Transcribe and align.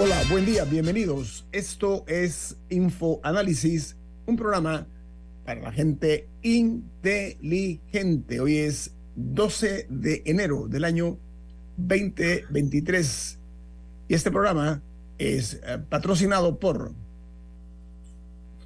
Hola, 0.00 0.22
buen 0.30 0.46
día, 0.46 0.62
bienvenidos. 0.62 1.44
Esto 1.50 2.04
es 2.06 2.56
Info 2.70 3.18
Análisis, 3.24 3.96
un 4.26 4.36
programa 4.36 4.86
para 5.44 5.60
la 5.60 5.72
gente 5.72 6.28
inteligente. 6.42 8.38
Hoy 8.38 8.58
es 8.58 8.94
12 9.16 9.88
de 9.90 10.22
enero 10.24 10.68
del 10.68 10.84
año 10.84 11.18
2023 11.78 13.40
y 14.06 14.14
este 14.14 14.30
programa 14.30 14.82
es 15.18 15.54
eh, 15.66 15.78
patrocinado 15.88 16.60
por 16.60 16.92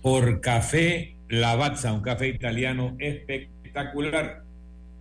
por 0.03 0.43
Café 0.43 1.17
Lavazza, 1.31 1.95
un 1.95 2.03
café 2.03 2.29
italiano 2.29 2.95
espectacular. 2.99 4.45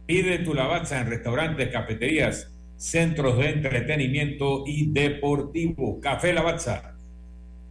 Pide 0.05 0.39
tu 0.39 0.53
Lavazza 0.53 1.01
en 1.01 1.07
restaurantes, 1.09 1.67
cafeterías, 1.73 2.50
centros 2.81 3.37
de 3.37 3.49
entretenimiento 3.51 4.63
y 4.65 4.91
deportivo. 4.91 5.99
Café 6.01 6.33
Lavazza, 6.33 6.95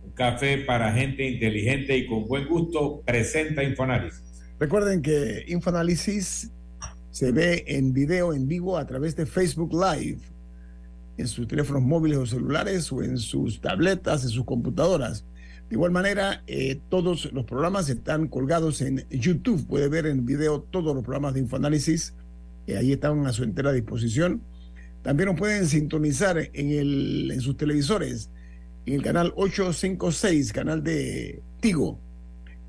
un 0.05 0.12
café 0.12 0.58
para 0.58 0.92
gente 0.92 1.28
inteligente 1.28 1.97
y 1.97 2.06
con 2.06 2.28
buen 2.28 2.47
gusto, 2.47 3.03
presenta 3.05 3.64
Infoanálisis. 3.64 4.22
Recuerden 4.61 5.03
que 5.03 5.44
Infoanálisis 5.48 6.53
se 7.11 7.33
ve 7.33 7.64
en 7.66 7.92
video 7.92 8.33
en 8.33 8.47
vivo 8.47 8.78
a 8.78 8.86
través 8.86 9.16
de 9.16 9.27
Facebook 9.27 9.72
Live, 9.72 10.20
en 11.19 11.27
sus 11.27 11.48
teléfonos 11.48 11.83
móviles 11.83 12.19
o 12.19 12.27
celulares 12.27 12.92
o 12.92 13.03
en 13.03 13.19
sus 13.19 13.61
tabletas, 13.61 14.22
en 14.22 14.31
sus 14.31 14.44
computadoras. 14.44 15.25
De 15.69 15.75
igual 15.75 15.91
manera, 15.91 16.44
eh, 16.47 16.78
todos 16.88 17.33
los 17.33 17.44
programas 17.47 17.88
están 17.88 18.28
colgados 18.28 18.81
en 18.81 19.05
YouTube. 19.11 19.66
Puede 19.66 19.88
ver 19.88 20.06
en 20.06 20.25
video 20.25 20.61
todos 20.61 20.94
los 20.94 21.03
programas 21.03 21.34
de 21.34 21.41
Infoanálisis. 21.41 22.14
Eh, 22.69 22.77
ahí 22.77 22.92
están 22.92 23.27
a 23.27 23.33
su 23.33 23.42
entera 23.42 23.72
disposición. 23.72 24.42
También 25.03 25.31
nos 25.31 25.39
pueden 25.39 25.67
sintonizar 25.67 26.39
en, 26.39 26.70
el, 26.70 27.31
en 27.33 27.41
sus 27.41 27.56
televisores, 27.56 28.31
en 28.87 28.95
el 28.95 29.03
canal 29.03 29.33
856, 29.37 30.53
canal 30.53 30.83
de 30.83 31.43
Tigo, 31.61 31.98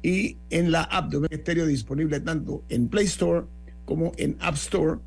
y 0.01 0.37
en 0.49 0.71
la 0.71 0.83
app 0.83 1.11
de 1.11 1.17
Omega 1.17 1.65
disponible 1.65 2.19
tanto 2.21 2.63
en 2.69 2.87
Play 2.87 3.05
Store 3.05 3.45
como 3.85 4.13
en 4.17 4.37
App 4.39 4.55
Store, 4.55 4.99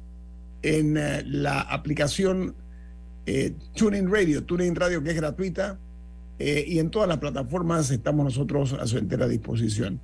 en 0.63 0.97
eh, 0.97 1.23
la 1.27 1.61
aplicación 1.61 2.55
eh, 3.27 3.55
TuneIn 3.75 4.11
Radio, 4.11 4.45
TuneIn 4.45 4.75
Radio 4.75 5.03
que 5.03 5.11
es 5.11 5.17
gratuita, 5.17 5.79
eh, 6.39 6.65
y 6.67 6.79
en 6.79 6.91
todas 6.91 7.09
las 7.09 7.19
plataformas 7.19 7.91
estamos 7.91 8.25
nosotros 8.25 8.73
a 8.75 8.87
su 8.87 8.99
entera 8.99 9.27
disposición. 9.27 10.01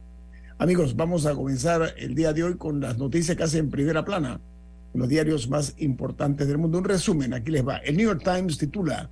Amigos, 0.58 0.96
vamos 0.96 1.26
a 1.26 1.34
comenzar 1.34 1.94
el 1.98 2.14
día 2.14 2.32
de 2.32 2.44
hoy 2.44 2.56
con 2.56 2.80
las 2.80 2.98
noticias 2.98 3.36
que 3.36 3.42
hacen 3.42 3.70
primera 3.70 4.04
plana 4.04 4.40
los 4.94 5.08
diarios 5.08 5.48
más 5.48 5.74
importantes 5.78 6.48
del 6.48 6.58
mundo. 6.58 6.78
Un 6.78 6.84
resumen, 6.84 7.34
aquí 7.34 7.50
les 7.50 7.66
va. 7.66 7.78
El 7.78 7.96
New 7.96 8.06
York 8.06 8.22
Times 8.24 8.58
titula, 8.58 9.10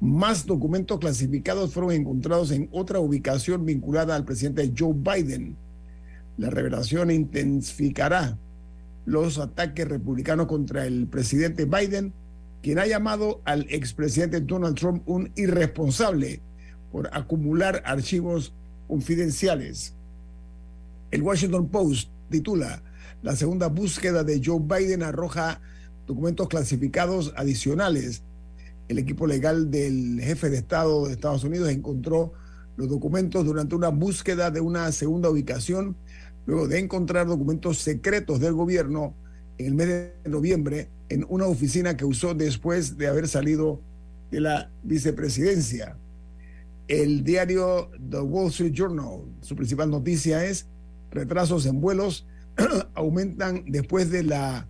más 0.00 0.46
documentos 0.46 0.98
clasificados 0.98 1.72
fueron 1.72 1.92
encontrados 1.92 2.50
en 2.52 2.68
otra 2.72 3.00
ubicación 3.00 3.66
vinculada 3.66 4.16
al 4.16 4.24
presidente 4.24 4.72
Joe 4.76 4.94
Biden. 4.94 5.56
La 6.38 6.48
revelación 6.48 7.10
intensificará 7.10 8.38
los 9.04 9.38
ataques 9.38 9.86
republicanos 9.86 10.46
contra 10.46 10.86
el 10.86 11.06
presidente 11.06 11.64
Biden, 11.64 12.12
quien 12.62 12.78
ha 12.78 12.86
llamado 12.86 13.40
al 13.44 13.66
expresidente 13.68 14.40
Donald 14.40 14.76
Trump 14.76 15.02
un 15.06 15.30
irresponsable 15.36 16.40
por 16.92 17.10
acumular 17.12 17.82
archivos 17.84 18.54
confidenciales. 18.88 19.94
El 21.10 21.22
Washington 21.22 21.68
Post 21.68 22.10
titula, 22.30 22.82
la 23.22 23.36
segunda 23.36 23.68
búsqueda 23.68 24.24
de 24.24 24.40
Joe 24.44 24.60
Biden 24.60 25.02
arroja 25.02 25.60
documentos 26.06 26.48
clasificados 26.48 27.32
adicionales. 27.36 28.22
El 28.88 28.98
equipo 28.98 29.26
legal 29.26 29.70
del 29.70 30.20
jefe 30.20 30.50
de 30.50 30.58
Estado 30.58 31.06
de 31.06 31.12
Estados 31.12 31.44
Unidos 31.44 31.68
encontró 31.68 32.32
los 32.76 32.88
documentos 32.88 33.44
durante 33.44 33.74
una 33.74 33.88
búsqueda 33.88 34.50
de 34.50 34.60
una 34.60 34.90
segunda 34.90 35.28
ubicación, 35.28 35.96
luego 36.46 36.66
de 36.66 36.78
encontrar 36.78 37.26
documentos 37.26 37.78
secretos 37.78 38.40
del 38.40 38.54
gobierno 38.54 39.14
en 39.58 39.66
el 39.66 39.74
mes 39.74 39.88
de 39.88 40.14
noviembre 40.24 40.88
en 41.10 41.26
una 41.28 41.46
oficina 41.46 41.96
que 41.96 42.04
usó 42.04 42.34
después 42.34 42.96
de 42.96 43.08
haber 43.08 43.28
salido 43.28 43.80
de 44.30 44.40
la 44.40 44.70
vicepresidencia. 44.82 45.96
El 46.88 47.22
diario 47.22 47.90
The 48.08 48.20
Wall 48.20 48.48
Street 48.48 48.72
Journal, 48.72 49.22
su 49.42 49.54
principal 49.54 49.90
noticia 49.90 50.44
es 50.44 50.66
retrasos 51.10 51.66
en 51.66 51.80
vuelos 51.80 52.26
aumentan 52.94 53.64
después 53.66 54.10
de 54.10 54.24
la 54.24 54.66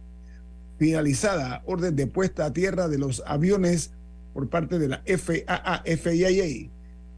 finalizada 0.79 1.63
orden 1.67 1.95
de 1.97 2.07
puesta 2.07 2.47
a 2.47 2.53
tierra 2.53 2.89
de 2.89 2.99
los 2.99 3.23
aviones 3.27 3.93
por 4.33 4.49
parte 4.49 4.79
de 4.79 4.89
la 4.89 5.03
FAA, 5.05 5.83
FAA, 5.85 6.71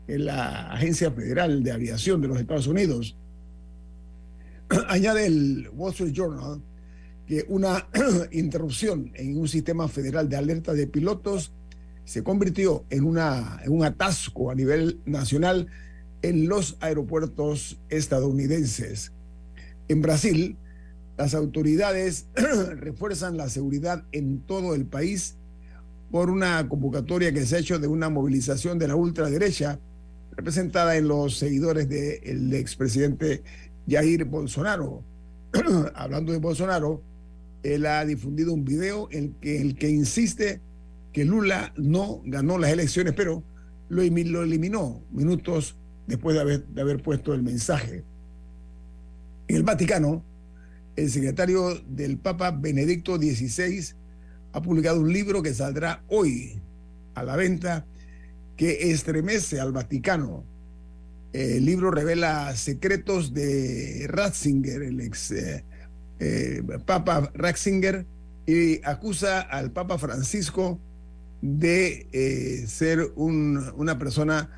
la 0.07 0.73
Agencia 0.73 1.11
Federal 1.11 1.63
de 1.63 1.73
Aviación 1.73 2.21
de 2.21 2.29
los 2.29 2.41
Estados 2.41 2.67
Unidos. 2.67 3.17
Añade 4.89 5.27
el 5.27 5.71
Wall 5.75 5.93
Street 5.93 6.13
Journal 6.13 6.61
que 7.27 7.45
una 7.49 7.87
interrupción 8.33 9.13
en 9.15 9.37
un 9.37 9.49
sistema 9.49 9.89
federal 9.89 10.29
de 10.29 10.37
alerta 10.37 10.73
de 10.73 10.87
pilotos 10.87 11.53
se 12.05 12.23
convirtió 12.25 12.85
en, 12.91 13.05
una, 13.05 13.61
en 13.65 13.73
un 13.73 13.85
atasco 13.85 14.51
a 14.51 14.55
nivel 14.55 15.01
nacional 15.05 15.69
en 16.23 16.49
los 16.49 16.77
aeropuertos 16.81 17.79
estadounidenses. 17.89 19.13
En 19.89 20.03
Brasil, 20.03 20.57
las 21.17 21.35
autoridades 21.35 22.27
refuerzan 22.77 23.37
la 23.37 23.49
seguridad 23.49 24.05
en 24.13 24.41
todo 24.41 24.75
el 24.75 24.87
país 24.87 25.37
por 26.11 26.31
una 26.31 26.69
convocatoria 26.69 27.33
que 27.33 27.47
se 27.47 27.57
ha 27.57 27.59
hecho 27.61 27.79
de 27.79 27.87
una 27.87 28.11
movilización 28.11 28.79
de 28.79 28.89
la 28.89 28.97
ultraderecha 28.97 29.81
representada 30.37 30.97
en 30.97 31.09
los 31.09 31.39
seguidores 31.39 31.89
del 31.89 32.53
expresidente 32.55 33.43
Jair 33.89 34.25
Bolsonaro. 34.25 35.05
Hablando 35.95 36.33
de 36.33 36.39
Bolsonaro, 36.39 37.03
él 37.63 37.87
ha 37.87 38.05
difundido 38.05 38.53
un 38.53 38.65
video 38.65 39.09
en 39.11 39.37
el 39.43 39.75
que 39.77 39.89
insiste 39.89 40.61
que 41.13 41.25
Lula 41.25 41.73
no 41.77 42.23
ganó 42.25 42.59
las 42.59 42.71
elecciones, 42.71 43.15
pero 43.15 43.43
lo, 43.89 44.03
lo 44.03 44.43
eliminó 44.43 45.03
minutos 45.13 45.77
después 46.07 46.35
de 46.35 46.41
haber, 46.41 46.67
de 46.67 46.81
haber 46.81 47.03
puesto 47.03 47.35
el 47.35 47.43
mensaje. 47.43 48.05
En 49.49 49.57
el 49.57 49.63
Vaticano, 49.63 50.25
el 50.97 51.11
secretario 51.11 51.81
del 51.87 52.19
Papa 52.19 52.51
Benedicto 52.51 53.17
XVI 53.17 53.95
ha 54.53 54.63
publicado 54.63 55.01
un 55.01 55.13
libro 55.13 55.43
que 55.43 55.55
saldrá 55.55 56.03
hoy 56.09 56.61
a 57.15 57.23
la 57.23 57.37
venta 57.37 57.87
que 58.57 58.93
estremece 58.93 59.61
al 59.61 59.73
Vaticano. 59.73 60.45
El 61.33 61.65
libro 61.65 61.91
revela 61.91 62.55
secretos 62.57 63.33
de 63.33 64.07
Ratzinger, 64.09 64.83
el 64.83 65.01
ex 65.01 65.31
eh, 65.31 65.65
eh, 66.21 66.63
Papa 66.85 67.31
Ratzinger, 67.35 68.05
y 68.47 68.85
acusa 68.85 69.41
al 69.41 69.71
Papa 69.71 69.99
Francisco 69.99 70.79
de 71.41 72.07
eh, 72.13 72.67
ser 72.67 73.13
una 73.17 73.99
persona 73.99 74.51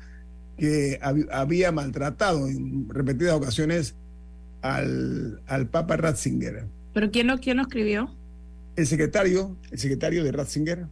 que 0.57 0.99
había 1.01 1.71
maltratado 1.71 2.47
en 2.47 2.89
repetidas 2.89 3.35
ocasiones 3.35 3.95
al, 4.73 5.41
al 5.47 5.67
Papa 5.69 5.97
Ratzinger. 5.97 6.65
¿Pero 6.93 7.11
quién 7.11 7.27
lo, 7.27 7.37
quién 7.39 7.57
lo 7.57 7.63
escribió? 7.63 8.15
El 8.75 8.87
secretario, 8.87 9.57
el 9.71 9.79
secretario 9.79 10.23
de 10.23 10.31
Ratzinger. 10.31 10.87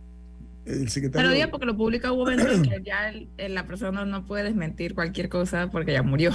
el 0.65 0.89
secretario. 0.89 1.27
Pero 1.27 1.33
diga 1.35 1.49
porque 1.49 1.65
lo 1.65 1.75
publica 1.75 2.11
un 2.11 2.19
momento 2.19 2.49
en 2.51 2.61
que 2.63 2.81
ya 2.85 3.09
el- 3.09 3.53
la 3.53 3.67
persona 3.67 4.05
no 4.05 4.25
puede 4.25 4.43
desmentir 4.45 4.93
cualquier 4.95 5.27
cosa 5.29 5.69
porque 5.71 5.93
ya 5.93 6.03
murió. 6.03 6.31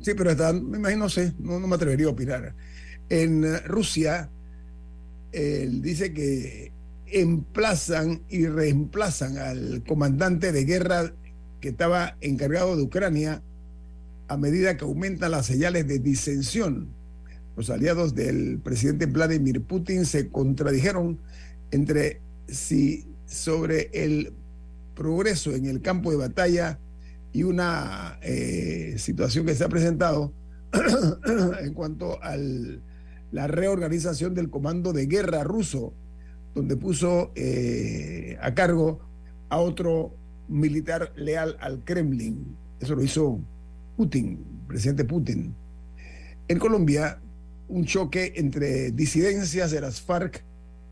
Sí, 0.00 0.12
pero 0.14 0.30
está, 0.32 0.52
me 0.52 0.78
imagino, 0.78 1.04
no 1.04 1.08
sé, 1.08 1.32
no, 1.38 1.58
no 1.60 1.66
me 1.66 1.76
atrevería 1.76 2.06
a 2.06 2.10
opinar. 2.10 2.54
En 3.08 3.44
Rusia, 3.64 4.28
él 5.32 5.80
dice 5.82 6.12
que 6.12 6.72
emplazan 7.06 8.22
y 8.28 8.46
reemplazan 8.46 9.38
al 9.38 9.82
comandante 9.86 10.50
de 10.52 10.64
guerra 10.64 11.12
que 11.60 11.68
estaba 11.68 12.16
encargado 12.20 12.76
de 12.76 12.82
Ucrania 12.82 13.42
a 14.28 14.36
medida 14.36 14.76
que 14.76 14.84
aumentan 14.84 15.30
las 15.30 15.46
señales 15.46 15.86
de 15.86 15.98
disensión. 15.98 16.88
Los 17.56 17.68
aliados 17.70 18.14
del 18.14 18.60
presidente 18.60 19.06
Vladimir 19.06 19.62
Putin 19.62 20.06
se 20.06 20.30
contradijeron 20.30 21.18
entre 21.70 22.20
si 22.48 23.06
sobre 23.26 23.90
el 23.92 24.32
progreso 24.94 25.54
en 25.54 25.66
el 25.66 25.80
campo 25.82 26.10
de 26.10 26.16
batalla 26.16 26.78
y 27.32 27.42
una 27.44 28.18
eh, 28.22 28.94
situación 28.98 29.46
que 29.46 29.54
se 29.54 29.64
ha 29.64 29.68
presentado 29.68 30.32
en 31.62 31.74
cuanto 31.74 32.22
a 32.22 32.36
la 32.36 33.46
reorganización 33.46 34.34
del 34.34 34.50
comando 34.50 34.92
de 34.92 35.06
guerra 35.06 35.42
ruso, 35.42 35.94
donde 36.54 36.76
puso 36.76 37.32
eh, 37.34 38.36
a 38.40 38.54
cargo 38.54 39.00
a 39.48 39.58
otro 39.58 40.14
militar 40.48 41.12
leal 41.16 41.56
al 41.60 41.84
Kremlin. 41.84 42.56
Eso 42.80 42.94
lo 42.94 43.02
hizo 43.02 43.40
Putin, 43.96 44.44
presidente 44.66 45.04
Putin. 45.04 45.54
En 46.48 46.58
Colombia, 46.58 47.20
un 47.68 47.84
choque 47.84 48.32
entre 48.36 48.90
disidencias 48.90 49.70
de 49.70 49.80
las 49.80 50.00
FARC 50.00 50.44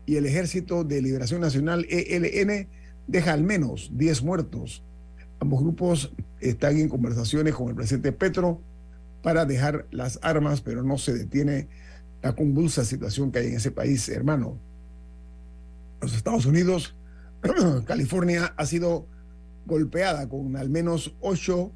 y 0.05 0.15
el 0.15 0.25
Ejército 0.25 0.83
de 0.83 1.01
Liberación 1.01 1.41
Nacional, 1.41 1.85
ELN, 1.89 2.67
deja 3.07 3.33
al 3.33 3.43
menos 3.43 3.91
10 3.93 4.23
muertos. 4.23 4.83
Ambos 5.39 5.61
grupos 5.61 6.13
están 6.39 6.77
en 6.77 6.89
conversaciones 6.89 7.53
con 7.53 7.69
el 7.69 7.75
presidente 7.75 8.11
Petro 8.11 8.61
para 9.21 9.45
dejar 9.45 9.87
las 9.91 10.19
armas, 10.21 10.61
pero 10.61 10.83
no 10.83 10.97
se 10.97 11.13
detiene 11.13 11.67
la 12.21 12.35
convulsa 12.35 12.85
situación 12.85 13.31
que 13.31 13.39
hay 13.39 13.47
en 13.47 13.55
ese 13.55 13.71
país, 13.71 14.07
hermano. 14.09 14.57
Los 16.01 16.15
Estados 16.15 16.45
Unidos, 16.45 16.95
California 17.85 18.53
ha 18.57 18.65
sido 18.65 19.07
golpeada 19.65 20.27
con 20.27 20.55
al 20.57 20.69
menos 20.69 21.15
ocho 21.19 21.71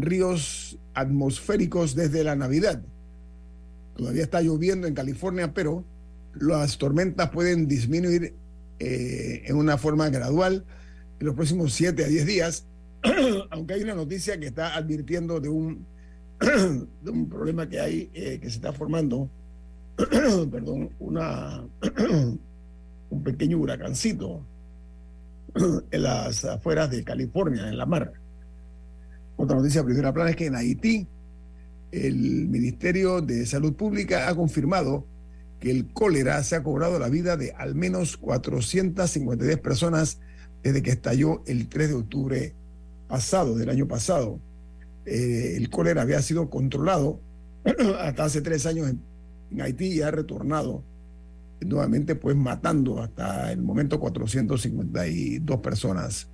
ríos 0.00 0.78
atmosféricos 0.94 1.94
desde 1.94 2.24
la 2.24 2.36
Navidad. 2.36 2.82
Todavía 3.96 4.22
está 4.22 4.42
lloviendo 4.42 4.86
en 4.86 4.94
California, 4.94 5.52
pero 5.54 5.84
las 6.34 6.78
tormentas 6.78 7.30
pueden 7.30 7.66
disminuir 7.66 8.34
eh, 8.78 9.42
en 9.46 9.56
una 9.56 9.78
forma 9.78 10.08
gradual 10.10 10.64
en 11.18 11.26
los 11.26 11.34
próximos 11.34 11.72
7 11.72 12.04
a 12.04 12.08
10 12.08 12.26
días, 12.26 12.66
aunque 13.50 13.74
hay 13.74 13.82
una 13.82 13.94
noticia 13.94 14.38
que 14.38 14.46
está 14.46 14.76
advirtiendo 14.76 15.40
de 15.40 15.48
un, 15.48 15.86
de 16.40 17.10
un 17.10 17.28
problema 17.28 17.68
que 17.68 17.80
hay, 17.80 18.10
eh, 18.12 18.38
que 18.40 18.50
se 18.50 18.56
está 18.56 18.72
formando, 18.72 19.30
perdón, 19.96 20.90
una, 20.98 21.64
un 23.10 23.22
pequeño 23.24 23.58
huracancito 23.58 24.44
en 25.90 26.02
las 26.02 26.44
afueras 26.44 26.90
de 26.90 27.02
California, 27.02 27.68
en 27.68 27.78
la 27.78 27.86
mar. 27.86 28.12
Otra 29.36 29.56
noticia 29.56 29.82
de 29.82 29.86
primera 29.86 30.12
plana 30.12 30.30
es 30.30 30.36
que 30.36 30.46
en 30.46 30.56
Haití 30.56 31.06
el 31.92 32.48
Ministerio 32.48 33.20
de 33.20 33.46
Salud 33.46 33.74
Pública 33.74 34.28
ha 34.28 34.34
confirmado 34.34 35.06
que 35.60 35.70
el 35.70 35.92
cólera 35.92 36.42
se 36.42 36.56
ha 36.56 36.62
cobrado 36.62 36.98
la 36.98 37.08
vida 37.08 37.36
de 37.36 37.52
al 37.52 37.74
menos 37.74 38.16
452 38.16 39.58
personas 39.60 40.18
desde 40.62 40.82
que 40.82 40.90
estalló 40.90 41.42
el 41.46 41.68
3 41.68 41.88
de 41.88 41.94
octubre 41.94 42.54
pasado, 43.08 43.56
del 43.56 43.70
año 43.70 43.86
pasado. 43.86 44.40
Eh, 45.04 45.54
el 45.56 45.70
cólera 45.70 46.02
había 46.02 46.20
sido 46.22 46.50
controlado 46.50 47.20
hasta 48.00 48.24
hace 48.24 48.40
tres 48.40 48.66
años 48.66 48.88
en, 48.88 49.00
en 49.52 49.60
Haití 49.60 49.86
y 49.86 50.02
ha 50.02 50.10
retornado 50.10 50.82
nuevamente 51.60 52.14
pues 52.14 52.36
matando 52.36 53.00
hasta 53.00 53.52
el 53.52 53.62
momento 53.62 53.98
452 54.00 55.60
personas. 55.60 56.28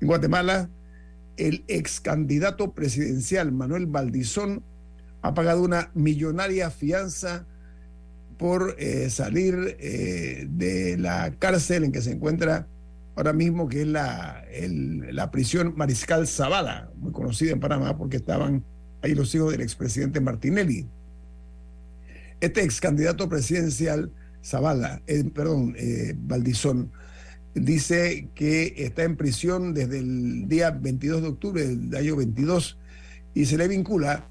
En 0.00 0.08
Guatemala, 0.08 0.68
el 1.40 1.64
ex 1.68 2.00
candidato 2.00 2.72
presidencial 2.72 3.50
Manuel 3.50 3.86
Valdizón 3.86 4.62
ha 5.22 5.32
pagado 5.32 5.62
una 5.62 5.90
millonaria 5.94 6.70
fianza 6.70 7.46
por 8.38 8.76
eh, 8.78 9.08
salir 9.08 9.76
eh, 9.80 10.46
de 10.50 10.98
la 10.98 11.30
cárcel 11.38 11.84
en 11.84 11.92
que 11.92 12.02
se 12.02 12.12
encuentra 12.12 12.66
ahora 13.16 13.32
mismo, 13.32 13.68
que 13.68 13.82
es 13.82 13.86
la, 13.86 14.44
la 15.12 15.30
prisión 15.30 15.74
Mariscal 15.76 16.26
Zavala, 16.26 16.90
muy 16.96 17.12
conocida 17.12 17.52
en 17.52 17.60
Panamá 17.60 17.96
porque 17.96 18.18
estaban 18.18 18.62
ahí 19.02 19.14
los 19.14 19.34
hijos 19.34 19.52
del 19.52 19.62
expresidente 19.62 20.20
Martinelli. 20.20 20.86
Este 22.40 22.62
ex 22.62 22.80
candidato 22.80 23.28
presidencial 23.28 24.12
Zavala, 24.42 25.02
eh, 25.06 25.24
perdón, 25.24 25.74
Valdizón, 26.16 26.92
dice 27.54 28.28
que 28.34 28.74
está 28.76 29.02
en 29.02 29.16
prisión 29.16 29.74
desde 29.74 29.98
el 29.98 30.48
día 30.48 30.70
22 30.70 31.22
de 31.22 31.28
octubre 31.28 31.66
del 31.66 31.94
año 31.94 32.16
22 32.16 32.78
y 33.34 33.46
se 33.46 33.56
le 33.56 33.68
vincula 33.68 34.28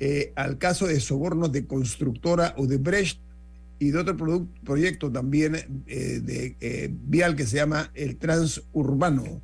eh, 0.00 0.32
al 0.36 0.58
caso 0.58 0.86
de 0.86 1.00
sobornos 1.00 1.52
de 1.52 1.66
constructora 1.66 2.54
Odebrecht 2.56 3.20
y 3.78 3.90
de 3.90 3.98
otro 3.98 4.46
proyecto 4.64 5.10
también 5.10 5.84
eh, 5.86 6.20
de 6.22 6.56
eh, 6.60 6.90
vial 6.90 7.36
que 7.36 7.46
se 7.46 7.56
llama 7.56 7.90
el 7.94 8.16
transurbano. 8.16 9.42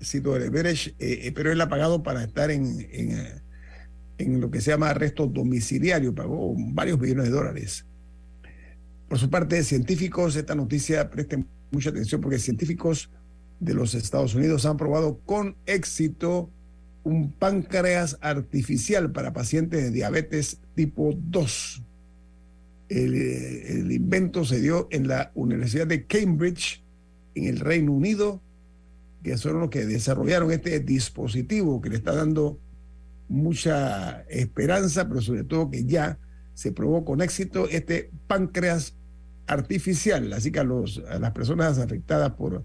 Cito 0.00 0.32
Odebrecht, 0.32 0.94
pero 1.34 1.50
él 1.50 1.60
ha 1.60 1.68
pagado 1.68 2.04
para 2.04 2.22
estar 2.22 2.52
en, 2.52 2.86
en, 2.92 3.42
en 4.18 4.40
lo 4.40 4.50
que 4.50 4.60
se 4.60 4.70
llama 4.70 4.90
arresto 4.90 5.26
domiciliario, 5.26 6.14
pagó 6.14 6.54
varios 6.56 7.00
millones 7.00 7.24
de 7.24 7.30
dólares. 7.30 7.84
Por 9.08 9.18
su 9.18 9.28
parte, 9.28 9.64
científicos, 9.64 10.36
esta 10.36 10.54
noticia 10.54 11.10
presten 11.10 11.46
mucha 11.70 11.90
atención 11.90 12.20
porque 12.20 12.38
científicos 12.38 13.10
de 13.60 13.74
los 13.74 13.94
Estados 13.94 14.34
Unidos 14.34 14.66
han 14.66 14.76
probado 14.76 15.18
con 15.24 15.56
éxito 15.66 16.50
un 17.04 17.32
páncreas 17.32 18.18
artificial 18.20 19.12
para 19.12 19.32
pacientes 19.32 19.82
de 19.82 19.90
diabetes 19.90 20.60
tipo 20.74 21.14
2. 21.16 21.82
El, 22.88 23.14
el, 23.14 23.92
invento 23.92 24.44
se 24.44 24.60
dio 24.60 24.88
en 24.90 25.08
la 25.08 25.30
Universidad 25.34 25.86
de 25.86 26.06
Cambridge, 26.06 26.82
en 27.34 27.44
el 27.44 27.60
Reino 27.60 27.92
Unido, 27.92 28.42
que 29.22 29.36
son 29.36 29.60
los 29.60 29.70
que 29.70 29.84
desarrollaron 29.84 30.50
este 30.52 30.80
dispositivo 30.80 31.80
que 31.80 31.90
le 31.90 31.96
está 31.96 32.14
dando 32.14 32.58
mucha 33.28 34.22
esperanza, 34.28 35.08
pero 35.08 35.20
sobre 35.20 35.44
todo 35.44 35.70
que 35.70 35.84
ya 35.84 36.18
se 36.54 36.72
probó 36.72 37.04
con 37.04 37.20
éxito 37.20 37.68
este 37.68 38.10
páncreas 38.26 38.94
artificial. 39.48 40.32
Así 40.32 40.52
que 40.52 40.60
a, 40.60 40.64
los, 40.64 41.02
las 41.20 41.32
personas 41.32 41.78
afectadas 41.78 42.32
por 42.32 42.64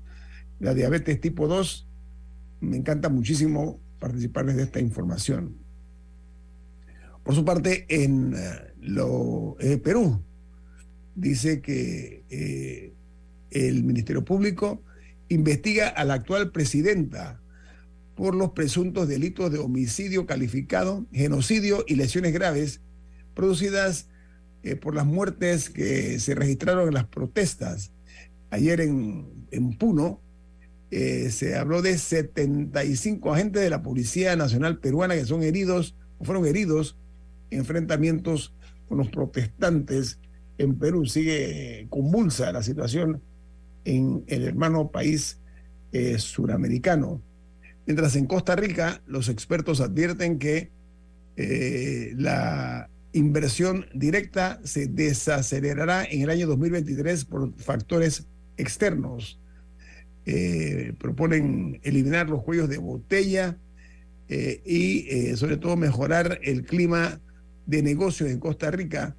la 0.59 0.73
diabetes 0.73 1.19
tipo 1.19 1.47
2, 1.47 1.87
me 2.61 2.77
encanta 2.77 3.09
muchísimo 3.09 3.79
participarles 3.99 4.57
de 4.57 4.63
esta 4.63 4.79
información. 4.79 5.57
Por 7.23 7.35
su 7.35 7.45
parte, 7.45 7.85
en 7.89 8.35
lo, 8.79 9.55
eh, 9.59 9.77
Perú, 9.77 10.21
dice 11.15 11.61
que 11.61 12.23
eh, 12.29 12.93
el 13.51 13.83
Ministerio 13.83 14.25
Público 14.25 14.83
investiga 15.29 15.87
a 15.87 16.03
la 16.03 16.15
actual 16.15 16.51
presidenta 16.51 17.41
por 18.15 18.35
los 18.35 18.51
presuntos 18.51 19.07
delitos 19.07 19.51
de 19.51 19.59
homicidio 19.59 20.25
calificado, 20.25 21.05
genocidio 21.11 21.83
y 21.87 21.95
lesiones 21.95 22.33
graves 22.33 22.81
producidas 23.33 24.09
eh, 24.63 24.77
por 24.77 24.95
las 24.95 25.05
muertes 25.05 25.69
que 25.69 26.19
se 26.19 26.35
registraron 26.35 26.87
en 26.87 26.93
las 26.93 27.05
protestas. 27.05 27.91
Ayer 28.49 28.79
en, 28.79 29.45
en 29.51 29.77
Puno 29.77 30.21
eh, 30.89 31.31
se 31.31 31.57
habló 31.57 31.81
de 31.81 31.97
75 31.97 33.33
agentes 33.33 33.61
de 33.61 33.69
la 33.69 33.83
Policía 33.83 34.37
Nacional 34.37 34.79
Peruana 34.79 35.15
que 35.15 35.25
son 35.25 35.43
heridos 35.43 35.97
o 36.17 36.23
fueron 36.23 36.45
heridos 36.45 36.97
en 37.49 37.59
enfrentamientos 37.59 38.53
con 38.87 38.99
los 38.99 39.09
protestantes 39.09 40.19
en 40.57 40.79
Perú. 40.79 41.05
Sigue 41.07 41.87
convulsa 41.89 42.53
la 42.53 42.63
situación 42.63 43.21
en 43.83 44.23
el 44.27 44.45
hermano 44.45 44.91
país 44.91 45.41
eh, 45.91 46.19
suramericano. 46.19 47.21
Mientras 47.85 48.15
en 48.15 48.27
Costa 48.27 48.55
Rica 48.55 49.01
los 49.07 49.27
expertos 49.27 49.81
advierten 49.81 50.39
que 50.39 50.71
la 51.35 52.87
inversión 53.13 53.85
directa 53.93 54.59
se 54.63 54.87
desacelerará 54.87 56.03
en 56.03 56.21
el 56.21 56.29
año 56.29 56.47
2023 56.47 57.25
por 57.25 57.53
factores 57.55 58.27
externos. 58.57 59.39
Eh, 60.25 60.93
proponen 60.99 61.79
eliminar 61.83 62.29
los 62.29 62.43
cuellos 62.43 62.69
de 62.69 62.77
botella 62.77 63.57
eh, 64.29 64.61
y 64.65 65.05
eh, 65.09 65.37
sobre 65.37 65.57
todo 65.57 65.75
mejorar 65.75 66.39
el 66.43 66.63
clima 66.65 67.19
de 67.65 67.83
negocios 67.83 68.29
en 68.29 68.39
Costa 68.39 68.71
Rica, 68.71 69.15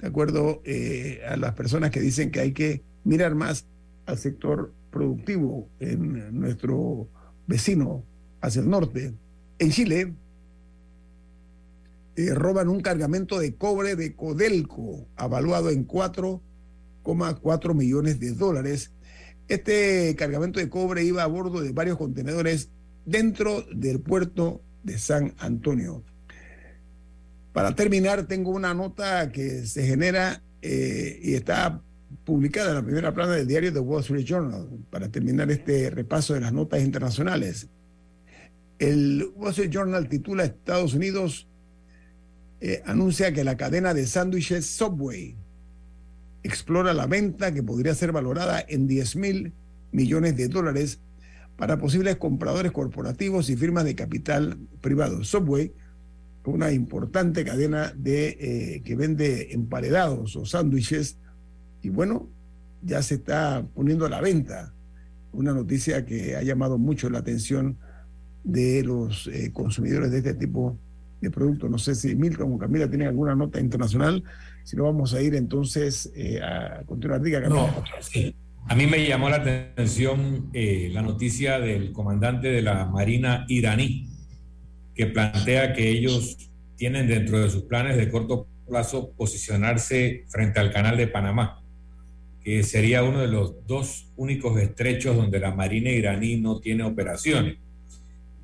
de 0.00 0.08
acuerdo 0.08 0.62
a 1.28 1.36
las 1.36 1.54
personas 1.54 1.90
que 1.90 2.00
dicen 2.00 2.30
que 2.30 2.40
hay 2.40 2.52
que 2.52 2.82
mirar 3.02 3.34
más 3.34 3.66
al 4.06 4.16
sector 4.16 4.72
productivo 4.92 5.68
en 5.80 6.38
nuestro 6.38 7.08
vecino 7.48 8.04
hacia 8.40 8.62
el 8.62 8.70
norte. 8.70 9.12
En 9.58 9.70
Chile, 9.70 10.12
eh, 12.18 12.34
roban 12.34 12.68
un 12.68 12.80
cargamento 12.80 13.38
de 13.38 13.54
cobre 13.54 13.94
de 13.94 14.16
Codelco, 14.16 15.06
avaluado 15.14 15.70
en 15.70 15.86
4,4 15.86 17.74
millones 17.74 18.18
de 18.18 18.32
dólares. 18.32 18.90
Este 19.46 20.16
cargamento 20.16 20.58
de 20.58 20.68
cobre 20.68 21.04
iba 21.04 21.22
a 21.22 21.28
bordo 21.28 21.60
de 21.60 21.70
varios 21.70 21.96
contenedores 21.96 22.70
dentro 23.06 23.62
del 23.72 24.00
puerto 24.00 24.60
de 24.82 24.98
San 24.98 25.34
Antonio. 25.38 26.02
Para 27.52 27.76
terminar, 27.76 28.26
tengo 28.26 28.50
una 28.50 28.74
nota 28.74 29.30
que 29.30 29.64
se 29.64 29.86
genera 29.86 30.42
eh, 30.60 31.20
y 31.22 31.34
está 31.34 31.80
publicada 32.24 32.70
en 32.70 32.74
la 32.74 32.82
primera 32.82 33.14
plana 33.14 33.36
del 33.36 33.46
diario 33.46 33.72
The 33.72 33.78
Wall 33.78 34.00
Street 34.00 34.24
Journal, 34.24 34.68
para 34.90 35.08
terminar 35.08 35.52
este 35.52 35.88
repaso 35.90 36.34
de 36.34 36.40
las 36.40 36.52
notas 36.52 36.82
internacionales. 36.82 37.68
El 38.80 39.30
Wall 39.36 39.50
Street 39.50 39.70
Journal 39.70 40.08
titula 40.08 40.42
Estados 40.42 40.94
Unidos 40.94 41.48
eh, 42.60 42.82
anuncia 42.86 43.32
que 43.32 43.44
la 43.44 43.56
cadena 43.56 43.94
de 43.94 44.06
sándwiches 44.06 44.66
Subway 44.66 45.36
explora 46.42 46.92
la 46.92 47.06
venta 47.06 47.52
que 47.52 47.62
podría 47.62 47.94
ser 47.94 48.12
valorada 48.12 48.64
en 48.66 48.86
10 48.86 49.16
mil 49.16 49.52
millones 49.92 50.36
de 50.36 50.48
dólares 50.48 51.00
para 51.56 51.78
posibles 51.78 52.16
compradores 52.16 52.72
corporativos 52.72 53.50
y 53.50 53.56
firmas 53.56 53.84
de 53.84 53.94
capital 53.94 54.58
privado. 54.80 55.24
Subway, 55.24 55.72
una 56.44 56.72
importante 56.72 57.44
cadena 57.44 57.92
de, 57.96 58.28
eh, 58.40 58.82
que 58.84 58.96
vende 58.96 59.52
emparedados 59.52 60.34
o 60.36 60.46
sándwiches, 60.46 61.18
y 61.82 61.90
bueno, 61.90 62.28
ya 62.82 63.02
se 63.02 63.16
está 63.16 63.66
poniendo 63.74 64.06
a 64.06 64.08
la 64.08 64.20
venta. 64.20 64.72
Una 65.32 65.52
noticia 65.52 66.06
que 66.06 66.36
ha 66.36 66.42
llamado 66.42 66.78
mucho 66.78 67.10
la 67.10 67.18
atención 67.18 67.76
de 68.44 68.82
los 68.82 69.26
eh, 69.26 69.52
consumidores 69.52 70.10
de 70.10 70.18
este 70.18 70.34
tipo 70.34 70.78
de 71.20 71.30
productos. 71.30 71.70
No 71.70 71.78
sé 71.78 71.94
si 71.94 72.14
Milton 72.14 72.52
o 72.52 72.58
Camila 72.58 72.88
tienen 72.88 73.08
alguna 73.08 73.34
nota 73.34 73.60
internacional, 73.60 74.22
si 74.64 74.76
no 74.76 74.84
vamos 74.84 75.14
a 75.14 75.22
ir 75.22 75.34
entonces 75.34 76.12
eh, 76.14 76.40
a 76.42 76.82
continuar. 76.84 77.20
Diga, 77.22 77.42
Camila. 77.42 77.62
No, 77.62 77.84
sí. 78.00 78.34
A 78.68 78.74
mí 78.74 78.86
me 78.86 79.06
llamó 79.06 79.30
la 79.30 79.36
atención 79.36 80.50
eh, 80.52 80.90
la 80.92 81.00
noticia 81.00 81.58
del 81.58 81.92
comandante 81.92 82.48
de 82.48 82.60
la 82.60 82.84
Marina 82.84 83.46
iraní, 83.48 84.10
que 84.94 85.06
plantea 85.06 85.72
que 85.72 85.88
ellos 85.88 86.50
tienen 86.76 87.06
dentro 87.06 87.40
de 87.40 87.48
sus 87.48 87.62
planes 87.62 87.96
de 87.96 88.10
corto 88.10 88.46
plazo 88.68 89.12
posicionarse 89.16 90.26
frente 90.28 90.60
al 90.60 90.70
canal 90.70 90.98
de 90.98 91.08
Panamá, 91.08 91.62
que 92.42 92.62
sería 92.62 93.02
uno 93.02 93.20
de 93.20 93.28
los 93.28 93.66
dos 93.66 94.12
únicos 94.16 94.60
estrechos 94.60 95.16
donde 95.16 95.40
la 95.40 95.54
Marina 95.54 95.90
iraní 95.90 96.36
no 96.36 96.60
tiene 96.60 96.84
operaciones. 96.84 97.56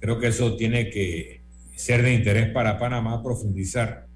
Creo 0.00 0.18
que 0.18 0.28
eso 0.28 0.56
tiene 0.56 0.88
que 0.88 1.43
ser 1.74 2.02
de 2.02 2.14
interés 2.14 2.50
para 2.50 2.78
Panamá 2.78 3.22
profundizar 3.22 4.06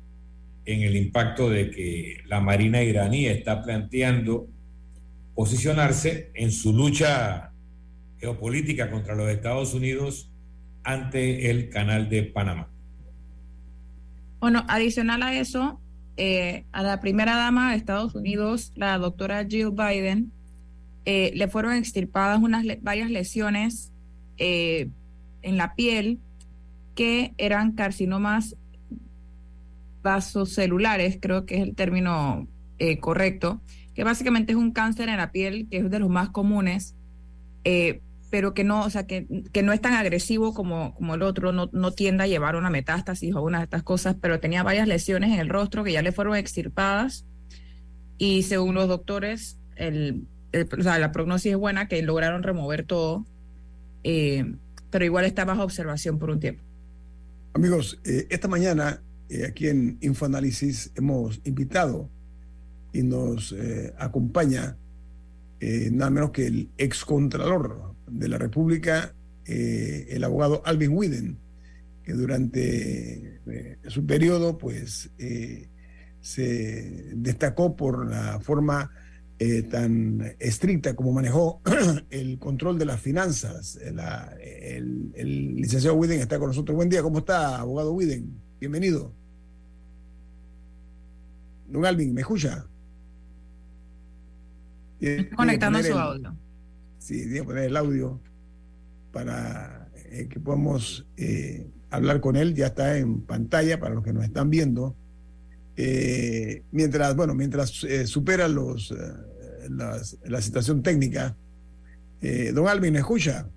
en 0.65 0.83
el 0.83 0.97
impacto 0.97 1.49
de 1.49 1.71
que 1.71 2.19
la 2.27 2.41
Marina 2.41 2.83
iraní 2.83 3.27
está 3.27 3.63
planteando 3.63 4.49
posicionarse 5.35 6.31
en 6.35 6.51
su 6.53 6.73
lucha 6.73 7.53
geopolítica 8.19 8.91
contra 8.91 9.15
los 9.15 9.31
Estados 9.31 9.73
Unidos 9.73 10.31
ante 10.83 11.51
el 11.51 11.69
canal 11.69 12.09
de 12.09 12.25
Panamá. 12.25 12.69
Bueno, 14.41 14.65
adicional 14.69 15.23
a 15.23 15.39
eso, 15.39 15.81
eh, 16.17 16.65
a 16.73 16.83
la 16.83 17.01
primera 17.01 17.37
dama 17.37 17.71
de 17.71 17.77
Estados 17.77 18.15
Unidos, 18.15 18.73
la 18.77 18.99
doctora 18.99 19.47
Jill 19.49 19.71
Biden, 19.71 20.33
eh, 21.05 21.33
le 21.35 21.49
fueron 21.49 21.75
extirpadas 21.75 22.41
unas 22.41 22.65
varias 22.83 23.11
lesiones 23.11 23.93
eh, 24.37 24.91
en 25.43 25.57
la 25.57 25.75
piel 25.75 26.19
que 26.99 27.33
eran 27.39 27.77
carcinomas 27.77 28.57
vasocelulares, 30.03 31.17
creo 31.23 31.47
que 31.47 31.55
es 31.55 31.63
el 31.63 31.77
término 31.77 32.49
eh, 32.81 32.99
correcto, 32.99 33.61
que 33.95 34.03
básicamente 34.03 34.51
es 34.51 34.59
un 34.59 34.73
cáncer 34.73 35.09
en 35.09 35.19
la 35.19 35.31
piel 35.31 35.69
que 35.71 35.77
es 35.77 35.91
de 35.91 36.01
los 36.01 36.09
más 36.09 36.31
comunes, 36.31 36.97
eh, 37.63 38.01
pero 38.31 38.53
que 38.53 38.65
no, 38.65 38.83
o 38.83 38.91
sea, 38.91 39.07
que, 39.07 39.29
que, 39.53 39.63
no 39.63 39.73
es 39.73 39.81
tan 39.81 39.95
agresivo 39.95 40.53
como, 40.55 40.93
como 40.97 41.15
el 41.15 41.23
otro, 41.23 41.53
no, 41.53 41.71
no 41.73 41.93
tiende 41.93 42.25
a 42.25 42.27
llevar 42.27 42.57
una 42.57 42.69
metástasis 42.69 43.33
o 43.33 43.43
una 43.43 43.59
de 43.59 43.65
estas 43.65 43.85
cosas, 43.85 44.17
pero 44.21 44.41
tenía 44.41 44.65
varias 44.65 44.89
lesiones 44.89 45.31
en 45.31 45.39
el 45.39 45.49
rostro 45.49 45.85
que 45.85 45.93
ya 45.93 46.03
le 46.03 46.11
fueron 46.11 46.35
extirpadas 46.35 47.25
y 48.19 48.43
según 48.43 48.75
los 48.75 48.89
doctores, 48.89 49.57
el, 49.77 50.27
el, 50.51 50.69
o 50.77 50.83
sea, 50.83 50.99
la 50.99 51.13
prognosis 51.13 51.53
es 51.53 51.59
buena, 51.59 51.87
que 51.87 52.03
lograron 52.03 52.43
remover 52.43 52.85
todo, 52.85 53.25
eh, 54.03 54.53
pero 54.91 55.05
igual 55.05 55.27
está 55.27 55.45
bajo 55.45 55.63
observación 55.63 56.19
por 56.19 56.31
un 56.31 56.41
tiempo. 56.41 56.68
Amigos, 57.59 57.99
eh, 58.05 58.29
esta 58.31 58.47
mañana 58.47 59.03
eh, 59.29 59.45
aquí 59.45 59.67
en 59.67 59.99
Infoanálisis 60.01 60.93
hemos 60.95 61.41
invitado 61.43 62.09
y 62.93 63.03
nos 63.03 63.51
eh, 63.51 63.93
acompaña 63.99 64.77
eh, 65.59 65.91
nada 65.91 66.09
menos 66.09 66.31
que 66.31 66.47
el 66.47 66.71
excontralor 66.79 67.97
de 68.07 68.29
la 68.29 68.39
República, 68.39 69.13
el 69.45 70.23
abogado 70.23 70.63
Alvin 70.67 70.93
Widen, 70.93 71.39
que 72.05 72.13
durante 72.13 73.41
su 73.89 74.07
periodo 74.07 74.57
pues 74.57 75.11
se 76.21 77.11
destacó 77.17 77.75
por 77.75 78.09
la 78.09 78.39
forma 78.39 78.93
tan 79.71 80.35
estricta 80.41 80.97
como 80.97 81.13
manejó 81.13 81.61
el 82.11 82.39
control 82.39 82.79
de 82.79 82.87
las 82.87 83.01
finanzas. 83.01 83.79
La, 83.93 84.37
el, 84.41 85.13
el, 85.15 85.55
licenciado 85.57 85.97
Widen 85.97 86.21
está 86.21 86.39
con 86.39 86.49
nosotros. 86.49 86.75
Buen 86.75 86.89
día, 86.89 87.03
¿cómo 87.03 87.19
está, 87.19 87.59
abogado 87.59 87.93
Widen? 87.93 88.41
Bienvenido. 88.61 89.15
Don 91.69 91.85
Alvin, 91.85 92.15
¿me 92.15 92.23
escucha? 92.23 92.67
Conectando 95.37 95.83
su 95.83 95.93
audio. 95.93 96.35
Sí, 96.99 97.23
tiene 97.23 97.41
que 97.41 97.45
poner 97.45 97.65
el 97.65 97.77
audio 97.77 98.21
para 99.13 99.89
eh, 100.11 100.29
que 100.29 100.41
podamos 100.41 101.07
eh, 101.17 101.71
hablar 101.91 102.21
con 102.21 102.37
él. 102.37 102.55
Ya 102.55 102.67
está 102.67 102.99
en 102.99 103.23
pantalla 103.23 103.79
para 103.79 103.95
los 103.95 104.03
que 104.03 104.13
nos 104.13 104.25
están 104.25 104.51
viendo. 104.51 104.97
Eh, 105.81 106.65
mientras, 106.73 107.15
bueno, 107.15 107.37
mientras 107.37 107.85
eh, 107.85 108.05
supera 108.09 108.49
los, 108.49 108.93
las, 109.71 110.19
la 110.25 110.43
situación 110.43 110.83
técnica. 110.83 111.37
don 112.53 112.67
Alvin, 112.67 112.93
¿me 112.93 112.99
escucha? 112.99 113.49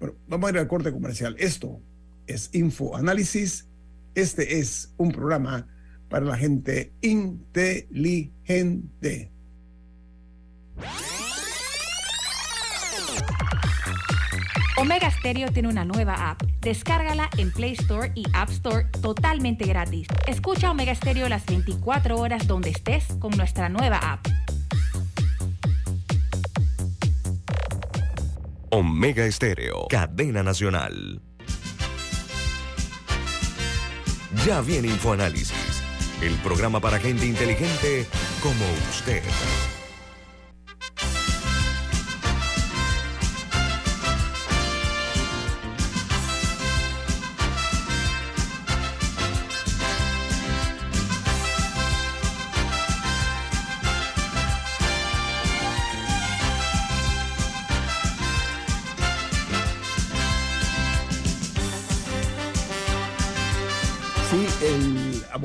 Bueno, 0.00 0.14
vamos 0.28 0.48
a 0.48 0.52
ir 0.52 0.58
al 0.60 0.66
corte 0.66 0.90
comercial. 0.90 1.36
Esto 1.38 1.82
es 2.26 2.48
Info 2.54 2.96
Análisis. 2.96 3.68
Este 4.14 4.60
es 4.60 4.94
un 4.96 5.12
programa 5.12 5.68
para 6.08 6.24
la 6.24 6.38
gente 6.38 6.94
inteligente. 7.02 8.30
Omega 14.78 15.10
Stereo 15.10 15.50
tiene 15.52 15.68
una 15.68 15.86
nueva 15.86 16.30
app. 16.30 16.42
Descárgala 16.60 17.30
en 17.38 17.50
Play 17.50 17.72
Store 17.72 18.12
y 18.14 18.24
App 18.34 18.50
Store 18.50 18.84
totalmente 19.00 19.64
gratis. 19.64 20.06
Escucha 20.26 20.70
Omega 20.70 20.94
Stereo 20.94 21.30
las 21.30 21.46
24 21.46 22.18
horas 22.18 22.46
donde 22.46 22.70
estés 22.70 23.06
con 23.18 23.30
nuestra 23.38 23.70
nueva 23.70 23.96
app. 23.96 24.26
Omega 28.68 29.30
Stereo, 29.32 29.86
cadena 29.88 30.42
nacional. 30.42 31.22
Ya 34.44 34.60
viene 34.60 34.88
InfoAnálisis, 34.88 35.82
el 36.20 36.34
programa 36.40 36.80
para 36.80 36.98
gente 36.98 37.24
inteligente 37.24 38.06
como 38.42 38.64
usted. 38.90 39.22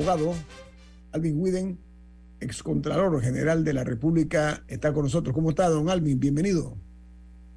Abogado 0.02 0.34
Alvin 1.12 1.38
Widen, 1.38 1.78
excontralor 2.40 3.22
general 3.22 3.62
de 3.64 3.72
la 3.72 3.84
República, 3.84 4.64
está 4.66 4.92
con 4.92 5.04
nosotros. 5.04 5.32
¿Cómo 5.32 5.50
está, 5.50 5.68
don 5.68 5.88
Alvin? 5.88 6.18
Bienvenido. 6.18 6.76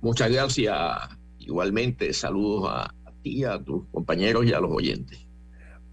Muchas 0.01 0.31
gracias. 0.31 0.75
Igualmente, 1.39 2.13
saludos 2.13 2.69
a, 2.69 2.83
a 2.83 3.11
ti, 3.23 3.43
a 3.43 3.57
tus 3.63 3.87
compañeros 3.87 4.45
y 4.45 4.53
a 4.53 4.59
los 4.59 4.71
oyentes. 4.71 5.25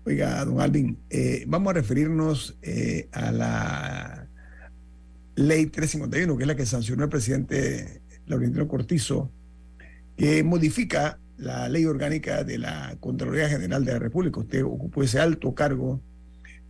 Oiga, 0.04 0.44
don 0.44 0.60
Alvin, 0.60 0.98
eh, 1.08 1.44
vamos 1.46 1.70
a 1.70 1.74
referirnos 1.74 2.58
eh, 2.60 3.08
a 3.12 3.32
la 3.32 4.28
ley 5.36 5.66
351, 5.66 6.36
que 6.36 6.42
es 6.42 6.48
la 6.48 6.56
que 6.56 6.66
sancionó 6.66 7.04
el 7.04 7.10
presidente 7.10 8.02
Laurentino 8.26 8.68
Cortizo, 8.68 9.30
que 10.16 10.42
modifica 10.42 11.18
la 11.38 11.68
ley 11.68 11.86
orgánica 11.86 12.44
de 12.44 12.58
la 12.58 12.96
Contraloría 13.00 13.48
General 13.48 13.84
de 13.84 13.92
la 13.92 13.98
República. 14.00 14.40
Usted 14.40 14.64
ocupó 14.64 15.02
ese 15.02 15.18
alto 15.18 15.54
cargo. 15.54 16.02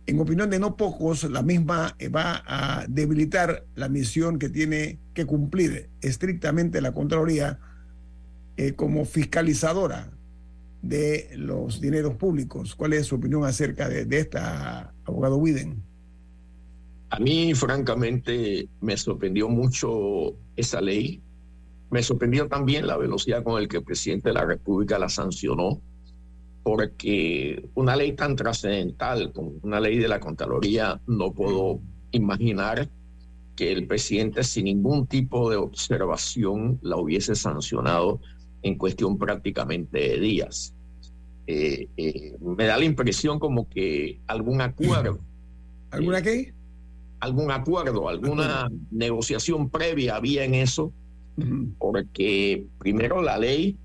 En 0.05 0.19
opinión 0.19 0.49
de 0.49 0.59
no 0.59 0.75
pocos, 0.75 1.23
la 1.23 1.41
misma 1.41 1.95
va 2.13 2.43
a 2.45 2.85
debilitar 2.89 3.65
la 3.75 3.87
misión 3.87 4.37
que 4.37 4.49
tiene 4.49 4.99
que 5.13 5.25
cumplir 5.25 5.89
estrictamente 6.01 6.81
la 6.81 6.91
Contraloría 6.91 7.59
eh, 8.57 8.73
como 8.73 9.05
fiscalizadora 9.05 10.11
de 10.81 11.29
los 11.37 11.79
dineros 11.79 12.15
públicos. 12.15 12.75
¿Cuál 12.75 12.93
es 12.93 13.07
su 13.07 13.15
opinión 13.15 13.45
acerca 13.45 13.87
de, 13.87 14.03
de 14.03 14.19
esta, 14.19 14.93
abogado 15.05 15.37
Widen? 15.37 15.81
A 17.09 17.19
mí, 17.19 17.53
francamente, 17.53 18.67
me 18.81 18.97
sorprendió 18.97 19.47
mucho 19.47 20.35
esa 20.57 20.81
ley. 20.81 21.21
Me 21.89 22.03
sorprendió 22.03 22.47
también 22.47 22.87
la 22.87 22.97
velocidad 22.97 23.43
con 23.43 23.61
la 23.61 23.67
que 23.67 23.77
el 23.77 23.83
presidente 23.83 24.29
de 24.29 24.33
la 24.33 24.45
República 24.45 24.99
la 24.99 25.07
sancionó, 25.07 25.79
porque 26.63 27.69
una 27.75 27.95
ley 27.95 28.13
tan 28.13 28.35
trascendental 28.35 29.31
como 29.33 29.51
una 29.61 29.79
ley 29.79 29.97
de 29.97 30.07
la 30.07 30.19
Contraloría, 30.19 30.99
no 31.07 31.33
puedo 31.33 31.81
imaginar 32.11 32.89
que 33.55 33.71
el 33.71 33.85
presidente 33.85 34.43
sin 34.43 34.65
ningún 34.65 35.05
tipo 35.05 35.49
de 35.49 35.57
observación 35.57 36.79
la 36.81 36.97
hubiese 36.97 37.35
sancionado 37.35 38.21
en 38.63 38.77
cuestión 38.77 39.17
prácticamente 39.17 39.99
de 39.99 40.19
días. 40.19 40.73
Eh, 41.45 41.89
eh, 41.97 42.37
me 42.39 42.65
da 42.65 42.77
la 42.77 42.85
impresión 42.85 43.37
como 43.37 43.67
que 43.67 44.21
algún 44.27 44.61
acuerdo. 44.61 45.19
¿Alguna 45.91 46.19
eh, 46.19 46.23
qué? 46.23 46.53
Algún 47.19 47.51
acuerdo, 47.51 48.09
alguna 48.09 48.69
negociación 48.91 49.69
previa 49.69 50.17
había 50.17 50.43
en 50.43 50.55
eso, 50.55 50.91
porque 51.77 52.65
primero 52.79 53.21
la 53.21 53.37
ley 53.37 53.77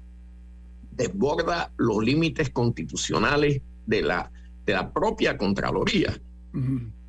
desborda 0.99 1.73
los 1.79 2.05
límites 2.05 2.51
constitucionales 2.51 3.63
de 3.87 4.03
la, 4.03 4.31
de 4.67 4.73
la 4.75 4.93
propia 4.93 5.39
Contraloría. 5.39 6.21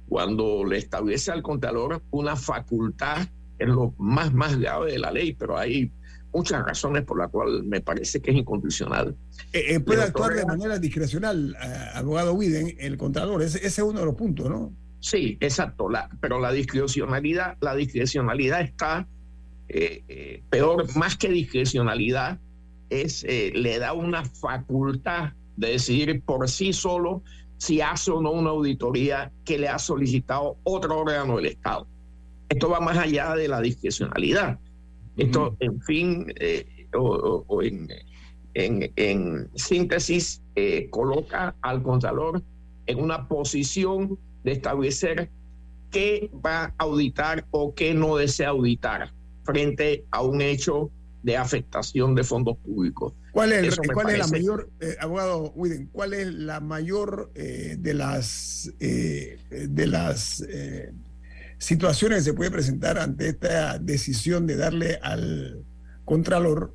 Cuando 0.08 0.64
le 0.64 0.78
establece 0.78 1.32
al 1.32 1.42
Contralor 1.42 2.02
una 2.12 2.36
facultad, 2.36 3.28
es 3.58 3.68
lo 3.68 3.94
más, 3.98 4.32
más 4.34 4.58
grave 4.58 4.94
de 4.94 5.00
la 5.00 5.12
ley, 5.12 5.34
pero 5.34 5.58
hay 5.58 5.92
muchas 6.32 6.64
razones 6.64 7.04
por 7.04 7.18
las 7.18 7.30
cuales 7.30 7.64
me 7.64 7.82
parece 7.82 8.22
que 8.22 8.32
es 8.32 8.38
incondicional. 8.38 9.16
Eh, 9.52 9.76
eh, 9.76 9.80
puede 9.80 10.04
actuar 10.04 10.34
de 10.34 10.46
manera 10.46 10.78
discrecional, 10.78 11.56
eh, 11.62 11.90
abogado 11.96 12.34
Widen, 12.34 12.76
el 12.80 12.98
Contralor. 12.98 13.42
Ese, 13.42 13.58
ese 13.58 13.68
es 13.68 13.80
uno 13.80 14.00
de 14.00 14.06
los 14.06 14.16
puntos, 14.16 14.50
¿no? 14.50 14.72
Sí, 15.00 15.38
exacto, 15.40 15.90
la, 15.90 16.10
pero 16.22 16.40
la 16.40 16.52
discrecionalidad, 16.52 17.58
la 17.62 17.74
discrecionalidad 17.74 18.62
está 18.62 19.08
eh, 19.68 20.44
peor, 20.50 20.96
más 20.96 21.18
que 21.18 21.30
discrecionalidad, 21.30 22.40
es 22.90 23.24
eh, 23.24 23.52
le 23.56 23.80
da 23.80 23.94
una 23.94 24.24
facultad 24.26 25.34
de 25.58 25.72
decidir 25.72 26.22
por 26.22 26.48
sí 26.50 26.74
solo 26.74 27.22
si 27.58 27.82
hace 27.82 28.12
o 28.12 28.22
no 28.22 28.32
una 28.32 28.52
auditoría 28.52 29.32
que 29.46 29.58
le 29.60 29.68
ha 29.68 29.80
solicitado 29.80 30.58
otro 30.64 31.00
órgano 31.00 31.36
del 31.38 31.48
Estado. 31.48 31.88
Esto 32.48 32.70
va 32.70 32.80
más 32.80 32.98
allá 32.98 33.36
de 33.36 33.48
la 33.48 33.60
discrecionalidad. 33.62 34.58
Esto, 35.18 35.56
en 35.60 35.82
fin, 35.82 36.34
eh, 36.40 36.88
o, 36.96 37.00
o- 37.02 37.46
o 37.48 37.62
en, 37.62 37.90
en- 38.54 38.92
en 38.96 39.50
síntesis, 39.56 40.42
eh, 40.56 40.88
coloca 40.90 41.56
al 41.62 41.84
Contralor 41.84 42.42
en 42.88 43.00
una 43.04 43.28
posición 43.28 44.18
de 44.44 44.54
establecer 44.54 45.30
qué 45.92 46.32
va 46.46 46.66
a 46.66 46.74
auditar 46.78 47.46
o 47.52 47.74
qué 47.76 47.94
no 47.94 48.16
desea 48.16 48.50
auditar 48.50 49.12
frente 49.44 50.06
a 50.12 50.22
un 50.22 50.42
hecho 50.42 50.90
de 51.24 51.38
afectación 51.38 52.16
de 52.16 52.24
fondos 52.24 52.58
públicos. 52.58 53.14
¿Cuál 53.32 53.54
es, 53.54 53.78
cuál 53.94 54.18
la 54.18 54.28
mayor, 54.28 54.70
eh, 54.80 54.96
abogado 55.00 55.52
Widen, 55.56 55.88
cuál 55.92 56.14
es 56.14 56.28
la 56.28 56.60
mayor 56.60 57.32
eh, 57.36 57.76
de 57.80 57.94
las, 57.94 58.72
eh, 58.80 59.38
de 59.50 59.88
las 59.88 60.42
eh, 60.50 60.94
situaciones 61.58 62.20
que 62.20 62.24
se 62.26 62.34
puede 62.34 62.52
presentar 62.52 62.98
ante 62.98 63.30
esta 63.30 63.78
decisión 63.80 64.48
de 64.48 64.56
darle 64.56 65.00
al 65.02 65.64
Contralor 66.06 66.74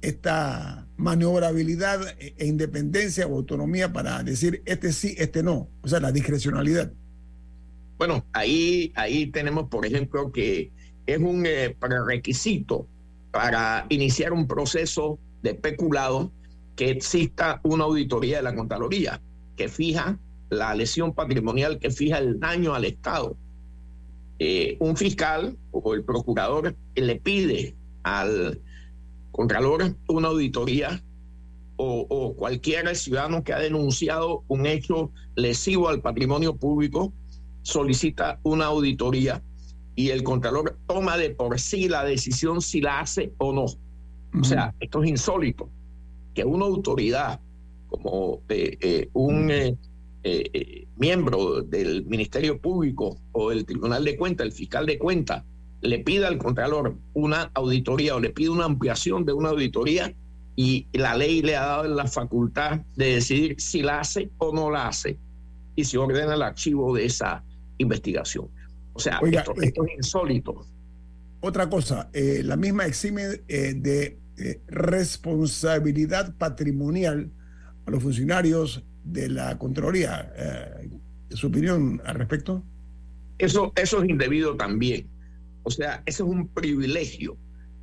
esta 0.00 0.86
maniobrabilidad 0.96 2.00
e 2.18 2.34
e 2.38 2.46
independencia 2.46 3.26
o 3.26 3.36
autonomía 3.36 3.92
para 3.92 4.22
decir 4.22 4.62
este 4.64 4.92
sí, 4.92 5.14
este 5.18 5.42
no? 5.42 5.68
O 5.82 5.88
sea, 5.88 6.00
la 6.00 6.12
discrecionalidad. 6.12 6.92
Bueno, 7.98 8.24
ahí, 8.32 8.92
ahí 8.96 9.26
tenemos, 9.26 9.68
por 9.68 9.86
ejemplo, 9.86 10.30
que 10.32 10.72
es 11.06 11.18
un 11.18 11.44
eh, 11.46 11.76
prerequisito 11.78 12.88
para 13.34 13.84
iniciar 13.88 14.32
un 14.32 14.46
proceso 14.46 15.18
de 15.42 15.54
peculado 15.54 16.30
que 16.76 16.90
exista 16.90 17.60
una 17.64 17.82
auditoría 17.82 18.36
de 18.36 18.44
la 18.44 18.54
Contraloría 18.54 19.20
que 19.56 19.68
fija 19.68 20.20
la 20.50 20.72
lesión 20.76 21.12
patrimonial, 21.12 21.80
que 21.80 21.90
fija 21.90 22.18
el 22.18 22.38
daño 22.38 22.74
al 22.74 22.84
Estado. 22.84 23.36
Eh, 24.38 24.76
un 24.78 24.96
fiscal 24.96 25.58
o 25.72 25.94
el 25.94 26.04
procurador 26.04 26.76
le 26.94 27.16
pide 27.16 27.74
al 28.04 28.60
Contralor 29.32 29.96
una 30.06 30.28
auditoría 30.28 31.02
o, 31.74 32.06
o 32.08 32.36
cualquier 32.36 32.94
ciudadano 32.94 33.42
que 33.42 33.52
ha 33.52 33.58
denunciado 33.58 34.44
un 34.46 34.64
hecho 34.66 35.10
lesivo 35.34 35.88
al 35.88 36.00
patrimonio 36.00 36.54
público 36.54 37.12
solicita 37.62 38.38
una 38.44 38.66
auditoría 38.66 39.42
y 39.96 40.10
el 40.10 40.22
Contralor 40.22 40.78
toma 40.86 41.16
de 41.16 41.30
por 41.30 41.58
sí 41.58 41.88
la 41.88 42.04
decisión 42.04 42.60
si 42.60 42.80
la 42.80 43.00
hace 43.00 43.32
o 43.38 43.52
no. 43.52 43.64
O 43.64 44.44
sea, 44.44 44.74
esto 44.80 45.02
es 45.02 45.10
insólito, 45.10 45.70
que 46.34 46.44
una 46.44 46.64
autoridad 46.64 47.40
como 47.88 48.40
eh, 48.48 48.76
eh, 48.80 49.08
un 49.12 49.48
eh, 49.50 50.86
miembro 50.96 51.62
del 51.62 52.04
Ministerio 52.06 52.60
Público 52.60 53.16
o 53.32 53.50
del 53.50 53.64
Tribunal 53.64 54.04
de 54.04 54.16
Cuentas, 54.16 54.46
el 54.46 54.52
fiscal 54.52 54.86
de 54.86 54.98
cuentas, 54.98 55.44
le 55.80 56.00
pida 56.00 56.28
al 56.28 56.38
Contralor 56.38 56.96
una 57.12 57.50
auditoría 57.54 58.16
o 58.16 58.20
le 58.20 58.30
pide 58.30 58.48
una 58.48 58.64
ampliación 58.64 59.24
de 59.24 59.32
una 59.32 59.50
auditoría 59.50 60.12
y 60.56 60.86
la 60.92 61.16
ley 61.16 61.42
le 61.42 61.56
ha 61.56 61.66
dado 61.66 61.84
la 61.84 62.06
facultad 62.06 62.80
de 62.96 63.14
decidir 63.14 63.56
si 63.58 63.82
la 63.82 64.00
hace 64.00 64.30
o 64.38 64.52
no 64.52 64.70
la 64.70 64.88
hace 64.88 65.18
y 65.76 65.84
se 65.84 65.98
ordena 65.98 66.34
el 66.34 66.42
archivo 66.42 66.94
de 66.94 67.04
esa 67.04 67.44
investigación. 67.78 68.48
O 68.94 69.00
sea, 69.00 69.20
Oiga, 69.20 69.40
esto, 69.40 69.52
eh, 69.60 69.66
esto 69.66 69.84
es 69.86 69.92
insólito. 69.96 70.66
Otra 71.46 71.68
cosa, 71.68 72.08
eh, 72.14 72.40
la 72.42 72.56
misma 72.56 72.86
exime 72.86 73.42
eh, 73.48 73.74
de 73.74 74.18
eh, 74.38 74.62
responsabilidad 74.66 76.34
patrimonial 76.38 77.30
a 77.84 77.90
los 77.90 78.02
funcionarios 78.02 78.82
de 79.04 79.28
la 79.28 79.58
Contraloría. 79.58 80.32
¿Su 81.28 81.48
opinión 81.48 82.00
al 82.06 82.14
respecto? 82.14 82.64
Eso, 83.36 83.74
eso 83.76 84.02
es 84.02 84.08
indebido 84.08 84.56
también. 84.56 85.06
O 85.64 85.70
sea, 85.70 86.02
eso 86.06 86.24
es 86.24 86.30
un 86.30 86.48
privilegio. 86.48 87.36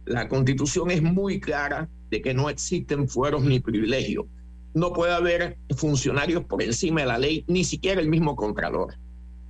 La 0.06 0.28
constitución 0.28 0.90
es 0.90 1.04
muy 1.04 1.40
clara 1.40 1.88
de 2.10 2.20
que 2.20 2.34
no 2.34 2.50
existen 2.50 3.08
fueros 3.08 3.44
ni 3.44 3.60
privilegios. 3.60 4.26
No 4.74 4.92
puede 4.92 5.14
haber 5.14 5.60
funcionarios 5.78 6.46
por 6.46 6.64
encima 6.64 7.02
de 7.02 7.08
la 7.08 7.20
ley, 7.20 7.46
ni 7.48 7.64
siquiera 7.64 8.02
el 8.02 8.10
mismo 8.10 8.36
Contralor. 8.36 8.96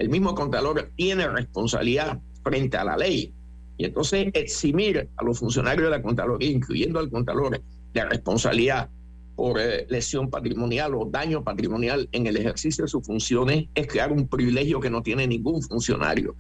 El 0.02 0.10
mismo 0.10 0.34
Contralor 0.34 0.90
tiene 0.96 1.28
responsabilidad 1.28 2.20
frente 2.44 2.76
a 2.76 2.84
la 2.84 2.98
ley. 2.98 3.36
Y 3.78 3.86
entonces 3.86 4.32
eximir 4.34 5.08
a 5.16 5.24
los 5.24 5.38
funcionarios 5.38 5.86
de 5.86 5.92
la 5.92 6.02
Contraloría, 6.02 6.50
incluyendo 6.50 6.98
al 6.98 7.12
Contralor, 7.12 7.62
de 7.94 8.06
responsabilidad 8.06 8.90
por 9.36 9.60
eh, 9.60 9.86
lesión 9.90 10.32
patrimonial 10.32 10.96
o 10.96 11.06
daño 11.06 11.44
patrimonial 11.44 12.10
en 12.14 12.26
el 12.26 12.36
ejercicio 12.38 12.84
de 12.84 12.88
sus 12.88 13.06
funciones 13.06 13.68
es 13.76 13.86
crear 13.86 14.12
un 14.12 14.28
privilegio 14.28 14.80
que 14.80 14.90
no 14.90 15.04
tiene 15.04 15.28
ningún 15.28 15.62
funcionario. 15.62 16.36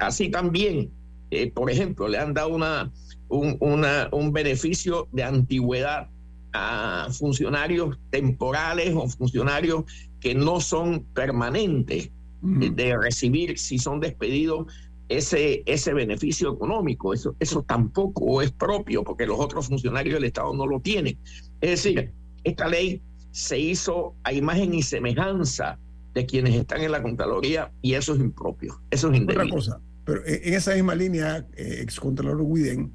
Así 0.00 0.28
también, 0.28 0.90
eh, 1.30 1.52
por 1.52 1.70
ejemplo, 1.70 2.08
le 2.08 2.18
han 2.18 2.34
dado 2.34 2.48
una, 2.48 2.90
un, 3.28 4.32
beneficio 4.32 5.06
de 5.12 5.22
antigüedad 5.22 6.10
a 6.52 7.06
funcionarios 7.12 7.96
temporales 8.10 8.92
o 8.92 9.08
funcionarios 9.08 9.84
que 10.18 10.34
no 10.34 10.60
son 10.60 11.04
permanentes 11.14 12.10
de 12.44 12.96
recibir 12.96 13.58
si 13.58 13.78
son 13.78 14.00
despedidos 14.00 14.66
ese, 15.08 15.62
ese 15.66 15.92
beneficio 15.94 16.52
económico. 16.52 17.14
Eso, 17.14 17.34
eso 17.40 17.62
tampoco 17.62 18.42
es 18.42 18.52
propio 18.52 19.02
porque 19.02 19.26
los 19.26 19.38
otros 19.38 19.66
funcionarios 19.68 20.14
del 20.14 20.24
Estado 20.24 20.54
no 20.54 20.66
lo 20.66 20.80
tienen. 20.80 21.18
Es 21.60 21.70
decir, 21.70 22.12
esta 22.44 22.68
ley 22.68 23.02
se 23.30 23.58
hizo 23.58 24.14
a 24.22 24.32
imagen 24.32 24.74
y 24.74 24.82
semejanza 24.82 25.78
de 26.14 26.26
quienes 26.26 26.54
están 26.54 26.82
en 26.82 26.92
la 26.92 27.02
Contraloría 27.02 27.72
y 27.82 27.94
eso 27.94 28.14
es 28.14 28.20
impropio, 28.20 28.80
eso 28.90 29.10
es 29.12 29.22
Otra 29.22 29.48
cosa, 29.48 29.80
pero 30.04 30.24
eh, 30.24 30.42
en 30.44 30.54
esa 30.54 30.74
misma 30.74 30.94
línea, 30.94 31.46
eh, 31.56 31.78
excontralor 31.80 32.40
Widen, 32.40 32.92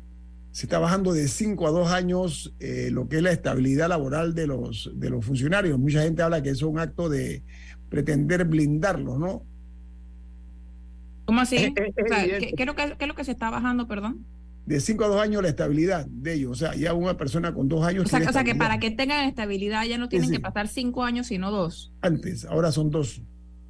se 0.52 0.66
está 0.66 0.80
bajando 0.80 1.14
de 1.14 1.28
5 1.28 1.68
a 1.68 1.72
2 1.72 1.92
años 1.92 2.56
eh, 2.60 2.90
lo 2.92 3.08
que 3.08 3.18
es 3.18 3.22
la 3.22 3.32
estabilidad 3.32 3.90
laboral 3.90 4.34
de 4.34 4.48
los, 4.48 4.92
de 4.96 5.10
los 5.10 5.26
funcionarios. 5.26 5.78
Mucha 5.78 6.02
gente 6.02 6.22
habla 6.22 6.42
que 6.42 6.50
eso 6.50 6.68
es 6.68 6.72
un 6.72 6.80
acto 6.80 7.08
de 7.08 7.44
pretender 7.90 8.46
blindarlos, 8.46 9.18
¿no? 9.20 9.44
¿Cómo 11.26 11.42
así? 11.42 11.58
Es- 11.58 11.74
es 11.76 12.06
O 12.06 12.08
sea. 12.08 12.26
¿qué, 12.40 12.54
qué 12.56 12.64
es 12.64 12.66
lo 12.68 12.76
que, 12.76 12.96
qué 12.98 13.04
es 13.06 13.08
lo 13.08 13.16
que 13.16 13.24
se 13.24 13.32
está 13.32 13.50
bajando, 13.50 13.88
perdón? 13.88 14.26
De 14.66 14.80
5 14.80 15.04
a 15.04 15.08
2 15.08 15.22
años 15.22 15.42
la 15.42 15.50
estabilidad 15.50 16.06
de 16.08 16.34
ellos. 16.36 16.52
O 16.52 16.56
sea, 16.56 16.76
ya 16.76 16.94
una 16.94 17.18
persona 17.18 17.54
con 17.54 17.68
dos 17.68 17.84
años. 17.84 18.06
O 18.06 18.08
sea, 18.08 18.20
tiene 18.20 18.30
o 18.30 18.34
sea, 18.34 18.44
que 18.44 18.56
para 18.56 18.80
que 18.80 18.92
tengan 18.92 19.26
estabilidad 19.26 19.84
ya 19.86 19.98
no 19.98 20.10
tienen 20.10 20.30
sí. 20.30 20.36
que 20.36 20.40
pasar 20.42 20.68
cinco 20.68 21.04
años, 21.04 21.28
sino 21.28 21.50
dos. 21.52 21.92
Antes, 22.02 22.46
ahora 22.46 22.72
son 22.72 22.92
dos. 22.92 23.22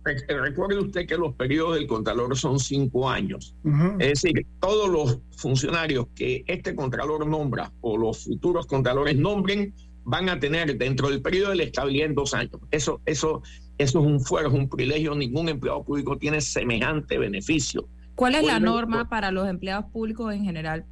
Re- 0.04 0.26
Recuerde 0.42 0.78
usted 0.80 1.06
que 1.08 1.18
los 1.18 1.36
periodos 1.36 1.76
del 1.76 1.88
Contralor 1.88 2.36
son 2.38 2.60
cinco 2.60 3.10
años. 3.10 3.56
Ujú. 3.64 3.96
Es 4.00 4.22
decir, 4.22 4.46
todos 4.60 4.90
los 4.90 5.20
funcionarios 5.38 6.08
que 6.16 6.44
este 6.48 6.76
Contralor 6.76 7.26
nombra 7.28 7.72
o 7.82 7.98
los 7.98 8.24
futuros 8.26 8.66
Contralores 8.68 9.18
nombren 9.18 9.74
van 10.04 10.28
a 10.30 10.40
tener 10.40 10.78
dentro 10.78 11.10
del 11.10 11.22
periodo 11.22 11.52
de 11.52 11.58
la 11.58 11.64
estabilidad 11.64 12.08
en 12.08 12.16
dos 12.16 12.34
años. 12.34 12.60
Eso, 12.72 13.02
eso, 13.06 13.42
eso 13.80 14.00
es 14.02 14.06
un 14.06 14.20
fuero, 14.20 14.50
es 14.50 14.54
un 14.54 14.70
privilegio. 14.70 15.16
Ningún 15.16 15.50
empleado 15.50 15.84
público 15.84 16.18
tiene 16.18 16.42
semejante 16.42 17.18
beneficio. 17.18 17.88
¿Cuál 18.14 18.36
es 18.36 18.46
la 18.46 18.60
norma 18.60 19.08
para 19.08 19.32
los 19.32 19.48
empleados 19.48 19.86
públicos 19.92 20.34
en 20.34 20.44
general? 20.44 20.86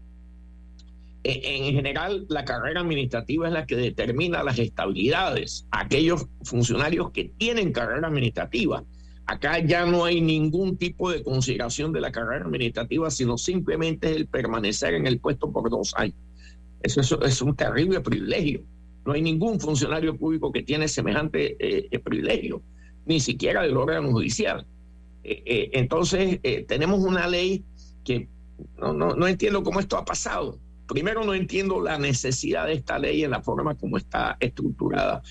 Eh, 1.25 1.41
En 1.43 1.73
general, 1.73 2.25
la 2.29 2.45
carrera 2.45 2.79
administrativa 2.79 3.47
es 3.47 3.53
la 3.53 3.65
que 3.65 3.75
determina 3.75 4.41
las 4.41 4.57
estabilidades. 4.57 5.67
Aquellos 5.71 6.27
funcionarios 6.43 7.11
que 7.11 7.25
tienen 7.37 7.73
carrera 7.73 8.07
administrativa. 8.07 8.83
Acá 9.25 9.59
ya 9.59 9.85
no 9.85 10.05
hay 10.05 10.21
ningún 10.21 10.77
tipo 10.77 11.11
de 11.11 11.21
consideración 11.21 11.91
de 11.91 11.99
la 11.99 12.13
carrera 12.13 12.45
administrativa, 12.45 13.11
sino 13.11 13.37
simplemente 13.37 14.15
el 14.15 14.27
permanecer 14.27 14.93
en 14.93 15.05
el 15.05 15.19
puesto 15.19 15.51
por 15.51 15.69
dos 15.69 15.93
años. 15.97 16.15
Eso, 16.81 17.01
eso 17.01 17.21
es 17.21 17.41
un 17.41 17.53
terrible 17.53 17.99
privilegio. 17.99 18.63
No 19.05 19.13
hay 19.13 19.21
ningún 19.21 19.59
funcionario 19.59 20.17
público 20.17 20.51
que 20.51 20.63
tiene 20.63 20.87
semejante 20.87 21.57
eh, 21.59 21.87
eh, 21.91 21.99
privilegio, 21.99 22.61
ni 23.07 23.19
siquiera 23.19 23.61
del 23.63 23.77
órgano 23.77 24.11
judicial. 24.11 24.65
Eh, 25.23 25.43
eh, 25.45 25.69
entonces, 25.73 26.39
eh, 26.43 26.65
tenemos 26.67 26.99
una 26.99 27.27
ley 27.27 27.63
que 28.03 28.29
no, 28.77 28.93
no, 28.93 29.15
no 29.15 29.27
entiendo 29.27 29.63
cómo 29.63 29.79
esto 29.79 29.97
ha 29.97 30.05
pasado. 30.05 30.59
Primero, 30.87 31.23
no 31.25 31.33
entiendo 31.33 31.81
la 31.81 31.97
necesidad 31.99 32.65
de 32.67 32.73
esta 32.73 32.97
ley 32.99 33.23
en 33.23 33.31
la 33.31 33.41
forma 33.41 33.75
como 33.75 33.97
está 33.97 34.37
estructurada. 34.39 35.21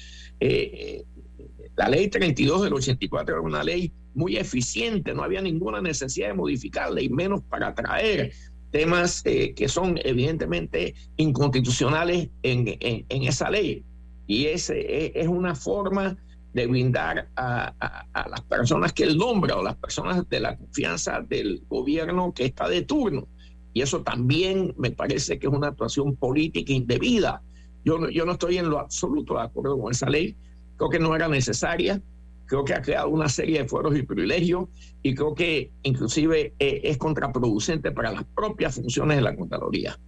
La 1.76 1.88
ley 1.88 2.08
32 2.08 2.62
del 2.62 2.72
84 2.74 3.34
era 3.36 3.42
una 3.42 3.62
ley 3.62 3.92
muy 4.14 4.36
eficiente, 4.36 5.12
no 5.14 5.22
había 5.22 5.42
ninguna 5.42 5.80
necesidad 5.82 6.28
de 6.28 6.34
modificarla 6.34 7.02
y 7.02 7.08
menos 7.08 7.42
para 7.42 7.74
traer 7.74 8.32
temas 8.70 9.22
que 9.22 9.68
son 9.68 9.98
evidentemente 10.04 10.94
inconstitucionales 11.16 12.28
en, 12.42 12.76
en- 12.80 13.22
esa 13.22 13.50
ley. 13.50 13.84
Y 14.26 14.46
ese 14.46 15.06
es, 15.06 15.12
es 15.14 15.28
una 15.28 15.54
forma 15.54 16.16
de 16.56 16.66
brindar 16.66 17.28
a, 17.36 17.74
a- 18.14 18.28
las 18.30 18.40
personas 18.40 18.94
que 18.94 19.04
él 19.04 19.18
nombra 19.18 19.56
o 19.58 19.62
las 19.62 19.76
personas 19.76 20.26
de 20.26 20.40
la 20.40 20.56
confianza 20.56 21.20
del 21.20 21.62
gobierno 21.68 22.32
que 22.32 22.46
está 22.46 22.66
de 22.66 22.80
turno. 22.80 23.28
Y 23.74 23.82
eso 23.82 24.00
también 24.02 24.74
me 24.78 24.90
parece 24.90 25.38
que 25.38 25.48
es 25.48 25.52
una 25.52 25.68
actuación 25.68 26.16
política 26.16 26.72
indebida. 26.72 27.42
Yo 27.84 27.98
no, 27.98 28.08
yo 28.08 28.24
no 28.24 28.32
estoy 28.32 28.56
en 28.56 28.70
lo 28.70 28.78
absoluto 28.78 29.34
de 29.34 29.42
acuerdo 29.42 29.78
con 29.78 29.92
esa 29.92 30.08
ley. 30.08 30.34
Creo 30.78 30.88
que 30.88 30.98
no 30.98 31.14
era 31.14 31.28
necesaria. 31.28 32.00
Creo 32.46 32.64
que 32.64 32.72
ha 32.72 32.80
creado 32.80 33.10
una 33.10 33.28
serie 33.28 33.62
de 33.62 33.68
fueros 33.68 33.94
y 33.94 34.02
privilegios 34.02 34.68
y 35.02 35.14
creo 35.14 35.34
que 35.34 35.72
inclusive 35.82 36.54
eh, 36.58 36.80
es 36.84 36.96
contraproducente 36.96 37.90
para 37.92 38.12
las 38.12 38.24
propias 38.24 38.76
funciones 38.76 39.18
de 39.18 39.22
la 39.22 39.36
Contraloría. 39.36 39.98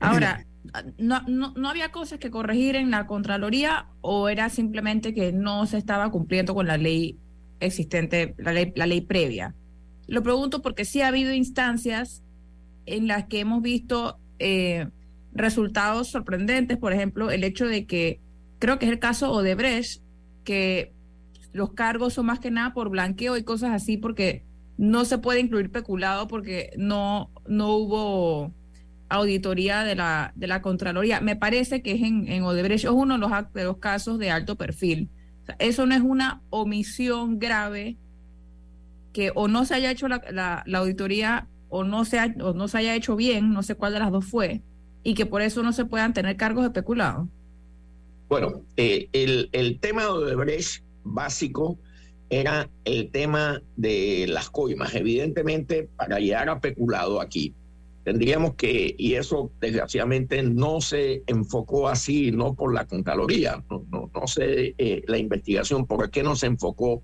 Ahora, 0.00 0.46
¿no, 0.98 1.20
no, 1.26 1.52
no 1.54 1.68
había 1.68 1.90
cosas 1.90 2.18
que 2.18 2.30
corregir 2.30 2.76
en 2.76 2.90
la 2.90 3.06
Contraloría 3.06 3.86
o 4.00 4.28
era 4.28 4.48
simplemente 4.48 5.14
que 5.14 5.32
no 5.32 5.66
se 5.66 5.78
estaba 5.78 6.10
cumpliendo 6.10 6.54
con 6.54 6.66
la 6.66 6.76
ley 6.76 7.18
existente, 7.60 8.34
la 8.38 8.52
ley, 8.52 8.72
la 8.76 8.86
ley 8.86 9.00
previa? 9.00 9.54
Lo 10.06 10.22
pregunto 10.22 10.62
porque 10.62 10.84
sí 10.84 11.00
ha 11.00 11.08
habido 11.08 11.32
instancias 11.32 12.22
en 12.86 13.06
las 13.06 13.26
que 13.26 13.40
hemos 13.40 13.62
visto 13.62 14.18
eh, 14.38 14.88
resultados 15.32 16.08
sorprendentes, 16.08 16.78
por 16.78 16.92
ejemplo, 16.92 17.30
el 17.30 17.44
hecho 17.44 17.66
de 17.66 17.86
que, 17.86 18.20
creo 18.58 18.78
que 18.78 18.86
es 18.86 18.92
el 18.92 18.98
caso 18.98 19.32
Odebrecht, 19.32 20.02
que 20.44 20.92
los 21.52 21.72
cargos 21.72 22.14
son 22.14 22.26
más 22.26 22.40
que 22.40 22.50
nada 22.50 22.74
por 22.74 22.90
blanqueo 22.90 23.36
y 23.36 23.44
cosas 23.44 23.70
así, 23.70 23.96
porque 23.96 24.44
no 24.76 25.04
se 25.04 25.18
puede 25.18 25.40
incluir 25.40 25.70
peculado 25.70 26.26
porque 26.26 26.70
no, 26.76 27.30
no 27.46 27.76
hubo 27.76 28.52
auditoría 29.08 29.84
de 29.84 29.94
la, 29.94 30.32
de 30.34 30.46
la 30.46 30.62
Contraloría. 30.62 31.20
Me 31.20 31.36
parece 31.36 31.82
que 31.82 31.92
es 31.92 32.02
en, 32.02 32.26
en 32.28 32.42
Odebrecht, 32.42 32.84
es 32.84 32.90
uno 32.90 33.14
de 33.14 33.20
los, 33.20 33.30
de 33.52 33.64
los 33.64 33.78
casos 33.78 34.18
de 34.18 34.30
alto 34.30 34.56
perfil. 34.56 35.08
Eso 35.58 35.86
no 35.86 35.94
es 35.94 36.00
una 36.00 36.40
omisión 36.50 37.38
grave 37.38 37.96
que 39.12 39.30
o 39.34 39.46
no 39.46 39.64
se 39.64 39.74
haya 39.74 39.90
hecho 39.90 40.08
la, 40.08 40.22
la- 40.32 40.78
auditoría 40.78 41.46
o 41.68 41.84
no, 41.84 42.04
se 42.04 42.18
o 42.40 42.52
no 42.54 42.66
se 42.68 42.78
haya 42.78 42.94
hecho 42.94 43.14
bien, 43.16 43.52
no 43.52 43.62
sé 43.62 43.74
cuál 43.74 43.92
de 43.92 43.98
las 43.98 44.10
dos 44.10 44.24
fue, 44.24 44.62
y 45.02 45.14
que 45.14 45.26
por 45.26 45.42
eso 45.42 45.62
no 45.62 45.72
se 45.72 45.84
puedan 45.84 46.14
tener 46.14 46.36
cargos 46.36 46.64
de 46.64 46.70
peculado. 46.70 47.28
Bueno, 48.28 48.62
eh, 48.76 49.08
el, 49.12 49.50
el 49.52 49.78
tema 49.80 50.02
de 50.02 50.08
Odebrecht 50.08 50.82
básico 51.04 51.78
era 52.30 52.68
el 52.84 53.10
tema 53.10 53.60
de 53.76 54.26
las 54.28 54.50
coimas. 54.50 54.94
Evidentemente, 54.94 55.88
para 55.96 56.18
llegar 56.18 56.48
a 56.48 56.58
peculado 56.60 57.20
aquí, 57.20 57.54
tendríamos 58.04 58.54
que, 58.54 58.94
y 58.96 59.14
eso 59.14 59.50
desgraciadamente 59.60 60.42
no 60.42 60.80
se 60.80 61.22
enfocó 61.26 61.88
así, 61.88 62.30
no 62.30 62.54
por 62.54 62.74
la 62.74 62.86
Contraloría, 62.86 63.64
no, 63.70 63.84
no, 63.90 64.10
no 64.14 64.26
sé 64.26 64.74
eh, 64.78 65.02
la 65.06 65.18
investigación 65.18 65.86
por 65.86 66.10
qué 66.10 66.22
no 66.22 66.36
se 66.36 66.46
enfocó, 66.46 67.02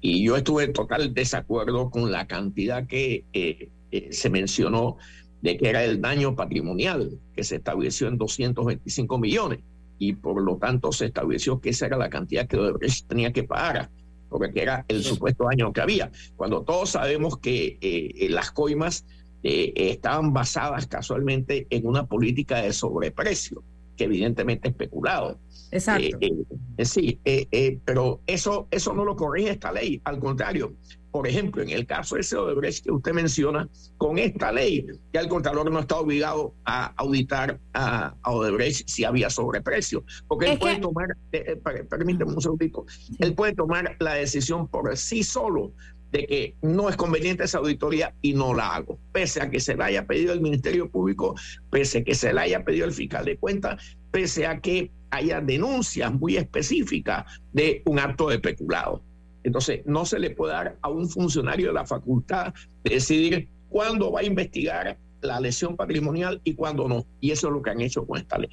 y 0.00 0.24
yo 0.24 0.36
estuve 0.36 0.64
en 0.64 0.72
total 0.72 1.14
desacuerdo 1.14 1.90
con 1.90 2.10
la 2.10 2.26
cantidad 2.26 2.86
que 2.86 3.24
eh, 3.32 3.68
eh, 3.90 4.08
se 4.10 4.30
mencionó 4.30 4.96
de 5.42 5.56
que 5.56 5.68
era 5.68 5.84
el 5.84 6.00
daño 6.00 6.34
patrimonial, 6.34 7.18
que 7.34 7.44
se 7.44 7.56
estableció 7.56 8.08
en 8.08 8.18
225 8.18 9.18
millones 9.18 9.60
y 9.98 10.14
por 10.14 10.42
lo 10.42 10.56
tanto 10.56 10.92
se 10.92 11.06
estableció 11.06 11.60
que 11.60 11.70
esa 11.70 11.86
era 11.86 11.98
la 11.98 12.08
cantidad 12.08 12.46
que 12.46 12.56
Odebrecht 12.56 13.06
tenía 13.06 13.32
que 13.32 13.44
pagar, 13.44 13.90
porque 14.30 14.62
era 14.62 14.84
el 14.88 15.04
supuesto 15.04 15.44
daño 15.44 15.72
que 15.72 15.82
había. 15.82 16.10
Cuando 16.36 16.62
todos 16.62 16.90
sabemos 16.90 17.36
que 17.36 17.78
eh, 17.82 18.28
las 18.30 18.50
coimas 18.50 19.04
eh, 19.42 19.72
estaban 19.76 20.32
basadas 20.32 20.86
casualmente 20.86 21.66
en 21.70 21.86
una 21.86 22.06
política 22.06 22.62
de 22.62 22.72
sobreprecio, 22.72 23.62
que 23.96 24.04
evidentemente 24.04 24.68
es 24.68 24.72
especulado. 24.72 25.38
Exacto. 25.72 26.18
Eh, 26.20 26.32
eh, 26.78 26.84
sí, 26.84 27.18
eh, 27.24 27.78
pero 27.84 28.20
eso, 28.26 28.66
eso 28.70 28.92
no 28.92 29.04
lo 29.04 29.14
corrige 29.16 29.50
esta 29.50 29.72
ley, 29.72 30.00
al 30.04 30.18
contrario. 30.18 30.74
Por 31.12 31.26
ejemplo, 31.26 31.60
en 31.60 31.70
el 31.70 31.86
caso 31.86 32.16
ese 32.16 32.36
de 32.36 32.42
Odebrecht 32.42 32.84
que 32.84 32.92
usted 32.92 33.12
menciona, 33.12 33.68
con 33.98 34.16
esta 34.18 34.52
ley 34.52 34.86
ya 35.12 35.20
el 35.20 35.26
Contralor 35.28 35.68
no 35.70 35.80
está 35.80 35.96
obligado 35.98 36.54
a 36.64 36.86
auditar 36.96 37.58
a, 37.72 38.14
a 38.22 38.30
Odebrecht 38.30 38.88
si 38.88 39.02
había 39.02 39.28
sobreprecio, 39.28 40.04
porque 40.28 40.46
él 40.46 40.52
Es 40.52 40.58
puede 40.60 40.76
que- 40.76 40.80
tomar, 40.82 41.08
eh, 41.32 41.56
per- 41.56 41.88
permíteme 41.88 42.32
un 42.32 42.40
segundito, 42.40 42.86
él 43.18 43.34
puede 43.34 43.54
tomar 43.56 43.96
la 43.98 44.14
decisión 44.14 44.68
por 44.68 44.96
sí 44.96 45.24
solo 45.24 45.72
de 46.12 46.26
que 46.26 46.54
no 46.62 46.88
es 46.88 46.96
conveniente 46.96 47.44
esa 47.44 47.58
auditoría 47.58 48.14
y 48.22 48.32
no 48.32 48.54
la 48.54 48.74
hago, 48.74 48.98
pese 49.12 49.40
a 49.42 49.50
que 49.50 49.60
se 49.60 49.76
la 49.76 49.86
haya 49.86 50.06
pedido 50.06 50.32
el 50.32 50.40
Ministerio 50.40 50.90
Público, 50.90 51.34
pese 51.70 51.98
a 51.98 52.04
que 52.04 52.14
se 52.14 52.32
la 52.32 52.42
haya 52.42 52.64
pedido 52.64 52.86
el 52.86 52.92
fiscal 52.92 53.24
de 53.24 53.36
cuentas, 53.36 53.96
pese 54.10 54.46
a 54.46 54.60
que 54.60 54.90
haya 55.10 55.40
denuncias 55.40 56.12
muy 56.12 56.36
específicas 56.36 57.24
de 57.52 57.82
un 57.86 57.98
acto 57.98 58.28
de 58.28 58.38
peculado. 58.38 59.02
Entonces, 59.42 59.80
no 59.86 60.04
se 60.04 60.18
le 60.18 60.30
puede 60.30 60.52
dar 60.52 60.76
a 60.82 60.88
un 60.88 61.08
funcionario 61.08 61.72
la 61.72 61.86
facultad 61.86 62.52
de 62.84 62.94
decidir 62.94 63.48
cuándo 63.68 64.12
va 64.12 64.20
a 64.20 64.24
investigar 64.24 64.98
la 65.22 65.40
lesión 65.40 65.76
patrimonial 65.76 66.40
y 66.44 66.54
cuándo 66.54 66.88
no. 66.88 67.06
Y 67.20 67.30
eso 67.30 67.48
es 67.48 67.54
lo 67.54 67.62
que 67.62 67.70
han 67.70 67.80
hecho 67.80 68.06
con 68.06 68.18
esta 68.18 68.38
ley. 68.38 68.50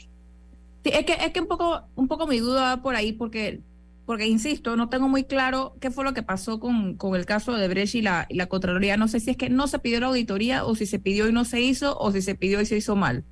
Es 0.83 1.05
que, 1.05 1.13
es 1.13 1.33
que 1.33 1.41
un 1.41 1.47
poco, 1.47 1.81
un 1.95 2.07
poco 2.07 2.27
mi 2.27 2.39
duda 2.39 2.75
va 2.75 2.81
por 2.81 2.95
ahí, 2.95 3.11
porque, 3.11 3.61
porque 4.07 4.25
insisto, 4.25 4.77
no 4.77 4.87
tengo 4.87 5.09
muy 5.09 5.25
claro 5.25 5.75
qué 5.81 5.91
fue 5.91 6.05
lo 6.05 6.13
que 6.13 6.23
pasó 6.23 6.61
con, 6.61 6.95
con 6.95 7.13
el 7.17 7.25
caso 7.25 7.51
de 7.51 7.67
Brecht 7.67 7.95
y 7.95 8.01
la, 8.01 8.25
la 8.29 8.45
Contraloría. 8.47 8.95
No 8.95 9.09
sé 9.09 9.19
si 9.19 9.31
es 9.31 9.37
que 9.37 9.49
no 9.49 9.67
se 9.67 9.79
pidió 9.79 9.99
la 9.99 10.07
auditoría, 10.07 10.63
o 10.63 10.75
si 10.75 10.85
se 10.85 10.97
pidió 10.97 11.27
y 11.27 11.33
no 11.33 11.43
se 11.43 11.59
hizo, 11.59 11.97
o 11.99 12.13
si 12.13 12.21
se 12.21 12.33
pidió 12.33 12.61
y 12.61 12.65
se 12.65 12.77
hizo 12.77 12.95
mal. 12.95 13.25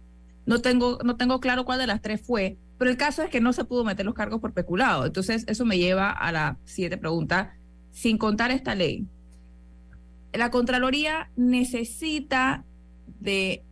No 0.45 0.59
tengo, 0.59 0.99
no 1.05 1.15
tengo 1.15 1.39
claro 1.39 1.63
cuál 1.63 1.79
de 1.79 1.87
las 1.87 2.01
tres 2.01 2.19
fue, 2.21 2.57
pero 2.77 2.91
el 2.91 2.97
caso 2.97 3.23
es 3.23 3.29
que 3.29 3.39
no 3.39 3.53
se 3.53 3.63
pudo 3.63 3.85
meter 3.85 4.05
los 4.05 4.15
cargos 4.15 4.41
por 4.41 4.51
peculado. 4.51 5.05
Entonces, 5.05 5.45
eso 5.47 5.63
me 5.63 5.77
lleva 5.77 6.11
a 6.11 6.33
la 6.33 6.57
siguiente 6.65 6.97
pregunta. 6.97 7.55
Sin 7.91 8.17
contar 8.17 8.51
esta 8.51 8.75
ley, 8.75 9.07
la 10.33 10.51
Contraloría 10.51 11.31
necesita 11.37 12.65
de 13.21 13.63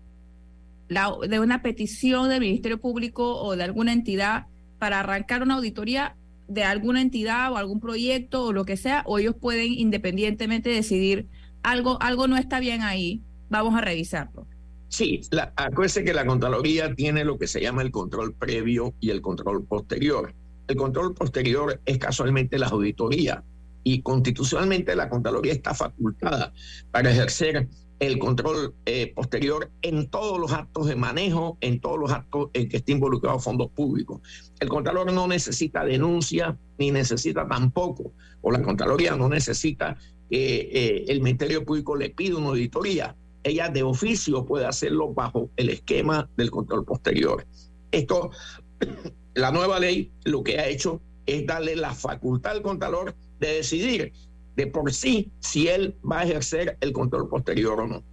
la, 0.88 1.12
de 1.28 1.42
una 1.42 1.62
petición 1.62 2.30
del 2.30 2.40
Ministerio 2.40 2.80
Público 2.80 3.42
o 3.42 3.58
de 3.58 3.64
alguna 3.66 3.92
entidad 3.92 4.48
para 4.80 5.02
arrancar 5.02 5.44
una 5.44 5.56
auditoría 5.56 6.16
de 6.54 6.64
alguna 6.64 7.02
entidad 7.02 7.52
o 7.52 7.58
algún 7.58 7.80
proyecto 7.80 8.44
o 8.44 8.54
lo 8.54 8.66
que 8.66 8.78
sea, 8.78 9.04
o 9.06 9.20
ellos 9.20 9.36
pueden 9.40 9.74
independientemente 9.74 10.70
decidir 10.70 11.28
algo, 11.64 12.02
algo 12.02 12.28
no 12.28 12.38
está 12.38 12.60
bien 12.60 12.82
ahí, 12.82 13.22
vamos 13.50 13.76
a 13.76 13.82
revisarlo. 13.82 14.48
Sí, 14.90 15.22
la, 15.32 15.52
acuérdese 15.56 16.04
que 16.04 16.14
la 16.14 16.26
Contraloría 16.26 16.94
tiene 16.94 17.24
lo 17.26 17.40
que 17.40 17.48
se 17.48 17.62
llama 17.62 17.82
el 17.82 17.90
control 17.90 18.36
previo 18.36 18.94
y 19.00 19.10
el 19.10 19.22
control 19.22 19.66
posterior. 19.66 20.36
El 20.68 20.76
control 20.76 21.16
posterior 21.16 21.82
es 21.86 21.98
casualmente 21.98 22.60
la 22.60 22.68
auditoría. 22.68 23.44
y 23.86 24.02
constitucionalmente 24.02 24.96
la 24.96 25.10
Contraloría 25.10 25.52
está 25.52 25.74
facultada 25.74 26.54
para 26.92 27.12
ejercer 27.12 27.68
el 28.08 28.20
control 28.20 28.76
eh, 28.86 29.14
posterior 29.16 29.72
en 29.82 30.10
todos 30.10 30.38
los 30.38 30.52
actos 30.52 30.88
de 30.88 30.96
manejo, 30.96 31.58
en 31.62 31.80
todos 31.80 31.98
los 31.98 32.12
actos 32.12 32.50
en 32.54 32.68
que 32.68 32.78
esté 32.78 32.92
involucrado 32.92 33.40
fondos 33.40 33.72
públicos. 33.72 34.20
El 34.60 34.68
Contralor 34.68 35.14
no 35.14 35.26
necesita 35.26 35.86
denuncia, 35.86 36.58
ni 36.78 36.92
necesita 36.92 37.48
tampoco, 37.48 38.12
o 38.42 38.52
la 38.52 38.62
Contraloría 38.62 39.16
no 39.16 39.30
necesita 39.30 39.98
que 40.30 40.70
eh, 40.74 41.06
el 41.08 41.22
Ministerio 41.22 41.64
Público 41.64 41.96
le 41.96 42.10
pida 42.10 42.36
una 42.38 42.50
auditoría. 42.50 43.16
Ella 43.42 43.70
de 43.70 43.84
oficio 43.84 44.46
puede 44.46 44.66
hacerlo 44.66 45.14
bajo 45.14 45.50
el 45.56 45.70
esquema 45.70 46.30
del 46.36 46.52
control 46.52 46.84
posterior. 46.84 47.46
Esto, 47.92 48.32
la 49.34 49.52
nueva 49.52 49.80
ley 49.80 50.12
lo 50.26 50.44
que 50.44 50.60
ha 50.60 50.68
hecho 50.68 51.02
es 51.26 51.46
darle 51.46 51.78
la 51.78 51.94
facultad 51.94 52.52
al 52.52 52.62
Contralor 52.64 53.16
de 53.40 53.48
decidir 53.56 54.12
de 54.56 54.68
por 54.68 54.92
sí 54.94 55.32
si 55.40 55.68
él 55.68 55.96
va 56.10 56.22
a 56.22 56.24
ejercer 56.24 56.78
el 56.82 56.94
control 56.94 57.30
posterior 57.30 57.80
o 57.80 57.88
no. 57.88 58.04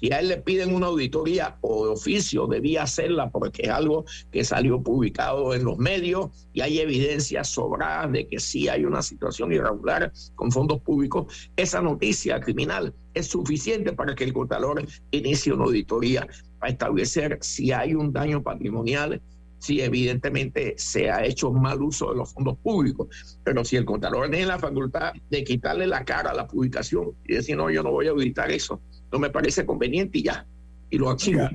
Si 0.00 0.12
a 0.12 0.20
él 0.20 0.28
le 0.28 0.36
piden 0.36 0.72
una 0.74 0.86
auditoría 0.86 1.58
o 1.60 1.86
de 1.86 1.92
oficio, 1.92 2.46
debía 2.46 2.84
hacerla 2.84 3.30
porque 3.30 3.62
es 3.62 3.68
algo 3.70 4.04
que 4.30 4.44
salió 4.44 4.80
publicado 4.80 5.54
en 5.54 5.64
los 5.64 5.76
medios 5.76 6.30
y 6.52 6.60
hay 6.60 6.78
evidencias 6.78 7.48
sobradas 7.48 8.12
de 8.12 8.28
que 8.28 8.38
sí 8.38 8.68
hay 8.68 8.84
una 8.84 9.02
situación 9.02 9.52
irregular 9.52 10.12
con 10.36 10.52
fondos 10.52 10.80
públicos. 10.82 11.50
Esa 11.56 11.82
noticia 11.82 12.40
criminal 12.40 12.94
es 13.14 13.26
suficiente 13.26 13.92
para 13.92 14.14
que 14.14 14.22
el 14.22 14.32
contador 14.32 14.86
inicie 15.10 15.52
una 15.52 15.64
auditoría 15.64 16.28
para 16.60 16.72
establecer 16.72 17.38
si 17.40 17.72
hay 17.72 17.94
un 17.94 18.12
daño 18.12 18.40
patrimonial 18.42 19.20
si 19.58 19.80
evidentemente 19.80 20.74
se 20.76 21.10
ha 21.10 21.24
hecho 21.24 21.52
mal 21.52 21.82
uso 21.82 22.10
de 22.10 22.16
los 22.16 22.32
fondos 22.32 22.58
públicos. 22.58 23.38
Pero 23.44 23.64
si 23.64 23.76
el 23.76 23.84
contador 23.84 24.30
tiene 24.30 24.46
la 24.46 24.58
facultad 24.58 25.12
de 25.30 25.44
quitarle 25.44 25.86
la 25.86 26.04
cara 26.04 26.30
a 26.30 26.34
la 26.34 26.46
publicación 26.46 27.12
y 27.24 27.34
decir, 27.34 27.56
no, 27.56 27.70
yo 27.70 27.82
no 27.82 27.90
voy 27.90 28.06
a 28.06 28.10
auditar 28.10 28.50
eso, 28.50 28.80
no 29.12 29.18
me 29.18 29.30
parece 29.30 29.66
conveniente 29.66 30.18
y 30.18 30.24
ya, 30.24 30.46
y 30.90 30.98
lo 30.98 31.10
archivo. 31.10 31.48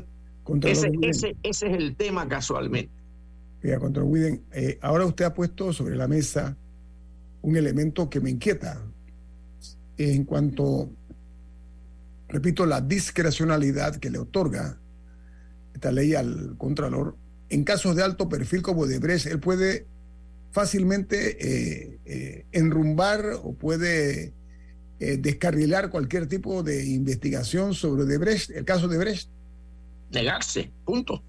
Ese, 0.63 0.91
ese, 1.01 1.35
ese, 1.41 1.67
es 1.67 1.77
el 1.77 1.95
tema 1.95 2.27
casualmente. 2.27 2.91
Oiga, 3.63 3.79
contra 3.79 4.03
Widen, 4.03 4.43
eh, 4.51 4.77
ahora 4.81 5.05
usted 5.05 5.23
ha 5.23 5.33
puesto 5.33 5.71
sobre 5.71 5.95
la 5.95 6.07
mesa 6.07 6.57
un 7.41 7.55
elemento 7.55 8.09
que 8.09 8.19
me 8.19 8.29
inquieta 8.29 8.81
en 9.97 10.25
cuanto, 10.25 10.89
repito, 12.27 12.65
la 12.65 12.81
discrecionalidad 12.81 13.97
que 13.97 14.09
le 14.09 14.17
otorga 14.17 14.79
esta 15.73 15.91
ley 15.91 16.13
al 16.13 16.55
Contralor 16.57 17.15
en 17.53 17.63
casos 17.63 17.95
de 17.95 18.03
alto 18.03 18.27
perfil 18.27 18.61
como 18.61 18.87
de 18.87 18.97
Brecht, 18.97 19.27
él 19.27 19.39
puede 19.39 19.85
fácilmente 20.51 21.37
eh, 21.39 21.99
eh, 22.05 22.45
enrumbar 22.51 23.39
o 23.43 23.53
puede 23.53 24.33
eh, 24.99 25.17
descarrilar 25.17 25.89
cualquier 25.89 26.27
tipo 26.27 26.63
de 26.63 26.85
investigación 26.85 27.73
sobre 27.73 28.05
Debrecht, 28.05 28.49
el 28.51 28.65
caso 28.65 28.87
de 28.87 28.97
Brecht. 28.97 29.29
Negarse, 30.11 30.71
punto. 30.85 31.23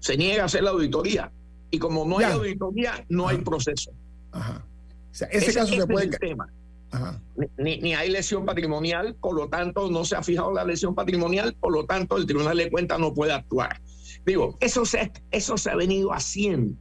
Se 0.00 0.16
niega 0.16 0.42
a 0.42 0.46
hacer 0.46 0.62
la 0.62 0.70
auditoría. 0.70 1.30
Y 1.70 1.78
como 1.78 2.04
no 2.04 2.18
hay 2.18 2.24
auditoría, 2.24 3.04
no 3.08 3.28
hay 3.28 3.38
proceso. 3.38 3.92
Ajá. 4.32 4.64
O 5.10 5.14
sea, 5.14 5.28
ese, 5.28 5.52
caso 5.52 5.74
se 5.74 5.86
puede. 5.86 6.10
Ajá. 6.90 7.20
Ni, 7.56 7.78
ni, 7.78 7.94
hay 7.94 8.10
lesión 8.10 8.44
patrimonial, 8.44 9.14
por 9.14 9.34
lo 9.34 9.48
tanto 9.48 9.90
no 9.90 10.04
se 10.04 10.16
ha 10.16 10.22
fijado 10.22 10.52
la 10.52 10.64
lesión 10.64 10.94
patrimonial, 10.94 11.54
por 11.54 11.72
lo 11.72 11.84
tanto 11.86 12.16
el 12.16 12.26
Tribunal 12.26 12.56
de 12.56 12.70
Cuentas 12.70 12.98
no 12.98 13.14
puede 13.14 13.32
actuar. 13.32 13.80
Digo, 14.26 14.56
eso 14.60 14.84
se, 14.84 15.12
eso 15.30 15.56
se 15.56 15.70
ha 15.70 15.76
venido 15.76 16.12
haciendo, 16.12 16.76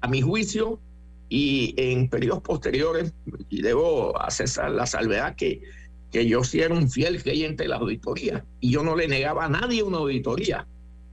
a 0.00 0.08
mi 0.08 0.20
juicio, 0.20 0.80
y 1.28 1.74
en 1.76 2.08
periodos 2.08 2.42
posteriores, 2.42 3.12
y 3.48 3.62
debo 3.62 4.20
hacer 4.20 4.48
la 4.70 4.86
salvedad 4.86 5.34
que, 5.34 5.62
que 6.10 6.26
yo 6.26 6.44
sí 6.44 6.60
era 6.60 6.74
un 6.74 6.90
fiel 6.90 7.22
creyente 7.22 7.64
de 7.64 7.70
la 7.70 7.76
auditoría, 7.76 8.44
y 8.60 8.70
yo 8.70 8.82
no 8.82 8.96
le 8.96 9.08
negaba 9.08 9.46
a 9.46 9.48
nadie 9.48 9.82
una 9.82 9.98
auditoría, 9.98 10.66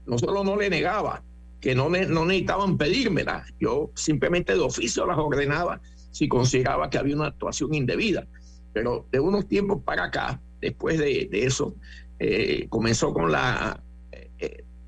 no 0.06 0.18
solo 0.18 0.44
no 0.44 0.56
le 0.56 0.70
negaba, 0.70 1.22
que 1.60 1.74
no, 1.74 1.88
no 1.88 2.24
necesitaban 2.24 2.78
pedírmela, 2.78 3.44
yo 3.60 3.90
simplemente 3.94 4.54
de 4.54 4.60
oficio 4.60 5.06
las 5.06 5.18
ordenaba 5.18 5.80
si 6.10 6.28
consideraba 6.28 6.90
que 6.90 6.98
había 6.98 7.16
una 7.16 7.28
actuación 7.28 7.74
indebida. 7.74 8.26
Pero 8.72 9.06
de 9.10 9.20
unos 9.20 9.46
tiempos 9.48 9.82
para 9.84 10.04
acá, 10.04 10.40
después 10.60 10.98
de, 10.98 11.28
eso, 11.32 11.74
eh, 12.18 12.66
comenzó 12.68 13.12
con 13.12 13.32
la 13.32 13.82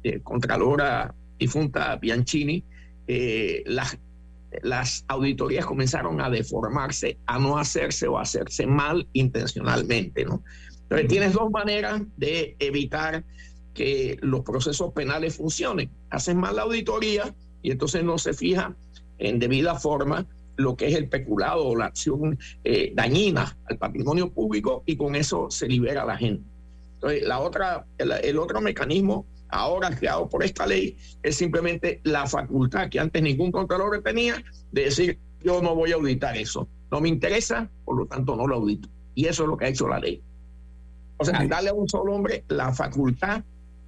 eh, 0.02 0.20
Contralora 0.22 1.14
difunta 1.38 1.96
Bianchini, 1.96 2.64
eh, 3.06 3.62
las, 3.66 3.98
las 4.62 5.04
auditorías 5.08 5.66
comenzaron 5.66 6.20
a 6.20 6.30
deformarse, 6.30 7.18
a 7.26 7.38
no 7.38 7.58
hacerse 7.58 8.06
o 8.06 8.18
hacerse 8.18 8.66
mal 8.66 9.08
intencionalmente, 9.12 10.24
¿no? 10.24 10.42
Entonces 10.82 11.08
tienes 11.08 11.32
dos 11.32 11.50
maneras 11.50 12.02
de 12.16 12.54
evitar 12.58 13.24
que 13.74 14.18
los 14.20 14.42
procesos 14.42 14.92
penales 14.92 15.36
funcionen. 15.36 15.90
Hacen 16.10 16.38
mal 16.38 16.56
la 16.56 16.62
auditoría 16.62 17.34
y 17.62 17.70
entonces 17.70 18.04
no 18.04 18.18
se 18.18 18.34
fija 18.34 18.76
en 19.18 19.38
debida 19.38 19.76
forma 19.76 20.26
lo 20.56 20.76
que 20.76 20.88
es 20.88 20.94
el 20.94 21.08
peculado 21.08 21.66
o 21.66 21.76
la 21.76 21.86
acción 21.86 22.38
eh, 22.62 22.92
dañina 22.94 23.56
al 23.64 23.78
patrimonio 23.78 24.30
público 24.30 24.82
y 24.84 24.96
con 24.96 25.16
eso 25.16 25.50
se 25.50 25.66
libera 25.66 26.02
a 26.02 26.06
la 26.06 26.18
gente. 26.18 26.44
Entonces, 26.94 27.22
la 27.26 27.40
otra, 27.40 27.86
el 27.98 28.38
otro 28.38 28.60
mecanismo 28.60 29.26
ahora 29.52 29.94
creado 29.94 30.28
por 30.28 30.42
esta 30.42 30.66
ley, 30.66 30.96
es 31.22 31.36
simplemente 31.36 32.00
la 32.04 32.26
facultad 32.26 32.88
que 32.88 32.98
antes 32.98 33.22
ningún 33.22 33.52
contralor 33.52 34.02
tenía 34.02 34.42
de 34.72 34.84
decir, 34.84 35.18
yo 35.44 35.62
no 35.62 35.74
voy 35.74 35.92
a 35.92 35.96
auditar 35.96 36.36
eso, 36.36 36.66
no 36.90 37.00
me 37.00 37.08
interesa, 37.08 37.70
por 37.84 37.96
lo 37.96 38.06
tanto 38.06 38.34
no 38.34 38.46
lo 38.46 38.56
audito. 38.56 38.88
Y 39.14 39.26
eso 39.26 39.44
es 39.44 39.48
lo 39.48 39.56
que 39.56 39.66
ha 39.66 39.68
hecho 39.68 39.86
la 39.88 40.00
ley. 40.00 40.22
O 41.18 41.24
sea, 41.24 41.46
darle 41.46 41.70
a 41.70 41.74
un 41.74 41.88
solo 41.88 42.14
hombre 42.14 42.44
la 42.48 42.72
facultad 42.72 43.44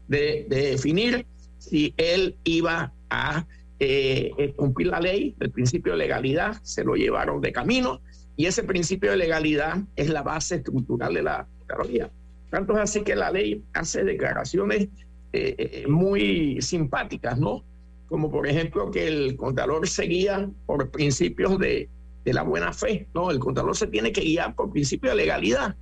de, 0.07 0.47
definir 0.49 1.27
si 1.59 1.95
él 1.97 2.37
iba 2.45 2.93
a 3.09 3.47
eh, 3.81 4.55
cumplir 4.57 4.89
la 4.89 5.01
ley, 5.01 5.35
el 5.41 5.51
principio 5.51 5.93
de 5.93 5.99
legalidad, 5.99 6.61
se 6.63 6.85
lo 6.85 6.95
llevaron 6.95 7.41
de 7.41 7.53
camino, 7.53 8.01
y 8.37 8.47
ese 8.47 8.63
principio 8.65 9.13
de 9.13 9.17
legalidad 9.17 9.79
es 9.97 10.11
la 10.11 10.23
base 10.23 10.57
estructural 10.57 11.15
de 11.15 11.23
la 11.23 11.47
Contraloría. 11.59 12.11
Tanto 12.51 12.75
es 12.75 12.81
así 12.81 13.03
que 13.03 13.17
la 13.17 13.31
ley 13.31 13.65
hace 13.73 14.05
declaraciones 14.05 14.89
eh, 15.37 15.57
eh, 15.59 15.87
muy 15.89 16.63
simpáticas, 16.63 17.41
¿no? 17.41 17.65
Como 18.07 18.31
por 18.31 18.47
ejemplo 18.47 18.89
que 18.93 19.09
el 19.09 19.37
contador 19.37 19.89
se 19.89 20.05
guía 20.05 20.49
por 20.65 20.93
principios 20.93 21.59
de, 21.59 21.89
de 22.25 22.33
la 22.33 22.45
buena 22.45 22.73
fe, 22.73 23.09
¿no? 23.15 23.33
El 23.33 23.41
contador 23.41 23.77
se 23.77 23.89
tiene 23.89 24.13
que 24.13 24.21
guiar 24.21 24.55
por 24.55 24.71
principios 24.71 25.17
de 25.17 25.23
legalidad. 25.25 25.75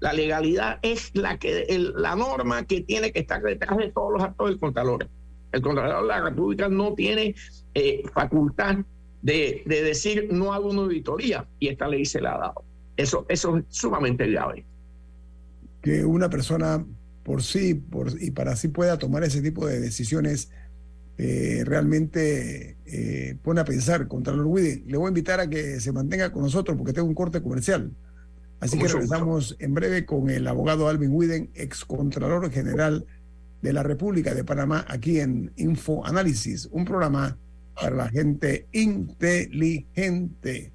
La 0.00 0.12
legalidad 0.12 0.80
es 0.82 1.12
la, 1.14 1.38
que, 1.38 1.66
la 1.94 2.16
norma 2.16 2.66
que 2.66 2.80
tiene 2.80 3.12
que 3.12 3.20
estar 3.20 3.40
detrás 3.40 3.78
de 3.78 3.92
todos 3.92 4.12
los 4.12 4.22
actos 4.24 4.48
del 4.48 4.58
contador. 4.58 5.08
El 5.52 5.62
contador 5.62 6.02
de 6.02 6.08
la 6.08 6.20
República 6.22 6.68
no 6.68 6.94
tiene 6.94 7.36
eh, 7.74 8.02
facultad 8.12 8.78
de, 9.22 9.62
de, 9.66 9.82
decir 9.84 10.28
no 10.32 10.52
hago 10.52 10.68
una 10.68 10.82
auditoría 10.82 11.46
y 11.60 11.68
esta 11.68 11.86
ley 11.86 12.04
se 12.04 12.20
la 12.20 12.34
ha 12.34 12.38
dado. 12.38 12.64
Eso, 12.96 13.24
eso 13.28 13.56
es 13.58 13.64
sumamente 13.68 14.28
grave. 14.28 14.66
Que 15.80 16.04
una 16.04 16.28
persona 16.28 16.84
por 17.26 17.42
sí 17.42 17.74
por, 17.74 18.22
y 18.22 18.30
para 18.30 18.54
sí 18.54 18.68
pueda 18.68 18.98
tomar 18.98 19.24
ese 19.24 19.42
tipo 19.42 19.66
de 19.66 19.80
decisiones, 19.80 20.48
eh, 21.18 21.64
realmente 21.66 22.76
eh, 22.86 23.36
pone 23.42 23.60
a 23.60 23.64
pensar, 23.64 24.06
Contralor 24.06 24.46
Widen. 24.46 24.84
Le 24.86 24.96
voy 24.96 25.06
a 25.06 25.08
invitar 25.08 25.40
a 25.40 25.50
que 25.50 25.80
se 25.80 25.90
mantenga 25.90 26.30
con 26.30 26.42
nosotros 26.42 26.76
porque 26.76 26.92
tengo 26.92 27.08
un 27.08 27.16
corte 27.16 27.42
comercial. 27.42 27.90
Así 28.60 28.78
que 28.78 28.86
regresamos 28.86 29.56
en 29.58 29.74
breve 29.74 30.06
con 30.06 30.30
el 30.30 30.46
abogado 30.46 30.88
Alvin 30.88 31.10
Widen, 31.10 31.50
ex 31.54 31.84
Contralor 31.84 32.48
General 32.52 33.04
de 33.60 33.72
la 33.72 33.82
República 33.82 34.32
de 34.32 34.44
Panamá, 34.44 34.84
aquí 34.88 35.18
en 35.18 35.52
Info 35.56 36.06
Análisis, 36.06 36.68
un 36.70 36.84
programa 36.84 37.36
para 37.74 37.96
la 37.96 38.08
gente 38.08 38.68
inteligente. 38.70 40.72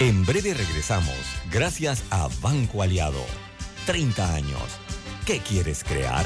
En 0.00 0.26
breve 0.26 0.52
regresamos, 0.52 1.39
gracias 1.52 2.04
a 2.10 2.28
Banco 2.40 2.82
Aliado. 2.82 3.24
30 3.86 4.34
años. 4.34 4.62
¿Qué 5.26 5.38
quieres 5.38 5.84
crear? 5.84 6.24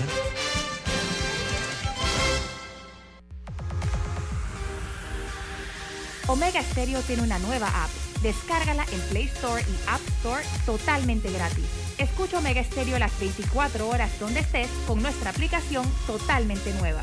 Omega 6.26 6.62
Stereo 6.62 7.00
tiene 7.02 7.22
una 7.22 7.38
nueva 7.38 7.68
app. 7.68 7.90
Descárgala 8.22 8.86
en 8.92 9.00
Play 9.10 9.24
Store 9.24 9.62
y 9.62 9.88
App 9.88 10.00
Store 10.18 10.42
totalmente 10.64 11.30
gratis. 11.30 11.66
Escucha 11.98 12.38
Omega 12.38 12.64
Stereo 12.64 12.98
las 12.98 13.18
24 13.20 13.88
horas 13.88 14.18
donde 14.18 14.40
estés 14.40 14.68
con 14.86 15.02
nuestra 15.02 15.30
aplicación 15.30 15.84
totalmente 16.06 16.72
nueva. 16.74 17.02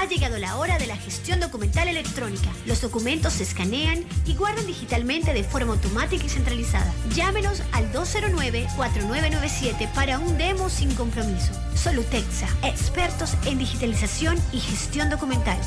Ha 0.00 0.06
llegado 0.06 0.38
la 0.38 0.56
hora 0.56 0.78
de 0.78 0.86
la 0.86 0.96
gestión 0.96 1.40
documental 1.40 1.86
electrónica. 1.86 2.48
Los 2.64 2.80
documentos 2.80 3.34
se 3.34 3.42
escanean 3.42 4.02
y 4.24 4.34
guardan 4.34 4.66
digitalmente 4.66 5.34
de 5.34 5.44
forma 5.44 5.74
automática 5.74 6.24
y 6.24 6.28
centralizada. 6.30 6.90
Llámenos 7.14 7.62
al 7.72 7.92
209-4997 7.92 9.92
para 9.92 10.18
un 10.18 10.38
demo 10.38 10.70
sin 10.70 10.94
compromiso. 10.94 11.52
Solutexa, 11.74 12.48
expertos 12.62 13.34
en 13.44 13.58
digitalización 13.58 14.38
y 14.54 14.60
gestión 14.60 15.10
documental. 15.10 15.58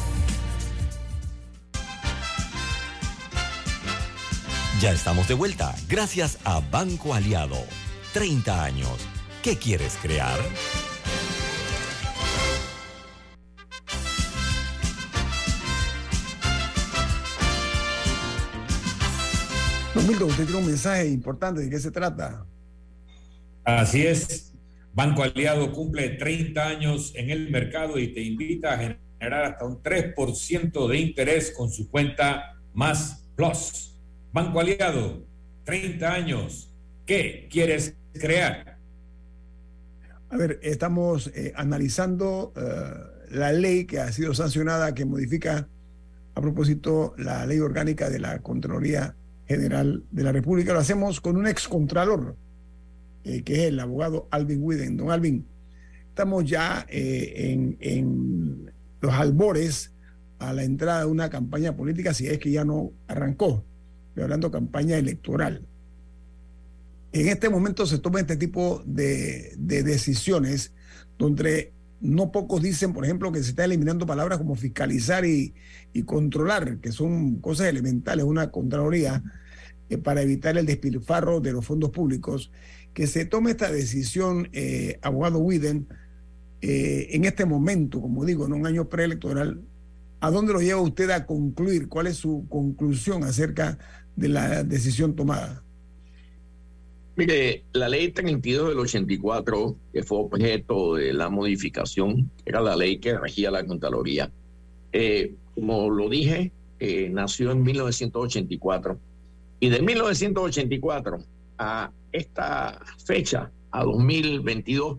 Ya 4.81 4.93
estamos 4.93 5.27
de 5.27 5.35
vuelta, 5.35 5.75
gracias 5.87 6.39
a 6.43 6.59
Banco 6.71 7.13
Aliado. 7.13 7.63
30 8.13 8.63
años. 8.63 8.97
¿Qué 9.43 9.59
quieres 9.59 9.95
crear? 10.01 10.39
Milton, 20.07 20.29
usted 20.29 20.43
tiene 20.43 20.59
un 20.59 20.67
mensaje 20.67 21.07
importante. 21.07 21.61
¿De 21.61 21.69
qué 21.69 21.79
se 21.79 21.91
trata? 21.91 22.45
Así 23.63 24.05
es. 24.05 24.53
Banco 24.93 25.23
Aliado 25.23 25.71
cumple 25.71 26.09
30 26.09 26.67
años 26.67 27.13
en 27.15 27.29
el 27.29 27.49
mercado 27.49 27.97
y 27.97 28.13
te 28.13 28.21
invita 28.21 28.73
a 28.73 28.77
generar 28.77 29.45
hasta 29.45 29.65
un 29.65 29.81
3% 29.81 30.87
de 30.87 30.97
interés 30.97 31.51
con 31.51 31.71
su 31.71 31.89
cuenta 31.89 32.59
Más 32.73 33.25
Plus. 33.35 33.97
Banco 34.33 34.59
Aliado, 34.59 35.25
30 35.63 36.13
años. 36.13 36.69
¿Qué 37.05 37.47
quieres 37.49 37.95
crear? 38.13 38.77
A 40.29 40.37
ver, 40.37 40.59
estamos 40.63 41.27
eh, 41.27 41.53
analizando 41.55 42.51
eh, 42.55 43.35
la 43.35 43.53
ley 43.53 43.85
que 43.85 43.99
ha 43.99 44.11
sido 44.11 44.33
sancionada, 44.33 44.93
que 44.93 45.05
modifica 45.05 45.69
a 46.35 46.41
propósito 46.41 47.13
la 47.17 47.45
ley 47.45 47.59
orgánica 47.59 48.09
de 48.09 48.19
la 48.19 48.39
Contraloría 48.39 49.15
General 49.47 50.03
de 50.11 50.23
la 50.23 50.31
República. 50.31 50.73
Lo 50.73 50.79
hacemos 50.79 51.21
con 51.21 51.37
un 51.37 51.47
excontralor, 51.47 52.35
eh, 53.23 53.43
que 53.43 53.53
es 53.53 53.59
el 53.69 53.79
abogado 53.79 54.27
Alvin 54.31 54.59
Widen. 54.61 54.97
Don 54.97 55.11
Alvin, 55.11 55.45
estamos 56.09 56.45
ya 56.45 56.85
eh, 56.89 57.33
en, 57.51 57.77
en 57.79 58.71
los 59.01 59.13
albores 59.13 59.93
a 60.39 60.53
la 60.53 60.63
entrada 60.63 61.01
de 61.01 61.05
una 61.05 61.29
campaña 61.29 61.75
política, 61.75 62.13
si 62.13 62.27
es 62.27 62.37
que 62.37 62.51
ya 62.51 62.65
no 62.65 62.91
arrancó, 63.07 63.63
estoy 64.09 64.23
hablando 64.23 64.51
campaña 64.51 64.97
electoral. 64.97 65.65
En 67.13 67.27
este 67.27 67.49
momento 67.49 67.85
se 67.85 67.99
toma 67.99 68.19
este 68.19 68.35
tipo 68.37 68.83
de, 68.85 69.53
de 69.57 69.83
decisiones 69.83 70.73
donde 71.17 71.71
no 72.03 72.33
pocos 72.33 72.61
dicen, 72.61 72.91
por 72.91 73.05
ejemplo, 73.05 73.31
que 73.31 73.41
se 73.41 73.51
está 73.51 73.63
eliminando 73.63 74.05
palabras 74.05 74.37
como 74.37 74.55
fiscalizar 74.55 75.25
y, 75.25 75.53
y 75.93 76.03
controlar, 76.03 76.79
que 76.79 76.91
son 76.91 77.37
cosas 77.37 77.67
elementales, 77.67 78.25
una 78.25 78.51
Contraloría, 78.51 79.23
eh, 79.89 79.97
para 79.97 80.21
evitar 80.21 80.57
el 80.57 80.65
despilfarro 80.65 81.39
de 81.39 81.53
los 81.53 81.65
fondos 81.65 81.91
públicos. 81.91 82.51
Que 82.93 83.07
se 83.07 83.23
tome 83.25 83.51
esta 83.51 83.71
decisión, 83.71 84.49
eh, 84.51 84.99
abogado 85.01 85.39
Widen, 85.39 85.87
eh, 86.61 87.07
en 87.11 87.23
este 87.23 87.45
momento, 87.45 88.01
como 88.01 88.25
digo, 88.25 88.45
en 88.45 88.53
un 88.53 88.67
año 88.67 88.89
preelectoral, 88.89 89.61
¿a 90.19 90.29
dónde 90.29 90.51
lo 90.51 90.61
lleva 90.61 90.81
usted 90.81 91.09
a 91.09 91.25
concluir? 91.25 91.87
¿Cuál 91.87 92.07
es 92.07 92.17
su 92.17 92.45
conclusión 92.49 93.23
acerca 93.23 93.77
de 94.17 94.27
la 94.27 94.63
decisión 94.65 95.15
tomada? 95.15 95.63
Mire, 97.15 97.65
la 97.73 97.89
ley 97.89 98.11
32 98.11 98.69
del 98.69 98.79
84, 98.79 99.75
que 99.93 100.01
fue 100.01 100.17
objeto 100.17 100.95
de 100.95 101.13
la 101.13 101.29
modificación, 101.29 102.31
era 102.43 102.59
la 102.59 102.75
ley 102.75 102.97
que 102.97 103.17
regía 103.17 103.51
la 103.51 103.63
Contraloría. 103.65 104.31
Eh, 104.91 105.35
como 105.53 105.91
lo 105.91 106.09
dije, 106.09 106.51
eh, 106.79 107.09
nació 107.11 107.51
en 107.51 107.61
1984. 107.61 108.99
Y 109.59 109.69
de 109.69 109.81
1984 109.81 111.19
a 111.59 111.91
esta 112.11 112.81
fecha, 113.05 113.51
a 113.71 113.83
2022, 113.83 114.97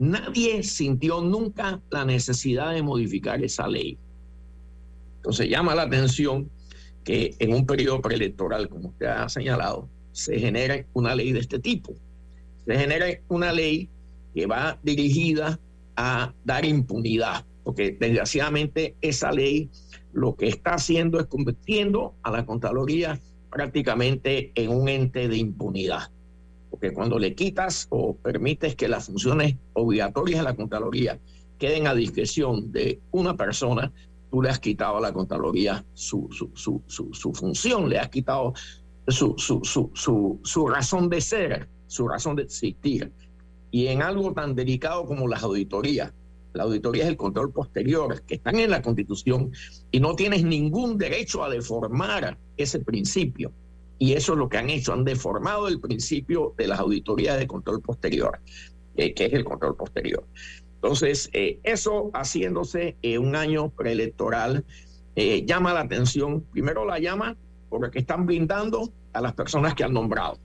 nadie 0.00 0.64
sintió 0.64 1.20
nunca 1.20 1.80
la 1.90 2.04
necesidad 2.04 2.72
de 2.72 2.82
modificar 2.82 3.42
esa 3.42 3.68
ley. 3.68 3.98
Entonces 5.16 5.48
llama 5.48 5.76
la 5.76 5.82
atención 5.82 6.50
que 7.04 7.36
en 7.38 7.54
un 7.54 7.66
periodo 7.66 8.00
preelectoral, 8.00 8.68
como 8.68 8.88
usted 8.88 9.06
ha 9.06 9.28
señalado, 9.28 9.88
se 10.12 10.38
genere 10.38 10.86
una 10.92 11.14
ley 11.14 11.32
de 11.32 11.40
este 11.40 11.58
tipo. 11.58 11.94
Se 12.66 12.78
genere 12.78 13.22
una 13.28 13.52
ley 13.52 13.88
que 14.34 14.46
va 14.46 14.78
dirigida 14.82 15.58
a 15.96 16.32
dar 16.44 16.64
impunidad, 16.64 17.44
porque 17.64 17.96
desgraciadamente 17.98 18.94
esa 19.00 19.32
ley 19.32 19.68
lo 20.12 20.36
que 20.36 20.48
está 20.48 20.74
haciendo 20.74 21.18
es 21.18 21.26
convirtiendo 21.26 22.14
a 22.22 22.30
la 22.30 22.46
Contraloría 22.46 23.20
prácticamente 23.50 24.52
en 24.54 24.70
un 24.70 24.88
ente 24.88 25.28
de 25.28 25.36
impunidad. 25.36 26.10
Porque 26.70 26.92
cuando 26.92 27.18
le 27.18 27.34
quitas 27.34 27.86
o 27.90 28.16
permites 28.16 28.74
que 28.74 28.88
las 28.88 29.06
funciones 29.06 29.56
obligatorias 29.74 30.40
de 30.40 30.44
la 30.44 30.56
Contraloría 30.56 31.18
queden 31.58 31.86
a 31.86 31.94
discreción 31.94 32.72
de 32.72 33.00
una 33.10 33.36
persona, 33.36 33.92
tú 34.30 34.40
le 34.42 34.48
has 34.48 34.58
quitado 34.58 34.96
a 34.96 35.00
la 35.00 35.12
Contraloría 35.12 35.84
su, 35.92 36.28
su, 36.32 36.50
su, 36.54 37.12
su 37.12 37.32
función, 37.34 37.88
le 37.88 37.98
has 37.98 38.08
quitado 38.08 38.54
su, 39.08 39.34
su, 39.36 39.60
su, 39.94 40.40
su, 40.42 40.68
razón 40.68 41.08
de 41.08 41.20
ser, 41.20 41.68
su 41.86 42.08
razón 42.08 42.36
de 42.36 42.44
existir. 42.44 43.12
Y 43.70 43.86
en 43.88 44.02
algo 44.02 44.32
tan 44.32 44.54
delicado 44.54 45.06
como 45.06 45.28
las 45.28 45.42
auditorías, 45.42 46.12
la 46.52 46.64
auditoría 46.64 47.04
es 47.04 47.10
el 47.10 47.16
control 47.16 47.52
posterior, 47.52 48.22
que 48.22 48.34
están 48.34 48.56
en 48.56 48.70
la 48.70 48.82
Constitución 48.82 49.52
y 49.90 50.00
no 50.00 50.14
tienes 50.14 50.44
ningún 50.44 50.98
derecho 50.98 51.42
a 51.42 51.48
deformar 51.48 52.36
ese 52.56 52.80
principio. 52.80 53.52
Y 53.98 54.12
eso 54.12 54.32
es 54.32 54.38
lo 54.38 54.48
que 54.48 54.58
han 54.58 54.68
hecho, 54.68 54.92
han 54.92 55.04
deformado 55.04 55.68
el 55.68 55.80
principio 55.80 56.54
de 56.58 56.66
las 56.66 56.80
auditorías 56.80 57.38
de 57.38 57.46
control 57.46 57.80
posterior, 57.80 58.40
eh, 58.96 59.14
que 59.14 59.26
es 59.26 59.32
el 59.32 59.44
control 59.44 59.76
posterior. 59.76 60.24
Entonces, 60.74 61.30
eh, 61.32 61.60
eso 61.62 62.10
haciéndose 62.12 62.96
un 63.18 63.36
año 63.36 63.70
preelectoral 63.70 64.64
eh, 65.14 65.44
llama 65.44 65.74
la 65.74 65.80
atención, 65.80 66.42
primero 66.52 66.86
la 66.86 66.98
llama 66.98 67.36
porque 67.72 68.00
están 68.00 68.26
blindando 68.26 68.92
a 69.14 69.22
las 69.22 69.32
personas 69.32 69.74
que 69.74 69.82
han 69.82 69.94
nombrado. 69.94 70.38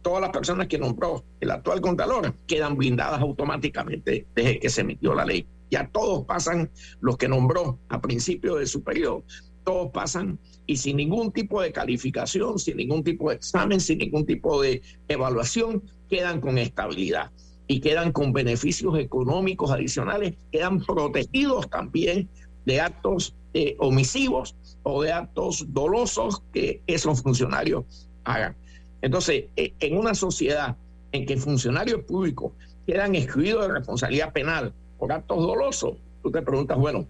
Todas 0.00 0.22
las 0.22 0.30
personas 0.30 0.66
que 0.66 0.78
nombró 0.78 1.22
el 1.40 1.50
actual 1.50 1.82
contador 1.82 2.32
quedan 2.46 2.78
blindadas 2.78 3.20
automáticamente 3.20 4.26
desde 4.34 4.58
que 4.58 4.70
se 4.70 4.80
emitió 4.80 5.14
la 5.14 5.26
ley. 5.26 5.46
Ya 5.70 5.86
todos 5.88 6.24
pasan, 6.24 6.70
los 7.02 7.18
que 7.18 7.28
nombró 7.28 7.78
a 7.90 8.00
principio 8.00 8.56
de 8.56 8.66
su 8.66 8.82
periodo, 8.82 9.24
todos 9.62 9.90
pasan 9.92 10.38
y 10.66 10.78
sin 10.78 10.96
ningún 10.96 11.32
tipo 11.32 11.60
de 11.60 11.70
calificación, 11.70 12.58
sin 12.58 12.78
ningún 12.78 13.04
tipo 13.04 13.28
de 13.28 13.36
examen, 13.36 13.78
sin 13.78 13.98
ningún 13.98 14.24
tipo 14.24 14.62
de 14.62 14.80
evaluación, 15.08 15.82
quedan 16.08 16.40
con 16.40 16.56
estabilidad 16.56 17.30
y 17.66 17.80
quedan 17.80 18.10
con 18.10 18.32
beneficios 18.32 18.98
económicos 18.98 19.70
adicionales, 19.70 20.32
quedan 20.50 20.80
protegidos 20.80 21.68
también 21.68 22.26
de 22.64 22.80
actos 22.80 23.34
eh, 23.52 23.76
omisivos 23.78 24.56
o 24.84 25.02
de 25.02 25.12
actos 25.12 25.64
dolosos 25.68 26.42
que 26.52 26.80
esos 26.86 27.20
funcionarios 27.22 27.84
hagan. 28.22 28.54
Entonces, 29.02 29.46
eh, 29.56 29.72
en 29.80 29.98
una 29.98 30.14
sociedad 30.14 30.76
en 31.12 31.26
que 31.26 31.36
funcionarios 31.36 32.02
públicos 32.02 32.52
quedan 32.86 33.14
excluidos 33.14 33.66
de 33.66 33.74
responsabilidad 33.74 34.32
penal 34.32 34.72
por 34.98 35.12
actos 35.12 35.38
dolosos, 35.38 35.96
tú 36.22 36.30
te 36.30 36.42
preguntas, 36.42 36.78
bueno, 36.78 37.06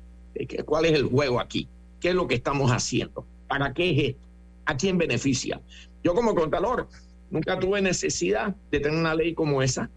¿cuál 0.65 0.87
es 0.87 0.93
el 0.93 1.05
juego 1.05 1.41
aquí? 1.41 1.69
¿Qué 2.01 2.11
es 2.11 2.15
lo 2.15 2.27
que 2.27 2.37
estamos 2.37 2.71
haciendo? 2.71 3.27
¿Para 3.49 3.73
qué 3.75 3.91
es 3.91 4.09
esto? 4.11 4.21
¿A 4.67 4.77
quién 4.77 4.97
beneficia? 4.97 5.61
Yo 6.03 6.15
como 6.15 6.35
contador 6.35 6.89
nunca 7.31 7.59
tuve 7.59 7.83
necesidad 7.83 8.55
de 8.71 8.81
tener 8.81 8.99
una 8.99 9.15
ley 9.15 9.35
como 9.35 9.63
esa 9.63 9.91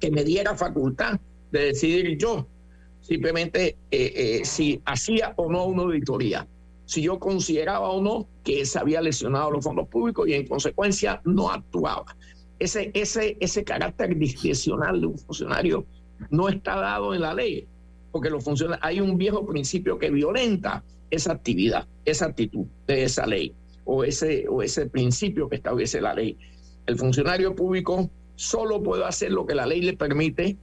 que 0.00 0.10
me 0.10 0.24
diera 0.24 0.56
facultad 0.56 1.20
de 1.52 1.66
decidir 1.66 2.16
yo 2.18 2.46
simplemente 3.06 3.76
eh, 3.90 4.12
eh, 4.40 4.44
si 4.44 4.80
hacía 4.84 5.32
o 5.36 5.50
no 5.50 5.64
una 5.66 5.82
auditoría, 5.82 6.46
si 6.86 7.02
yo 7.02 7.18
consideraba 7.18 7.90
o 7.90 8.00
no 8.00 8.26
que 8.42 8.64
se 8.64 8.78
había 8.78 9.02
lesionado 9.02 9.50
los 9.50 9.64
fondos 9.64 9.88
públicos 9.88 10.26
y 10.28 10.34
en 10.34 10.46
consecuencia 10.46 11.20
no 11.24 11.50
actuaba. 11.50 12.16
Ese, 12.58 12.90
ese, 12.94 13.36
ese 13.40 13.64
carácter 13.64 14.16
discrecional 14.16 15.00
de 15.00 15.08
un 15.08 15.18
funcionario 15.18 15.84
no 16.30 16.48
está 16.48 16.76
dado 16.76 17.14
en 17.14 17.20
la 17.20 17.34
ley, 17.34 17.66
porque 18.12 18.30
los 18.30 18.42
funcionarios, 18.42 18.86
hay 18.86 19.00
un 19.00 19.18
viejo 19.18 19.44
principio 19.44 19.98
que 19.98 20.10
violenta 20.10 20.82
esa 21.10 21.32
actividad, 21.32 21.86
esa 22.04 22.26
actitud 22.26 22.66
de 22.86 23.04
esa 23.04 23.26
ley 23.26 23.54
o 23.84 24.04
ese, 24.04 24.46
o 24.48 24.62
ese 24.62 24.86
principio 24.86 25.48
que 25.48 25.56
establece 25.56 26.00
la 26.00 26.14
ley. 26.14 26.36
El 26.86 26.96
funcionario 26.96 27.54
público 27.54 28.08
solo 28.36 28.82
puede 28.82 29.04
hacer 29.04 29.32
lo 29.32 29.44
que 29.44 29.54
la 29.54 29.66
ley 29.66 29.82
le 29.82 29.96
permite 29.96 30.56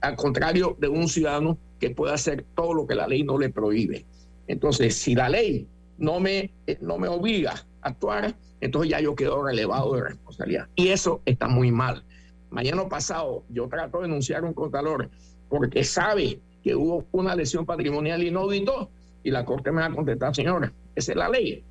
al 0.00 0.16
contrario 0.16 0.76
de 0.78 0.88
un 0.88 1.08
ciudadano 1.08 1.58
que 1.80 1.90
puede 1.90 2.14
hacer 2.14 2.44
todo 2.54 2.74
lo 2.74 2.86
que 2.86 2.94
la 2.94 3.08
ley 3.08 3.24
no 3.24 3.38
le 3.38 3.50
prohíbe. 3.50 4.06
Entonces, 4.48 4.96
si 4.96 5.14
la 5.14 5.28
ley 5.28 5.68
no 5.98 6.18
me, 6.20 6.50
eh, 6.66 6.78
no 6.80 6.98
me 6.98 7.08
obliga 7.08 7.52
a 7.82 7.88
actuar, 7.88 8.34
entonces 8.60 8.90
ya 8.90 9.00
yo 9.00 9.14
quedo 9.14 9.42
relevado 9.42 9.94
de 9.94 10.02
responsabilidad. 10.02 10.68
Y 10.74 10.88
eso 10.88 11.22
está 11.24 11.48
muy 11.48 11.70
mal. 11.70 12.04
Mañana 12.50 12.88
pasado 12.88 13.44
yo 13.50 13.68
trato 13.68 13.98
de 13.98 14.08
denunciar 14.08 14.42
a 14.42 14.46
un 14.46 14.54
contador 14.54 15.10
porque 15.48 15.84
sabe 15.84 16.40
que 16.62 16.74
hubo 16.74 17.04
una 17.12 17.34
lesión 17.34 17.64
patrimonial 17.66 18.22
auditó. 18.36 18.90
Y 19.22 19.30
la 19.30 19.44
Corte 19.44 19.70
me 19.70 19.80
va 19.82 19.88
a 19.88 19.94
contestar, 19.94 20.34
señora, 20.34 20.72
esa 20.94 21.12
es 21.12 21.18
la 21.18 21.28
ley. 21.28 21.62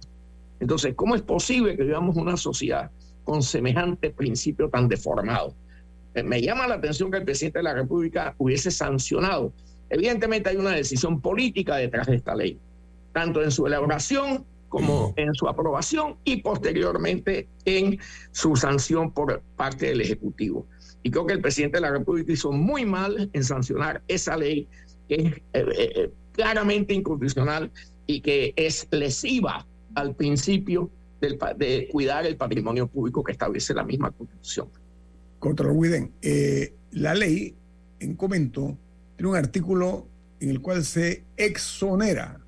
Entonces, 0.59 0.93
¿cómo 0.95 1.15
es 1.15 1.21
posible 1.21 1.75
que 1.75 1.83
vivamos 1.83 2.15
una 2.15 2.37
sociedad 2.37 2.91
con 3.23 3.41
semejante 3.41 4.09
principio 4.11 4.69
tan 4.69 4.87
deformado? 4.87 5.55
Eh, 6.13 6.23
Me 6.23 6.41
llama 6.41 6.67
la 6.67 6.75
atención 6.75 7.09
que 7.09 7.17
el 7.17 7.23
presidente 7.23 7.59
de 7.59 7.63
la 7.63 7.73
República 7.73 8.35
hubiese 8.37 8.69
sancionado. 8.69 9.53
Evidentemente 9.89 10.49
hay 10.49 10.57
una 10.57 10.71
decisión 10.71 11.21
política 11.21 11.77
detrás 11.77 12.07
de 12.07 12.15
esta 12.15 12.35
ley, 12.35 12.59
tanto 13.17 13.41
en 13.41 13.49
su 13.49 13.65
elaboración 13.65 14.45
como 14.69 15.11
en 15.15 15.33
su 15.33 15.47
aprobación 15.47 16.17
y 16.23 16.43
posteriormente 16.43 17.47
en 17.65 17.97
su 18.31 18.55
sanción 18.55 19.11
por 19.11 19.41
parte 19.55 19.87
del 19.87 20.01
Ejecutivo. 20.01 20.67
Y 21.01 21.09
creo 21.09 21.25
que 21.25 21.33
el 21.33 21.41
presidente 21.41 21.77
de 21.77 21.81
la 21.81 21.89
República 21.89 22.31
hizo 22.31 22.51
muy 22.51 22.85
mal 22.85 23.27
en 23.33 23.43
sancionar 23.43 24.03
esa 24.07 24.37
ley 24.37 24.67
que 25.09 25.15
es 25.15 25.33
eh, 25.33 25.41
eh, 25.53 26.11
claramente 26.33 26.93
inconstitucional 26.93 27.71
y 28.05 28.21
que 28.21 28.53
es 28.55 28.87
lesiva 28.91 29.65
al 29.95 30.13
principio 30.13 30.91
del, 31.19 31.39
de 31.57 31.89
cuidar 31.91 32.27
el 32.27 32.37
patrimonio 32.37 32.85
público 32.85 33.23
que 33.23 33.31
establece 33.31 33.73
la 33.73 33.83
misma 33.83 34.11
Constitución. 34.11 34.67
Contra 35.39 35.71
Widen, 35.71 36.11
eh, 36.21 36.71
la 36.91 37.15
ley 37.15 37.55
en 37.99 38.15
comento 38.15 38.77
tiene 39.15 39.31
un 39.31 39.37
artículo 39.37 40.05
en 40.39 40.51
el 40.51 40.61
cual 40.61 40.85
se 40.85 41.23
exonera 41.35 42.43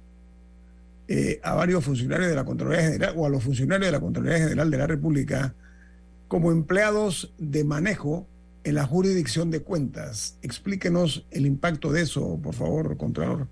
eh, 1.12 1.40
a 1.42 1.56
varios 1.56 1.84
funcionarios 1.84 2.30
de 2.30 2.36
la 2.36 2.46
Contraloría 2.46 2.84
General 2.84 3.16
o 3.18 3.26
a 3.26 3.30
los 3.30 3.44
funcionarios 3.44 3.88
de 3.88 3.92
la 3.92 4.00
Contraloría 4.00 4.38
General 4.38 4.70
de 4.70 4.78
la 4.78 4.86
República 4.86 5.56
como 6.28 6.52
empleados 6.52 7.34
de 7.40 7.64
manejo 7.64 8.28
en 8.64 8.76
la 8.76 8.86
jurisdicción 8.86 9.50
de 9.50 9.62
cuentas. 9.62 10.38
Explíquenos 10.44 11.26
el 11.32 11.48
impacto 11.48 11.92
de 11.92 12.04
eso, 12.04 12.40
por 12.44 12.54
favor, 12.54 12.96
Contralor. 12.96 13.48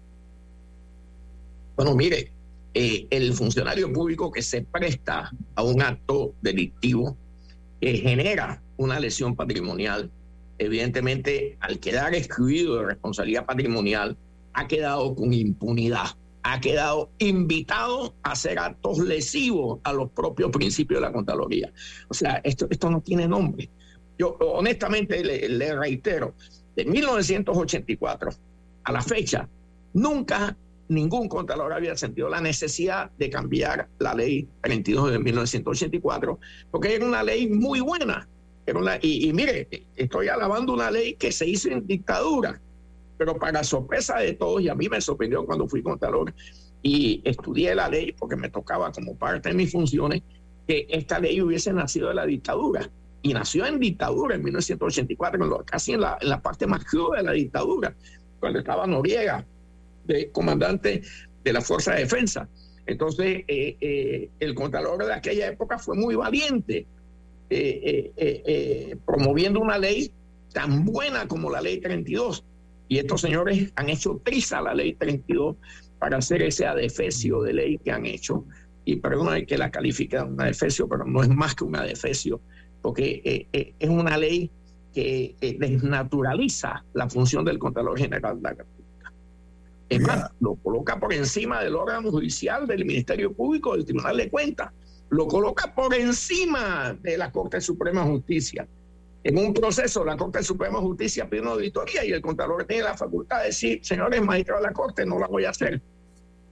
Bueno, 1.76 1.96
mire, 1.96 2.32
eh, 2.76 3.08
el 3.10 3.34
funcionario 3.34 3.92
público 3.92 4.32
que 4.32 4.44
se 4.44 4.62
presta 4.62 5.32
a 5.56 5.64
un 5.64 5.82
acto 5.82 6.36
delictivo 6.44 7.18
que 7.82 7.98
genera 7.98 8.62
una 8.78 9.00
lesión 9.00 9.36
patrimonial, 9.36 10.12
evidentemente 10.60 11.58
al 11.60 11.80
quedar 11.80 12.14
excluido 12.14 12.76
de 12.76 12.86
responsabilidad 12.86 13.48
patrimonial, 13.48 14.16
ha 14.54 14.68
quedado 14.68 15.16
con 15.16 15.34
impunidad, 15.34 16.16
ha 16.50 16.62
quedado 16.62 17.10
invitado 17.20 18.16
a 18.24 18.32
hacer 18.32 18.58
actos 18.58 19.00
lesivos 19.00 19.80
a 19.84 19.92
los 19.92 20.10
propios 20.12 20.50
principios 20.50 21.02
de 21.02 21.08
la 21.08 21.12
Contraloría. 21.12 21.74
O 22.08 22.14
sea, 22.14 22.40
esto, 22.44 22.68
esto 22.70 22.90
no 22.90 23.02
tiene 23.02 23.28
nombre. 23.28 23.70
Yo 24.18 24.38
honestamente 24.40 25.24
le, 25.24 25.50
le 25.50 25.76
reitero, 25.78 26.36
de 26.76 26.86
1984 26.86 28.32
a 28.84 28.92
la 28.92 29.02
fecha, 29.02 29.50
nunca 29.94 30.56
ningún 30.88 31.28
contador 31.28 31.74
había 31.74 31.98
sentido 31.98 32.30
la 32.30 32.40
necesidad 32.40 33.12
de 33.18 33.30
cambiar 33.30 33.90
la 34.00 34.14
ley 34.14 34.48
32 34.62 35.12
de 35.12 35.20
1984, 35.20 36.40
porque 36.72 36.96
era 36.96 37.06
una 37.06 37.24
ley 37.24 37.50
muy 37.50 37.82
buena. 37.82 38.26
Era 38.66 38.80
una, 38.80 38.98
y, 39.02 39.28
y, 39.28 39.34
mire, 39.34 39.68
estoy 39.98 40.30
alabando 40.30 40.74
una 40.74 40.92
ley 40.92 41.16
que 41.16 41.32
se 41.32 41.46
hizo 41.46 41.70
en 41.70 41.86
dictadura, 41.86 42.62
pero 43.18 43.38
para 43.38 43.64
sorpresa 43.64 44.18
de 44.18 44.34
todos, 44.34 44.62
y 44.62 44.70
a 44.70 44.76
mí 44.76 44.88
me 44.90 45.02
sorprendió 45.02 45.46
cuando 45.46 45.68
fui 45.68 45.82
contador 45.82 46.34
y 46.82 47.22
estudié 47.26 47.76
la 47.76 47.90
ley, 47.90 48.14
porque 48.18 48.36
me 48.36 48.50
tocaba 48.50 48.92
como 48.92 49.16
parte 49.16 49.50
de 49.50 49.56
mis 49.56 49.72
funciones, 49.72 50.22
que 50.68 50.86
esta 50.90 51.20
ley 51.20 51.42
hubiese 51.42 51.74
nacido 51.74 52.10
de 52.10 52.16
la 52.16 52.26
dictadura. 52.26 52.90
Y 53.22 53.34
nació 53.34 53.66
en 53.66 53.80
dictadura 53.80 54.36
en 54.36 54.44
1984, 54.44 55.64
casi 55.66 55.94
en 55.94 56.02
la, 56.02 56.18
en 56.22 56.30
la 56.30 56.42
parte 56.42 56.68
más 56.68 56.86
cruda 56.86 57.18
de 57.18 57.24
la 57.24 57.32
dictadura, 57.32 57.96
cuando 58.40 58.60
estaba 58.60 58.86
Noriega, 58.86 59.46
de 60.06 60.30
comandante 60.32 61.02
de 61.44 61.54
la 61.54 61.62
Fuerza 61.62 61.94
de 61.94 62.02
Defensa. 62.02 62.48
Entonces, 62.86 63.44
eh, 63.48 63.78
eh, 63.82 64.30
el 64.40 64.56
contralor 64.56 65.06
de 65.06 65.14
aquella 65.14 65.48
época 65.48 65.78
fue 65.78 65.96
muy 65.96 66.16
valiente, 66.16 66.86
eh, 67.50 68.96
promoviendo 69.06 69.60
una 69.60 69.78
ley 69.78 70.12
tan 70.54 70.86
buena 70.86 71.28
como 71.28 71.50
la 71.50 71.62
ley 71.62 71.80
32. 71.80 72.44
Y 72.88 72.98
estos 73.00 73.22
señores 73.22 73.72
han 73.76 73.90
hecho 73.90 74.22
triza 74.24 74.62
la 74.62 74.74
ley 74.74 74.94
32 74.94 75.56
para 76.00 76.18
hacer 76.18 76.42
ese 76.42 76.66
adefesio 76.66 77.42
de 77.42 77.54
ley 77.54 77.78
que 77.78 77.92
han 77.92 78.06
hecho. 78.06 78.46
Y 78.86 78.98
perdona 78.98 79.44
que 79.46 79.58
la 79.58 79.72
califique 79.72 80.18
de 80.18 80.24
un 80.24 80.40
adefesio, 80.40 80.88
pero 80.88 81.06
no 81.06 81.22
es 81.22 81.30
más 81.30 81.56
que 81.56 81.66
un 81.66 81.76
adefesio, 81.76 82.40
porque 82.82 83.48
es 83.52 83.90
una 83.90 84.18
ley 84.18 84.50
que 84.94 85.36
desnaturaliza 85.60 86.86
la 86.94 87.10
función 87.10 87.44
del 87.44 87.60
Contralor 87.60 87.98
General 87.98 88.38
de 88.38 88.42
la 88.42 88.56
es 89.90 90.02
más, 90.02 90.32
lo 90.42 90.56
coloca 90.56 91.00
por 91.00 91.14
encima 91.14 91.64
del 91.64 91.76
órgano 91.76 92.12
judicial, 92.12 92.68
del 92.68 92.84
Ministerio 92.84 93.32
Público, 93.32 93.74
del 93.74 93.86
Tribunal 93.86 94.18
de 94.18 94.30
Cuentas. 94.30 94.72
Lo 95.10 95.28
coloca 95.28 95.74
por 95.74 95.94
encima 95.94 96.98
de 97.02 97.18
la 97.18 97.32
Corte 97.32 97.62
Suprema 97.62 98.04
de 98.04 98.12
Justicia. 98.12 98.68
En 99.28 99.38
un 99.38 99.54
proceso, 99.54 100.06
la 100.06 100.16
Corte 100.16 100.42
Suprema 100.42 100.80
de 100.80 100.86
Justicia 100.86 101.30
pide 101.30 101.42
una 101.42 101.52
auditoría 101.52 102.06
y 102.06 102.14
el 102.14 102.22
contador 102.22 102.64
tiene 102.64 102.84
la 102.84 102.96
facultad 102.96 103.42
de 103.42 103.48
decir, 103.48 103.80
señores 103.84 104.22
magistrados 104.22 104.64
de 104.64 104.70
la 104.70 104.74
Corte, 104.74 105.06
no 105.06 105.20
la 105.20 105.28
voy 105.28 105.44
a 105.44 105.50
hacer. 105.50 105.82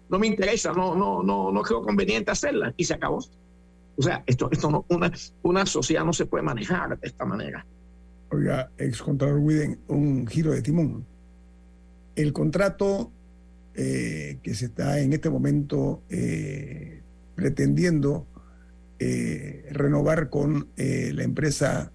No 0.10 0.20
me 0.20 0.28
interesa, 0.28 0.74
no, 0.74 0.94
no, 0.94 1.24
no, 1.24 1.54
no 1.54 1.62
creo 1.62 1.82
conveniente 1.82 2.32
hacerla. 2.32 2.74
Y 2.76 2.84
se 2.84 2.96
acabó. 2.96 3.20
O 3.96 4.02
sea, 4.02 4.22
esto, 4.26 4.50
esto 4.52 4.70
no, 4.70 4.86
una, 4.90 5.10
una 5.44 5.66
sociedad 5.66 6.04
no 6.04 6.12
se 6.12 6.26
puede 6.26 6.44
manejar 6.44 7.00
de 7.00 7.08
esta 7.08 7.24
manera. 7.24 7.66
Oiga, 8.30 8.70
ex 8.78 9.02
contador 9.02 9.38
Widen, 9.38 9.80
un 9.88 10.28
giro 10.28 10.52
de 10.52 10.62
timón. 10.62 11.06
El 12.14 12.34
contrato 12.34 13.10
eh, 13.74 14.40
que 14.44 14.54
se 14.54 14.66
está 14.66 15.00
en 15.00 15.14
este 15.14 15.30
momento 15.30 16.02
eh, 16.10 17.02
pretendiendo 17.36 18.28
eh, 19.00 19.66
renovar 19.72 20.30
con 20.30 20.68
la 20.76 21.24
empresa 21.24 21.94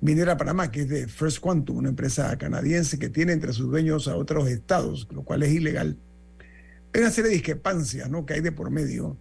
Minera 0.00 0.36
Panamá, 0.36 0.70
que 0.70 0.82
es 0.82 0.88
de 0.88 1.08
First 1.08 1.40
Quantum, 1.40 1.76
una 1.76 1.90
empresa 1.90 2.36
canadiense 2.38 2.98
que 2.98 3.08
tiene 3.08 3.32
entre 3.32 3.52
sus 3.52 3.70
dueños 3.70 4.08
a 4.08 4.16
otros 4.16 4.48
estados, 4.48 5.08
lo 5.12 5.22
cual 5.22 5.42
es 5.42 5.52
ilegal. 5.52 5.96
Hay 6.92 7.00
una 7.02 7.10
serie 7.10 7.30
de 7.30 7.36
discrepancias 7.36 8.10
¿no? 8.10 8.24
que 8.24 8.34
hay 8.34 8.40
de 8.40 8.52
por 8.52 8.70
medio. 8.70 9.16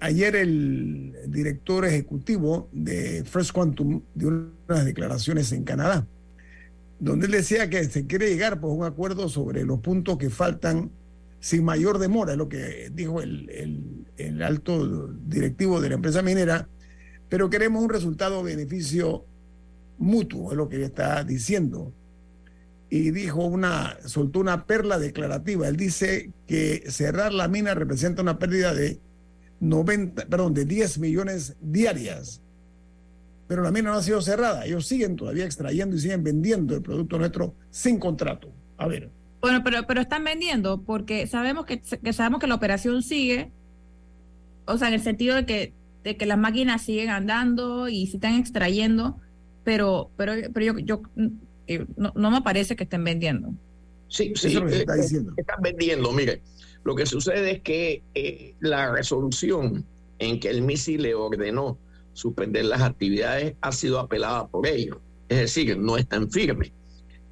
ayer 0.00 0.36
el 0.36 1.14
director 1.28 1.84
ejecutivo 1.84 2.68
de 2.72 3.24
First 3.24 3.52
Quantum 3.52 4.02
dio 4.14 4.28
unas 4.68 4.84
declaraciones 4.84 5.52
en 5.52 5.64
Canadá 5.64 6.06
donde 7.02 7.26
él 7.26 7.32
decía 7.32 7.68
que 7.68 7.82
se 7.84 8.06
quiere 8.06 8.30
llegar 8.30 8.60
pues, 8.60 8.70
a 8.70 8.74
un 8.74 8.84
acuerdo 8.84 9.28
sobre 9.28 9.64
los 9.64 9.80
puntos 9.80 10.18
que 10.18 10.30
faltan 10.30 10.92
sin 11.40 11.64
mayor 11.64 11.98
demora, 11.98 12.32
es 12.32 12.38
lo 12.38 12.48
que 12.48 12.90
dijo 12.94 13.20
el, 13.20 13.50
el, 13.50 14.06
el, 14.16 14.40
alto 14.40 15.08
directivo 15.26 15.80
de 15.80 15.88
la 15.88 15.96
empresa 15.96 16.22
minera, 16.22 16.68
pero 17.28 17.50
queremos 17.50 17.82
un 17.82 17.90
resultado 17.90 18.44
beneficio 18.44 19.24
mutuo, 19.98 20.50
es 20.50 20.56
lo 20.56 20.68
que 20.68 20.82
está 20.82 21.24
diciendo. 21.24 21.92
Y 22.90 23.10
dijo 23.10 23.44
una, 23.44 23.96
soltó 24.04 24.40
una 24.40 24.66
perla 24.66 24.98
declarativa. 24.98 25.66
Él 25.66 25.76
dice 25.76 26.30
que 26.46 26.84
cerrar 26.90 27.32
la 27.32 27.48
mina 27.48 27.74
representa 27.74 28.22
una 28.22 28.38
pérdida 28.38 28.74
de 28.74 29.00
90, 29.60 30.26
perdón, 30.26 30.54
de 30.54 30.66
10 30.66 30.98
millones 30.98 31.56
diarias 31.60 32.42
pero 33.52 33.62
la 33.62 33.70
mina 33.70 33.90
no 33.90 33.98
ha 33.98 34.02
sido 34.02 34.22
cerrada. 34.22 34.64
Ellos 34.64 34.86
siguen 34.86 35.14
todavía 35.14 35.44
extrayendo 35.44 35.94
y 35.94 35.98
siguen 35.98 36.24
vendiendo 36.24 36.74
el 36.74 36.80
producto 36.80 37.18
nuestro 37.18 37.54
sin 37.68 37.98
contrato. 37.98 38.50
A 38.78 38.86
ver. 38.86 39.10
Bueno, 39.42 39.62
pero, 39.62 39.86
pero 39.86 40.00
están 40.00 40.24
vendiendo 40.24 40.80
porque 40.80 41.26
sabemos 41.26 41.66
que, 41.66 41.82
sabemos 42.14 42.40
que 42.40 42.46
la 42.46 42.54
operación 42.54 43.02
sigue, 43.02 43.52
o 44.64 44.78
sea, 44.78 44.88
en 44.88 44.94
el 44.94 45.02
sentido 45.02 45.36
de 45.36 45.44
que, 45.44 45.74
de 46.02 46.16
que 46.16 46.24
las 46.24 46.38
máquinas 46.38 46.80
siguen 46.80 47.10
andando 47.10 47.90
y 47.90 48.06
se 48.06 48.16
están 48.16 48.36
extrayendo, 48.36 49.20
pero, 49.64 50.10
pero, 50.16 50.32
pero 50.52 50.66
yo, 50.66 50.78
yo 50.78 51.02
no, 51.96 52.12
no 52.14 52.30
me 52.30 52.42
parece 52.42 52.76
que 52.76 52.84
estén 52.84 53.04
vendiendo. 53.04 53.52
Sí, 54.08 54.32
sí, 54.34 54.48
Eso 54.48 54.58
es 54.58 54.64
lo 54.64 54.66
que 54.66 54.76
está 54.76 54.94
diciendo. 54.94 55.32
están 55.36 55.62
vendiendo. 55.62 56.12
Mire, 56.12 56.42
lo 56.84 56.94
que 56.94 57.06
sucede 57.06 57.52
es 57.52 57.60
que 57.62 58.02
eh, 58.14 58.54
la 58.60 58.92
resolución 58.92 59.84
en 60.18 60.40
que 60.40 60.50
el 60.50 60.62
MISI 60.62 60.98
le 60.98 61.14
ordenó 61.14 61.78
suspender 62.12 62.66
las 62.66 62.82
actividades 62.82 63.54
ha 63.60 63.72
sido 63.72 63.98
apelada 63.98 64.46
por 64.48 64.66
ellos. 64.66 64.98
Es 65.28 65.38
decir, 65.38 65.78
no 65.78 65.96
están 65.96 66.30
firmes. 66.30 66.72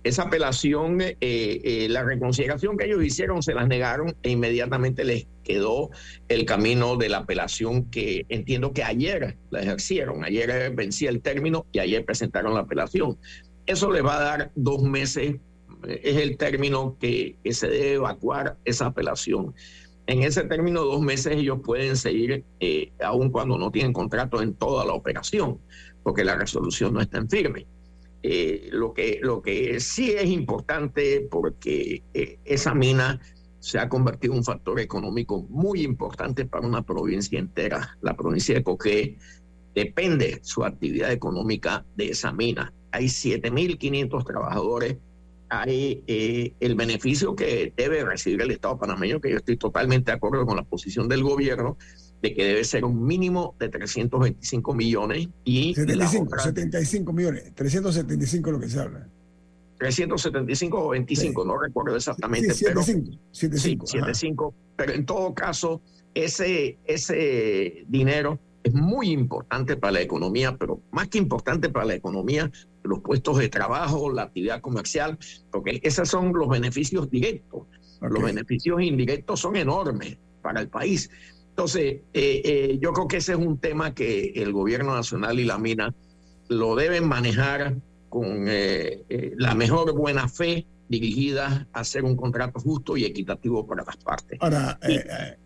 Esa 0.03 0.23
apelación, 0.23 1.03
eh, 1.03 1.17
eh, 1.21 1.87
la 1.91 2.03
reconsideración 2.03 2.79
que 2.79 2.87
ellos 2.87 3.05
hicieron, 3.05 3.43
se 3.43 3.53
las 3.53 3.69
negaron 3.69 4.17
e 4.23 4.31
inmediatamente 4.31 5.05
les 5.05 5.27
quedó 5.45 5.91
el 6.29 6.45
camino 6.45 6.97
de 6.97 7.09
la 7.09 7.19
apelación 7.19 7.91
que 7.91 8.27
entiendo 8.29 8.73
que 8.73 8.83
ayer 8.83 9.37
la 9.51 9.61
ejercieron. 9.61 10.25
Ayer 10.25 10.75
vencía 10.75 11.11
el 11.11 11.21
término 11.21 11.67
y 11.73 11.79
ayer 11.79 12.05
presentaron 12.05 12.55
la 12.55 12.61
apelación. 12.61 13.19
Eso 13.67 13.91
les 13.91 14.05
va 14.05 14.17
a 14.17 14.23
dar 14.23 14.53
dos 14.55 14.83
meses, 14.83 15.37
es 15.87 16.17
el 16.17 16.37
término 16.37 16.97
que, 16.99 17.37
se 17.51 17.69
debe 17.69 17.93
evacuar 17.95 18.57
esa 18.65 18.87
apelación. 18.87 19.55
En 20.07 20.23
ese 20.23 20.43
término, 20.45 20.83
dos 20.83 21.01
meses 21.01 21.37
ellos 21.37 21.61
pueden 21.65 21.97
seguir, 21.97 22.45
eh, 22.59 22.91
aun 23.03 23.31
cuando 23.31 23.57
no 23.59 23.71
tienen 23.71 23.93
contrato 23.93 24.43
en 24.43 24.55
toda 24.55 24.85
la 24.85 24.93
operación, 24.93 25.59
porque 26.03 26.25
la 26.25 26.37
resolución 26.37 26.95
no 26.95 27.01
está 27.01 27.19
en 27.19 27.29
firme. 27.29 27.67
Eh, 28.23 28.69
lo, 28.73 28.93
que, 28.93 29.19
lo 29.23 29.41
que 29.41 29.81
sí 29.81 30.13
es 30.13 30.27
importante 30.27 31.27
porque 31.31 32.03
eh, 32.13 32.39
esa 32.45 32.75
mina 32.75 33.19
se 33.61 33.79
ha 33.79 33.89
convertido 33.89 34.33
en 34.33 34.39
un 34.39 34.45
factor 34.45 34.81
económico 34.81 35.47
muy 35.49 35.83
importante 35.83 36.47
para 36.47 36.67
una 36.67 36.83
provincia 36.83 37.39
entera. 37.39 37.97
La 38.01 38.17
provincia 38.17 38.55
de 38.55 38.65
Coqué 38.65 39.19
depende 39.75 40.41
su 40.43 40.65
actividad 40.65 41.13
económica 41.13 41.85
de 41.95 42.11
esa 42.11 42.33
mina. 42.33 42.73
Hay 42.91 43.07
7.500 43.07 44.25
trabajadores. 44.25 44.97
Hay 45.51 46.03
eh, 46.07 46.55
el 46.61 46.75
beneficio 46.75 47.35
que 47.35 47.73
debe 47.77 48.05
recibir 48.05 48.41
el 48.41 48.53
Estado 48.53 48.79
panameño, 48.79 49.21
que 49.21 49.31
yo 49.31 49.37
estoy 49.37 49.57
totalmente 49.57 50.11
de 50.11 50.17
acuerdo 50.17 50.47
con 50.47 50.57
la 50.57 50.63
posición 50.63 51.09
del 51.09 51.23
gobierno, 51.23 51.77
de 52.23 52.35
que 52.35 52.45
debe 52.45 52.65
ser 52.65 52.85
un 52.85 53.05
mínimo 53.05 53.57
de 53.59 53.69
325 53.69 54.75
millones 54.75 55.29
y 55.45 55.75
75, 55.75 56.39
75 56.39 57.13
millones, 57.13 57.53
375 57.55 58.53
lo 58.53 58.61
que 58.61 58.69
se 58.69 58.81
habla. 58.81 59.09
375 59.81 60.79
o 60.79 60.91
25, 60.91 61.45
no 61.45 61.59
recuerdo 61.59 61.97
exactamente. 61.97 62.53
Sí, 62.53 62.67
75, 62.67 63.19
75, 63.33 63.87
sí, 63.87 63.93
75, 63.93 64.55
pero 64.77 64.93
en 64.93 65.07
todo 65.07 65.35
caso, 65.35 65.81
ese, 66.13 66.79
ese 66.85 67.85
dinero 67.89 68.39
es 68.63 68.75
muy 68.75 69.11
importante 69.11 69.79
para 69.79 69.93
la 69.93 70.01
economía, 70.03 70.55
pero 70.59 70.83
más 70.91 71.09
que 71.09 71.17
importante 71.17 71.71
para 71.71 71.87
la 71.87 71.95
economía, 71.95 72.53
los 72.83 73.01
puestos 73.01 73.39
de 73.39 73.49
trabajo, 73.49 74.13
la 74.13 74.25
actividad 74.25 74.61
comercial, 74.61 75.19
porque 75.51 75.81
esos 75.83 76.11
son 76.11 76.35
los 76.35 76.51
beneficios 76.51 77.11
directos. 77.11 77.63
Los 78.03 78.23
beneficios 78.23 78.83
indirectos 78.83 79.41
son 79.41 79.57
enormes 79.57 80.19
para 80.43 80.61
el 80.61 80.69
país. 80.69 81.11
Entonces, 81.49 82.01
eh, 82.13 82.43
eh, 82.45 82.79
yo 82.83 82.93
creo 82.93 83.09
que 83.09 83.17
ese 83.17 83.33
es 83.33 83.39
un 83.39 83.59
tema 83.59 83.95
que 83.95 84.33
el 84.37 84.53
gobierno 84.53 84.95
nacional 84.95 85.41
y 85.41 85.45
la 85.45 85.57
mina 85.57 85.95
lo 86.49 86.75
deben 86.75 87.09
manejar 87.09 87.77
con 88.11 88.45
eh, 88.49 89.05
la 89.39 89.55
mejor 89.55 89.95
buena 89.95 90.29
fe 90.29 90.67
dirigida 90.91 91.67
a 91.73 91.81
hacer 91.81 92.05
un 92.05 92.17
contrato 92.17 92.61
justo 92.61 92.99
y 92.99 93.05
equitativo 93.07 93.67
para 93.67 93.85
las 93.85 93.97
partes. 93.97 94.39
Ahora, 94.43 94.79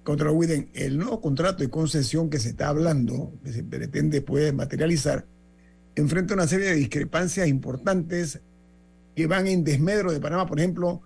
contra 0.02 0.32
Widen, 0.32 0.70
el 0.74 0.98
nuevo 0.98 1.20
contrato 1.20 1.62
de 1.62 1.70
concesión 1.70 2.30
que 2.30 2.40
se 2.40 2.48
está 2.48 2.68
hablando, 2.68 3.32
que 3.44 3.52
se 3.52 3.62
pretende 3.62 4.22
puede 4.22 4.52
materializar, 4.52 5.26
enfrenta 5.94 6.34
una 6.34 6.48
serie 6.48 6.66
de 6.66 6.74
discrepancias 6.74 7.46
importantes 7.46 8.40
que 9.14 9.26
van 9.26 9.46
en 9.46 9.62
desmedro 9.62 10.12
de 10.12 10.20
Panamá, 10.20 10.46
por 10.46 10.58
ejemplo, 10.58 11.02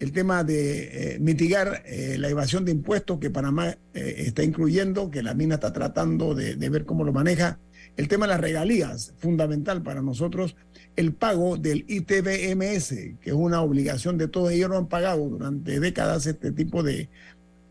el 0.00 0.12
tema 0.12 0.42
de 0.44 1.14
eh, 1.14 1.18
mitigar 1.20 1.82
eh, 1.84 2.16
la 2.18 2.30
evasión 2.30 2.64
de 2.64 2.72
impuestos 2.72 3.18
que 3.18 3.30
Panamá 3.30 3.68
eh, 3.68 4.14
está 4.26 4.42
incluyendo, 4.42 5.10
que 5.10 5.22
la 5.22 5.34
mina 5.34 5.56
está 5.56 5.72
tratando 5.72 6.34
de, 6.34 6.56
ver 6.70 6.86
cómo 6.86 7.04
lo 7.04 7.12
maneja. 7.12 7.58
El 7.98 8.08
tema 8.08 8.26
de 8.26 8.32
las 8.32 8.40
regalías, 8.40 9.12
fundamental 9.18 9.82
para 9.82 10.00
nosotros. 10.00 10.56
El 11.00 11.14
pago 11.14 11.56
del 11.56 11.84
ITBMS, 11.88 12.88
que 13.20 13.30
es 13.30 13.32
una 13.32 13.62
obligación 13.62 14.18
de 14.18 14.28
todos 14.28 14.50
ellos, 14.52 14.68
no 14.68 14.76
han 14.76 14.88
pagado 14.88 15.28
durante 15.28 15.80
décadas 15.80 16.26
este 16.26 16.52
tipo 16.52 16.82
de 16.82 17.08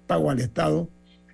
pago 0.08 0.32
al 0.32 0.40
Estado. 0.40 0.90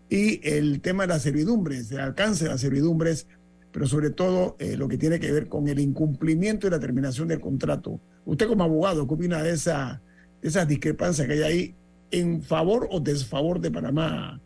Y 0.09 0.45
el 0.47 0.81
tema 0.81 1.03
de 1.03 1.07
las 1.07 1.21
servidumbres, 1.21 1.91
el 1.91 1.99
alcance 1.99 2.43
de 2.43 2.51
las 2.51 2.61
servidumbres, 2.61 3.27
pero 3.71 3.87
sobre 3.87 4.09
todo 4.09 4.57
lo 4.59 4.87
que 4.87 4.97
tiene 4.97 5.19
que 5.19 5.31
ver 5.31 5.47
con 5.47 5.67
el 5.67 5.79
incumplimiento 5.79 6.67
y 6.67 6.69
la 6.69 6.79
terminación 6.79 7.27
del 7.27 7.39
contrato. 7.39 7.99
Usted 8.25 8.47
como 8.47 8.63
abogado, 8.63 9.07
¿qué 9.07 9.13
opina 9.13 9.41
de 9.41 9.51
esa 9.51 10.01
esas 10.47 10.67
discrepancias 10.67 11.27
que 11.27 11.33
hay 11.33 11.41
ahí 11.41 11.75
en 12.11 12.41
favor 12.41 12.87
o 12.91 12.99
desfavor 12.99 13.59
de 13.59 13.71
Panamá, 13.71 14.39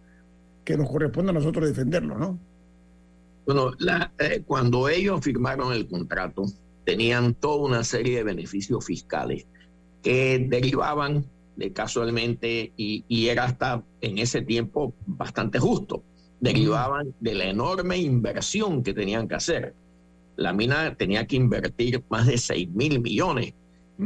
que 0.63 0.77
nos 0.77 0.89
corresponde 0.89 1.31
a 1.31 1.33
nosotros 1.33 1.67
defenderlo, 1.67 2.17
¿no? 2.17 2.39
Bueno, 3.45 3.71
eh, 4.19 4.43
cuando 4.45 4.87
ellos 4.87 5.19
firmaron 5.21 5.73
el 5.73 5.87
contrato, 5.87 6.45
tenían 6.89 7.35
toda 7.35 7.67
una 7.67 7.83
serie 7.83 8.17
de 8.17 8.23
beneficios 8.23 8.85
fiscales 8.85 9.45
que 10.01 10.45
derivaban 10.49 11.25
de 11.55 11.71
casualmente, 11.71 12.71
y, 12.77 13.03
y 13.07 13.27
era 13.27 13.43
hasta 13.43 13.83
en 14.01 14.17
ese 14.17 14.41
tiempo 14.41 14.93
bastante 15.05 15.59
justo, 15.59 16.03
derivaban 16.39 17.13
de 17.19 17.35
la 17.35 17.45
enorme 17.45 17.97
inversión 17.97 18.81
que 18.81 18.93
tenían 18.93 19.27
que 19.27 19.35
hacer. 19.35 19.73
La 20.35 20.53
mina 20.53 20.95
tenía 20.95 21.27
que 21.27 21.35
invertir 21.35 22.01
más 22.09 22.25
de 22.25 22.37
6 22.37 22.69
mil 22.69 23.01
millones 23.01 23.53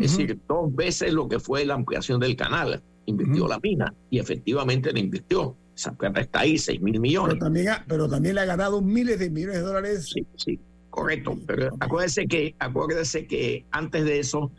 es 0.01 0.17
decir, 0.17 0.39
dos 0.47 0.73
veces 0.73 1.13
lo 1.13 1.27
que 1.27 1.39
fue 1.39 1.65
la 1.65 1.75
ampliación 1.75 2.19
del 2.19 2.35
canal. 2.35 2.81
Invirtió 3.05 3.47
la 3.47 3.59
mina 3.59 3.93
y 4.09 4.17
efectivamente 4.17 4.91
la 4.91 4.99
invirtió. 4.99 5.55
Esa 5.75 5.91
plata 5.93 6.21
está 6.21 6.41
ahí, 6.41 6.57
6 6.57 6.81
mil 6.81 6.99
millones. 6.99 7.35
Pero 7.35 7.45
también, 7.45 7.67
pero 7.87 8.09
también 8.09 8.35
le 8.35 8.41
ha 8.41 8.45
ganado 8.45 8.81
miles 8.81 9.19
de 9.19 9.29
millones 9.29 9.57
de 9.57 9.61
dólares. 9.61 10.09
Sí, 10.11 10.25
sí, 10.35 10.59
correcto. 10.93 11.37
Pero 11.47 11.71
acuérdese, 11.79 12.27
que, 12.27 12.55
acuérdese 12.59 13.25
que 13.25 13.65
antes 13.71 14.05
de 14.05 14.19
eso, 14.19 14.51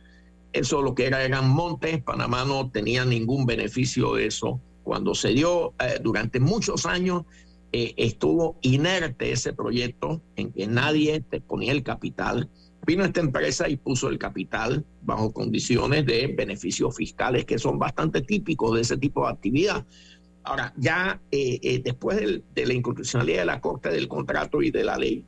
eso 0.52 0.82
lo 0.82 0.94
que 0.94 1.06
era 1.06 1.22
eran 1.24 1.48
montes, 1.48 2.02
Panamá 2.02 2.44
no 2.44 2.70
tenía 2.70 3.04
ningún 3.04 3.46
beneficio 3.46 4.14
de 4.14 4.26
eso. 4.26 4.60
Cuando 4.82 5.14
se 5.14 5.28
dio 5.28 5.72
eh, 5.78 5.98
durante 6.02 6.40
muchos 6.40 6.86
años, 6.86 7.22
eh, 7.72 7.94
estuvo 7.96 8.56
inerte 8.62 9.32
ese 9.32 9.52
proyecto 9.52 10.20
en 10.36 10.52
que 10.52 10.66
nadie 10.66 11.20
te 11.20 11.40
ponía 11.40 11.72
el 11.72 11.82
capital 11.82 12.50
Vino 12.86 13.04
esta 13.04 13.20
empresa 13.20 13.68
y 13.68 13.76
puso 13.76 14.08
el 14.08 14.18
capital 14.18 14.84
bajo 15.02 15.32
condiciones 15.32 16.04
de 16.04 16.26
beneficios 16.36 16.94
fiscales 16.94 17.46
que 17.46 17.58
son 17.58 17.78
bastante 17.78 18.20
típicos 18.20 18.74
de 18.74 18.82
ese 18.82 18.98
tipo 18.98 19.24
de 19.24 19.32
actividad. 19.32 19.86
Ahora, 20.42 20.74
ya 20.76 21.18
eh, 21.30 21.58
eh, 21.62 21.80
después 21.82 22.18
de 22.18 22.66
la 22.66 22.74
inconstitucionalidad 22.74 23.40
de 23.40 23.46
la 23.46 23.60
Corte 23.62 23.88
del 23.88 24.08
Contrato 24.08 24.60
y 24.60 24.70
de 24.70 24.84
la 24.84 24.98
ley, 24.98 25.24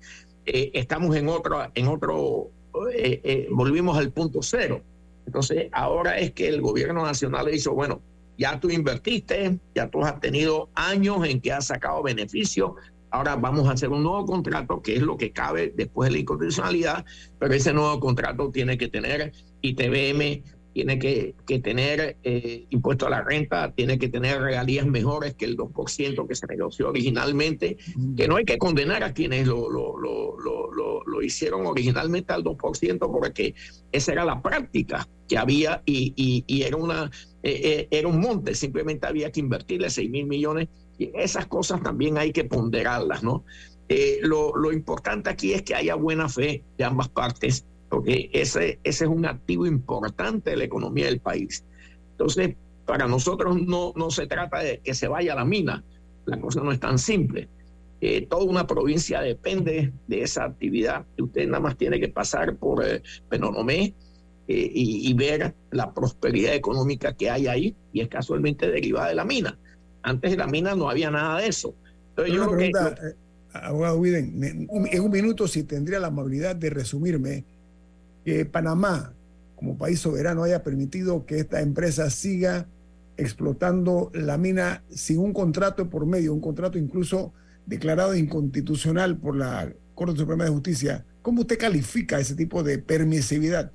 eh, 0.47 0.71
estamos 0.75 1.15
en 1.17 1.29
otro, 1.29 1.71
en 1.75 1.89
otro 1.89 2.51
volvimos 3.51 3.97
al 3.97 4.13
punto 4.13 4.41
cero. 4.43 4.83
Entonces, 5.27 5.69
ahora 5.73 6.19
es 6.19 6.33
que 6.33 6.47
el 6.47 6.61
gobierno 6.61 7.03
nacional 7.03 7.47
le 7.47 7.53
dicho, 7.53 7.73
bueno, 7.73 8.01
ya 8.39 8.61
tú 8.61 8.71
invertiste, 8.71 9.59
ya 9.75 9.89
tú 9.89 10.03
has 10.03 10.21
tenido 10.21 10.69
años 10.75 11.27
en 11.27 11.41
que 11.41 11.53
has 11.53 11.67
sacado 11.69 12.03
beneficios, 12.03 12.73
Ahora 13.11 13.37
vamos 13.37 13.69
a 13.69 13.73
hacer 13.73 13.89
un 13.91 14.03
nuevo 14.03 14.27
contrato, 14.27 14.83
que 14.83 14.97
es 14.97 15.03
lo 15.03 15.17
que 15.17 15.31
cabe 15.31 15.73
después 15.75 16.09
de 16.09 16.15
la 16.15 16.19
incondicionalidad, 16.19 17.05
pero 17.39 17.55
ese 17.55 17.73
nuevo 17.73 17.99
contrato 18.01 18.51
tiene 18.51 18.77
que 18.77 18.89
tener 18.89 19.33
ITBM, 19.63 20.43
tiene 20.77 20.99
que, 20.99 21.35
tener 21.61 22.19
eh, 22.23 22.67
impuesto 22.69 23.07
a 23.07 23.11
la 23.11 23.23
renta, 23.23 23.73
tiene 23.73 23.99
que 23.99 24.11
tener 24.11 24.43
regalías 24.43 24.85
mejores 24.85 25.35
que 25.35 25.47
el 25.47 25.57
2% 25.57 26.29
que 26.29 26.35
se 26.35 26.47
negoció 26.47 26.91
originalmente, 26.91 27.79
que 28.15 28.29
no 28.29 28.37
hay 28.37 28.45
que 28.45 28.59
condenar 28.59 29.03
a 29.03 29.15
quienes 29.15 29.47
lo, 29.47 29.71
lo, 29.71 29.97
lo, 29.97 30.37
lo 31.07 31.23
hicieron 31.23 31.65
originalmente 31.65 32.35
al 32.35 32.45
2%, 32.45 32.99
porque 32.99 33.55
esa 33.91 34.13
era 34.13 34.27
la 34.27 34.43
práctica 34.43 35.09
que 35.27 35.39
había 35.39 35.83
y, 35.87 36.45
y, 36.47 36.63
era, 36.63 36.77
una, 36.77 37.11
eh, 37.43 37.61
eh, 37.65 37.89
era 37.91 38.09
un 38.09 38.21
monte, 38.21 38.55
simplemente 38.55 39.07
había 39.07 39.33
que 39.33 39.41
invertirle 39.41 39.89
6 39.89 40.11
mil 40.11 40.27
millones 40.27 40.69
y 40.99 41.11
esas 41.15 41.47
cosas 41.47 41.83
también 41.83 42.19
hay 42.19 42.33
que 42.33 42.45
ponderarlas, 42.45 43.23
¿no? 43.23 43.47
Eh, 43.89 44.19
lo, 44.21 44.55
lo, 44.55 44.73
importante 44.73 45.31
aquí 45.31 45.55
es 45.55 45.63
que 45.63 45.75
haya 45.75 45.95
buena 45.95 46.29
fe 46.29 46.65
de 46.77 46.85
ambas 46.85 47.09
partes, 47.09 47.65
porque 47.89 48.31
ese, 48.33 48.79
ese 48.85 49.05
es 49.05 49.11
un 49.11 49.27
activo 49.27 49.67
importante 49.67 50.51
de 50.51 50.57
la 50.57 50.65
economía 50.65 51.07
del 51.07 51.21
país. 51.21 51.65
Entonces, 52.13 52.57
para 52.85 53.07
nosotros 53.07 53.61
no, 53.61 53.93
no 53.97 54.11
se 54.11 54.27
trata 54.27 54.61
de 54.61 54.79
que 54.79 54.95
se 54.95 55.09
vaya 55.09 55.33
a 55.33 55.37
la 55.37 55.45
mina, 55.45 55.85
la 56.25 56.41
cosa 56.41 56.61
no 56.63 56.73
es 56.73 56.81
tan 56.81 56.99
simple. 56.99 57.49
Eh, 58.01 58.27
toda 58.27 58.45
una 58.45 58.67
provincia 58.67 59.21
depende 59.21 59.93
de 60.07 60.23
esa 60.23 60.45
actividad. 60.45 61.07
Usted 61.19 61.47
nada 61.47 61.61
más 61.61 61.77
tiene 61.77 61.99
que 61.99 62.09
pasar 62.09 62.57
por 62.57 62.85
eh, 62.85 63.03
Penonomé 63.29 63.95
y, 64.49 65.11
y, 65.11 65.15
ver 65.15 65.55
la 65.73 65.93
prosperidad 65.93 66.55
económica 66.55 67.15
que 67.15 67.31
hay 67.31 67.49
ahí 67.49 67.75
y 67.93 68.01
es 68.01 68.09
casualmente 68.09 68.71
derivada 68.71 69.09
de 69.09 69.15
la 69.17 69.25
mina. 69.25 69.59
Antes 70.03 70.31
de 70.31 70.37
la 70.37 70.47
mina 70.47 70.77
no 70.77 70.89
había 70.89 71.11
nada 71.11 71.41
de 71.41 71.49
eso. 71.49 71.75
Entonces, 72.11 72.35
yo 72.35 72.49
pregunta, 72.49 72.95
que... 72.95 73.09
Eh, 73.09 73.15
abogado 73.53 73.99
Widen, 73.99 74.69
en 74.71 75.01
un 75.01 75.11
minuto, 75.11 75.49
si 75.49 75.65
tendría 75.65 75.99
la 75.99 76.09
amabilidad 76.09 76.55
de 76.55 76.71
resumirme, 76.71 77.45
que 78.27 78.45
Panamá, 78.45 79.15
como 79.55 79.79
país 79.79 80.01
soberano, 80.01 80.43
haya 80.43 80.65
permitido 80.65 81.25
que 81.27 81.39
esta 81.39 81.61
empresa 81.61 82.11
siga 82.11 82.67
explotando 83.17 84.11
la 84.13 84.37
mina 84.37 84.83
sin 84.91 85.21
un 85.21 85.33
contrato 85.33 85.89
por 85.89 86.07
medio, 86.07 86.35
un 86.35 86.41
contrato 86.41 86.77
incluso 86.77 87.33
declarado 87.67 88.17
inconstitucional 88.17 89.17
por 89.17 89.37
la 89.37 89.73
Corte 89.95 90.19
Suprema 90.19 90.43
de 90.43 90.51
Justicia. 90.51 91.07
¿Cómo 91.23 91.43
usted 91.43 91.57
califica 91.57 92.19
ese 92.19 92.35
tipo 92.35 92.65
de 92.65 92.79
permisividad? 92.79 93.71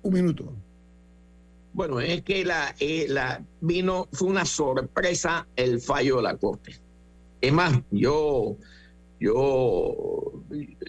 Un 0.00 0.14
minuto. 0.14 0.54
Bueno, 1.74 2.00
es 2.00 2.22
que 2.22 2.46
la, 2.46 2.74
eh, 2.80 3.04
la 3.10 3.44
vino, 3.60 4.08
fue 4.12 4.28
una 4.28 4.46
sorpresa 4.46 5.46
el 5.54 5.82
fallo 5.82 6.16
de 6.16 6.22
la 6.22 6.36
Corte. 6.38 6.72
Es 7.42 7.52
más, 7.52 7.78
yo, 7.90 8.56
yo, 9.20 10.32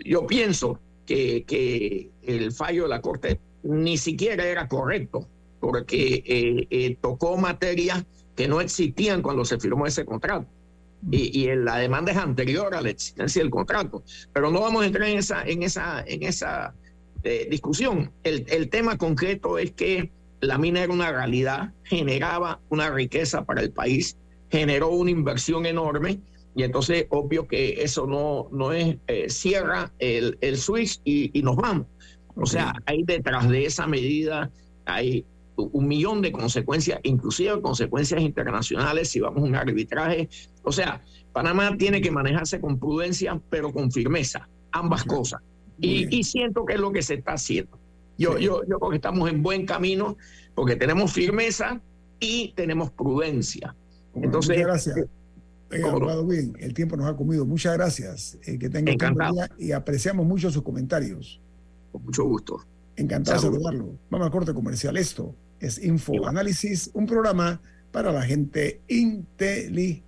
yo 0.05 0.25
pienso 0.25 0.79
que, 1.05 1.43
que 1.45 2.09
el 2.23 2.51
fallo 2.51 2.83
de 2.83 2.89
la 2.89 3.01
Corte 3.01 3.39
ni 3.63 3.97
siquiera 3.97 4.45
era 4.45 4.67
correcto, 4.67 5.27
porque 5.59 6.23
eh, 6.25 6.67
eh, 6.69 6.97
tocó 7.01 7.37
materias 7.37 8.03
que 8.35 8.47
no 8.47 8.61
existían 8.61 9.21
cuando 9.21 9.45
se 9.45 9.59
firmó 9.59 9.85
ese 9.87 10.05
contrato. 10.05 10.47
Y, 11.11 11.41
y, 11.41 11.55
la 11.55 11.77
demanda 11.77 12.11
es 12.13 12.17
anterior 12.17 12.73
a 12.73 12.81
la 12.81 12.89
existencia 12.89 13.41
del 13.41 13.51
contrato. 13.51 14.03
Pero 14.31 14.51
no 14.51 14.61
vamos 14.61 14.83
a 14.83 14.85
entrar 14.85 15.07
en 15.09 15.17
esa, 15.17 15.43
en 15.43 15.63
esa, 15.63 16.03
en 16.07 16.23
esa 16.23 16.73
eh, 17.23 17.47
discusión. 17.49 18.11
El, 18.23 18.45
el 18.47 18.69
tema 18.69 18.97
concreto 18.97 19.57
es 19.57 19.71
que 19.71 20.11
la 20.39 20.57
mina 20.57 20.83
era 20.83 20.93
una 20.93 21.11
realidad, 21.11 21.73
generaba 21.83 22.61
una 22.69 22.89
riqueza 22.89 23.45
para 23.45 23.61
el 23.61 23.71
país, 23.71 24.17
generó 24.49 24.89
una 24.89 25.11
inversión 25.11 25.65
enorme 25.65 26.19
y 26.55 26.63
entonces 26.63 27.07
obvio 27.09 27.47
que 27.47 27.83
eso 27.83 28.05
no, 28.05 28.47
no 28.51 28.71
es, 28.73 28.97
eh, 29.07 29.29
cierra 29.29 29.91
el, 29.99 30.37
el 30.41 30.57
switch 30.57 30.99
y, 31.03 31.37
y 31.37 31.41
nos 31.41 31.55
vamos. 31.55 31.87
O 32.35 32.45
sea, 32.45 32.73
hay 32.85 33.03
detrás 33.03 33.49
de 33.49 33.65
esa 33.65 33.87
medida, 33.87 34.51
hay 34.85 35.25
un 35.55 35.87
millón 35.87 36.21
de 36.21 36.31
consecuencias, 36.31 36.99
inclusive 37.03 37.61
consecuencias 37.61 38.21
internacionales 38.21 39.09
si 39.09 39.19
vamos 39.19 39.43
a 39.43 39.45
un 39.45 39.55
arbitraje. 39.55 40.29
O 40.63 40.71
sea, 40.71 41.01
Panamá 41.31 41.75
tiene 41.77 42.01
que 42.01 42.11
manejarse 42.11 42.59
con 42.59 42.79
prudencia, 42.79 43.39
pero 43.49 43.71
con 43.71 43.91
firmeza, 43.91 44.47
ambas 44.71 45.03
cosas. 45.03 45.41
Y, 45.79 46.15
y, 46.15 46.23
siento 46.23 46.65
que 46.65 46.73
es 46.73 46.79
lo 46.79 46.91
que 46.91 47.01
se 47.01 47.15
está 47.15 47.33
haciendo. 47.33 47.77
Yo, 48.17 48.37
yo, 48.37 48.61
yo 48.67 48.79
creo 48.79 48.89
que 48.91 48.95
estamos 48.97 49.29
en 49.29 49.41
buen 49.41 49.65
camino 49.65 50.17
porque 50.53 50.75
tenemos 50.75 51.11
firmeza 51.11 51.81
y 52.19 52.53
tenemos 52.55 52.91
prudencia. 52.91 53.75
Entonces, 54.15 54.57
Muchas 54.57 54.67
gracias. 54.67 55.07
Oiga, 55.73 55.89
abogado 55.89 56.23
Will, 56.23 56.53
el 56.59 56.73
tiempo 56.73 56.95
nos 56.95 57.07
ha 57.07 57.15
comido. 57.15 57.45
Muchas 57.45 57.73
gracias. 57.73 58.37
Eh, 58.45 58.57
que 58.59 58.69
tenga 58.69 58.93
buen 58.93 59.33
día 59.33 59.49
y 59.57 59.71
apreciamos 59.71 60.25
mucho 60.25 60.51
sus 60.51 60.63
comentarios. 60.63 61.41
Con 61.91 62.03
mucho 62.03 62.25
gusto. 62.25 62.65
Encantado 62.95 63.37
de 63.37 63.41
saludarlo. 63.41 63.97
Vamos 64.09 64.25
al 64.25 64.31
corte 64.31 64.53
comercial. 64.53 64.97
Esto 64.97 65.35
es 65.59 65.83
Info 65.83 66.27
Análisis, 66.27 66.91
un 66.93 67.05
programa 67.05 67.61
para 67.91 68.11
la 68.11 68.23
gente 68.23 68.81
inteligente. 68.87 70.05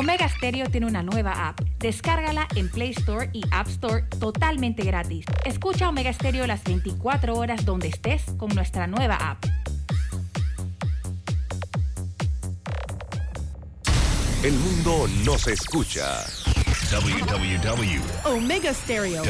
Omega 0.00 0.28
Stereo 0.30 0.70
tiene 0.70 0.86
una 0.86 1.02
nueva 1.02 1.48
app. 1.48 1.60
Descárgala 1.78 2.48
en 2.56 2.70
Play 2.70 2.92
Store 2.92 3.28
y 3.34 3.42
App 3.50 3.68
Store 3.68 4.04
totalmente 4.18 4.82
gratis. 4.82 5.26
Escucha 5.44 5.90
Omega 5.90 6.10
Stereo 6.10 6.46
las 6.46 6.64
24 6.64 7.34
horas 7.34 7.66
donde 7.66 7.88
estés 7.88 8.22
con 8.38 8.48
nuestra 8.54 8.86
nueva 8.86 9.16
app. 9.16 9.44
El 14.42 14.54
mundo 14.54 15.06
nos 15.26 15.46
escucha. 15.48 16.24
www.omegastereo.com. 16.90 19.20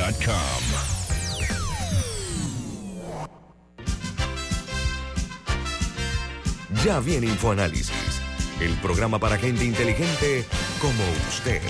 Ya 6.85 7.01
viene 7.01 7.27
InfoAnálisis, 7.27 8.23
el 8.61 8.73
programa 8.75 9.19
para 9.19 9.37
gente 9.37 9.65
inteligente 9.65 10.47
como 10.81 11.05
usted. 11.29 11.61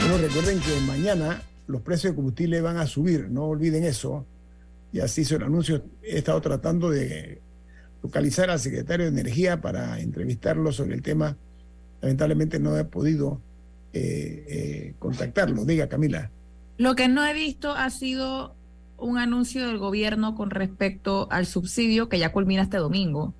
Bueno, 0.00 0.16
recuerden 0.16 0.60
que 0.60 0.80
mañana 0.86 1.42
los 1.66 1.82
precios 1.82 2.12
de 2.12 2.16
combustible 2.16 2.62
van 2.62 2.78
a 2.78 2.86
subir, 2.86 3.28
no 3.28 3.44
olviden 3.44 3.84
eso. 3.84 4.24
Ya 4.92 5.06
se 5.06 5.20
hizo 5.20 5.36
el 5.36 5.42
anuncio, 5.42 5.84
he 6.02 6.18
estado 6.18 6.40
tratando 6.40 6.88
de 6.88 7.42
localizar 8.02 8.50
al 8.50 8.58
secretario 8.60 9.06
de 9.10 9.20
Energía 9.20 9.60
para 9.60 10.00
entrevistarlo 10.00 10.72
sobre 10.72 10.94
el 10.94 11.02
tema. 11.02 11.36
Lamentablemente 12.00 12.58
no 12.60 12.76
he 12.78 12.84
podido 12.84 13.40
eh, 13.92 14.44
eh, 14.48 14.94
contactarlo. 14.98 15.64
Diga, 15.64 15.88
Camila. 15.88 16.30
Lo 16.76 16.94
que 16.94 17.08
no 17.08 17.24
he 17.26 17.34
visto 17.34 17.72
ha 17.72 17.90
sido 17.90 18.54
un 18.98 19.18
anuncio 19.18 19.66
del 19.66 19.78
gobierno 19.78 20.34
con 20.34 20.50
respecto 20.50 21.28
al 21.30 21.46
subsidio 21.46 22.08
que 22.08 22.18
ya 22.18 22.32
culmina 22.32 22.62
este 22.62 22.76
domingo. 22.78 23.34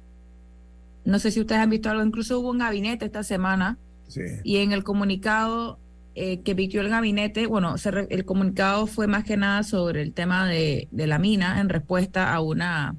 No 1.04 1.18
sé 1.18 1.30
si 1.30 1.40
ustedes 1.40 1.60
han 1.60 1.70
visto 1.70 1.88
algo, 1.90 2.02
incluso 2.04 2.38
hubo 2.40 2.50
un 2.50 2.58
gabinete 2.58 3.04
esta 3.04 3.22
semana 3.22 3.78
Sí. 4.08 4.22
y 4.42 4.56
en 4.58 4.72
el 4.72 4.84
comunicado 4.84 5.78
eh, 6.14 6.40
que 6.40 6.52
emitió 6.52 6.80
el 6.80 6.88
gabinete, 6.88 7.46
bueno, 7.46 7.76
se 7.78 7.90
re- 7.90 8.06
el 8.10 8.24
comunicado 8.24 8.86
fue 8.86 9.06
más 9.06 9.22
que 9.24 9.36
nada 9.36 9.62
sobre 9.62 10.02
el 10.02 10.12
tema 10.14 10.48
de, 10.48 10.88
de 10.90 11.06
la 11.06 11.18
mina 11.18 11.60
en 11.60 11.68
respuesta 11.68 12.32
a 12.34 12.40
una, 12.40 12.96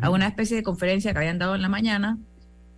a 0.00 0.10
una 0.10 0.28
especie 0.28 0.56
de 0.56 0.62
conferencia 0.62 1.12
que 1.12 1.18
habían 1.18 1.38
dado 1.38 1.54
en 1.54 1.62
la 1.62 1.68
mañana, 1.68 2.18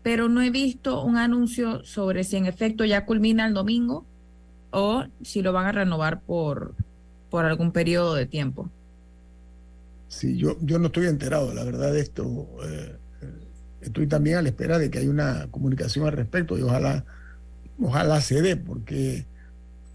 pero 0.03 0.29
no 0.29 0.43
he 0.43 0.51
visto 0.51 1.03
un 1.03 1.17
anuncio 1.17 1.85
sobre 1.85 2.25
si 2.25 2.37
en 2.37 2.47
efecto 2.47 2.85
ya 2.85 3.05
culmina 3.05 3.47
el 3.47 3.55
domingo 3.55 4.07
o 4.71 5.05
si 5.23 5.43
lo 5.43 5.53
van 5.53 5.67
a 5.67 5.73
renovar 5.73 6.21
por, 6.21 6.75
por 7.29 7.45
algún 7.45 7.73
periodo 7.73 8.15
de 8.15 8.27
tiempo. 8.27 8.71
Sí, 10.09 10.37
yo, 10.37 10.57
yo 10.61 10.79
no 10.79 10.87
estoy 10.87 11.07
enterado, 11.07 11.53
la 11.55 11.65
verdad, 11.65 11.93
de 11.93 12.01
esto. 12.01 12.49
Eh, 12.65 12.97
eh, 13.23 13.27
estoy 13.83 14.07
también 14.07 14.39
a 14.39 14.43
la 14.43 14.49
espera 14.49 14.79
de 14.79 14.91
que 14.91 14.99
haya 14.99 15.11
una 15.11 15.49
comunicación 15.51 16.07
al 16.07 16.13
respecto 16.13 16.59
y 16.59 16.63
ojalá, 16.63 17.05
ojalá 17.81 18.21
se 18.21 18.43
dé, 18.43 18.57
porque 18.57 19.27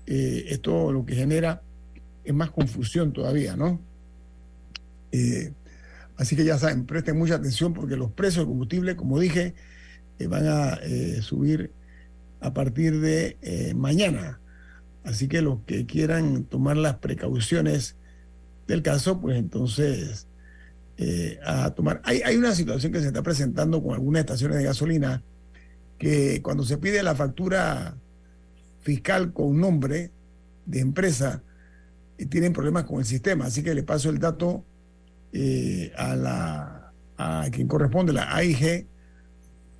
eh, 0.05 0.45
esto 0.49 0.91
lo 0.91 1.05
que 1.05 1.15
genera 1.15 1.61
es 2.23 2.33
más 2.33 2.51
confusión 2.51 3.11
todavía, 3.11 3.55
¿no? 3.55 3.79
Así 6.17 6.35
que 6.35 6.45
ya 6.45 6.57
saben, 6.57 6.85
presten 6.85 7.17
mucha 7.17 7.35
atención 7.35 7.73
porque 7.73 7.95
los 7.95 8.11
precios 8.11 8.45
del 8.45 8.47
combustible, 8.47 8.95
como 8.95 9.19
dije, 9.19 9.53
eh, 10.19 10.27
van 10.27 10.47
a 10.47 10.79
eh, 10.83 11.21
subir 11.21 11.71
a 12.39 12.53
partir 12.53 12.99
de 12.99 13.37
eh, 13.41 13.73
mañana. 13.75 14.39
Así 15.03 15.27
que 15.27 15.41
los 15.41 15.59
que 15.65 15.85
quieran 15.85 16.45
tomar 16.45 16.77
las 16.77 16.95
precauciones 16.95 17.95
del 18.67 18.81
caso, 18.81 19.21
pues 19.21 19.37
entonces 19.37 20.27
a 21.45 21.71
tomar. 21.71 22.01
Hay, 22.05 22.21
hay 22.21 22.37
una 22.37 22.55
situación 22.55 22.93
que 22.93 23.01
se 23.01 23.07
está 23.07 23.21
presentando 23.21 23.83
con 23.83 23.93
algunas 23.93 24.21
estaciones 24.21 24.57
de 24.57 24.63
gasolina 24.63 25.21
que 25.99 26.41
cuando 26.41 26.63
se 26.63 26.77
pide 26.77 27.03
la 27.03 27.15
factura 27.15 27.97
fiscal 28.79 29.33
con 29.33 29.59
nombre 29.59 30.11
de 30.65 30.79
empresa, 30.79 31.43
tienen 32.29 32.53
problemas 32.53 32.85
con 32.85 32.99
el 32.99 33.05
sistema. 33.05 33.45
Así 33.45 33.61
que 33.61 33.75
le 33.75 33.83
paso 33.83 34.09
el 34.09 34.19
dato 34.19 34.63
eh, 35.37 35.91
a, 35.97 36.15
la, 36.15 36.93
a 37.17 37.49
quien 37.51 37.67
corresponde, 37.67 38.13
la 38.13 38.33
AIG, 38.33 38.87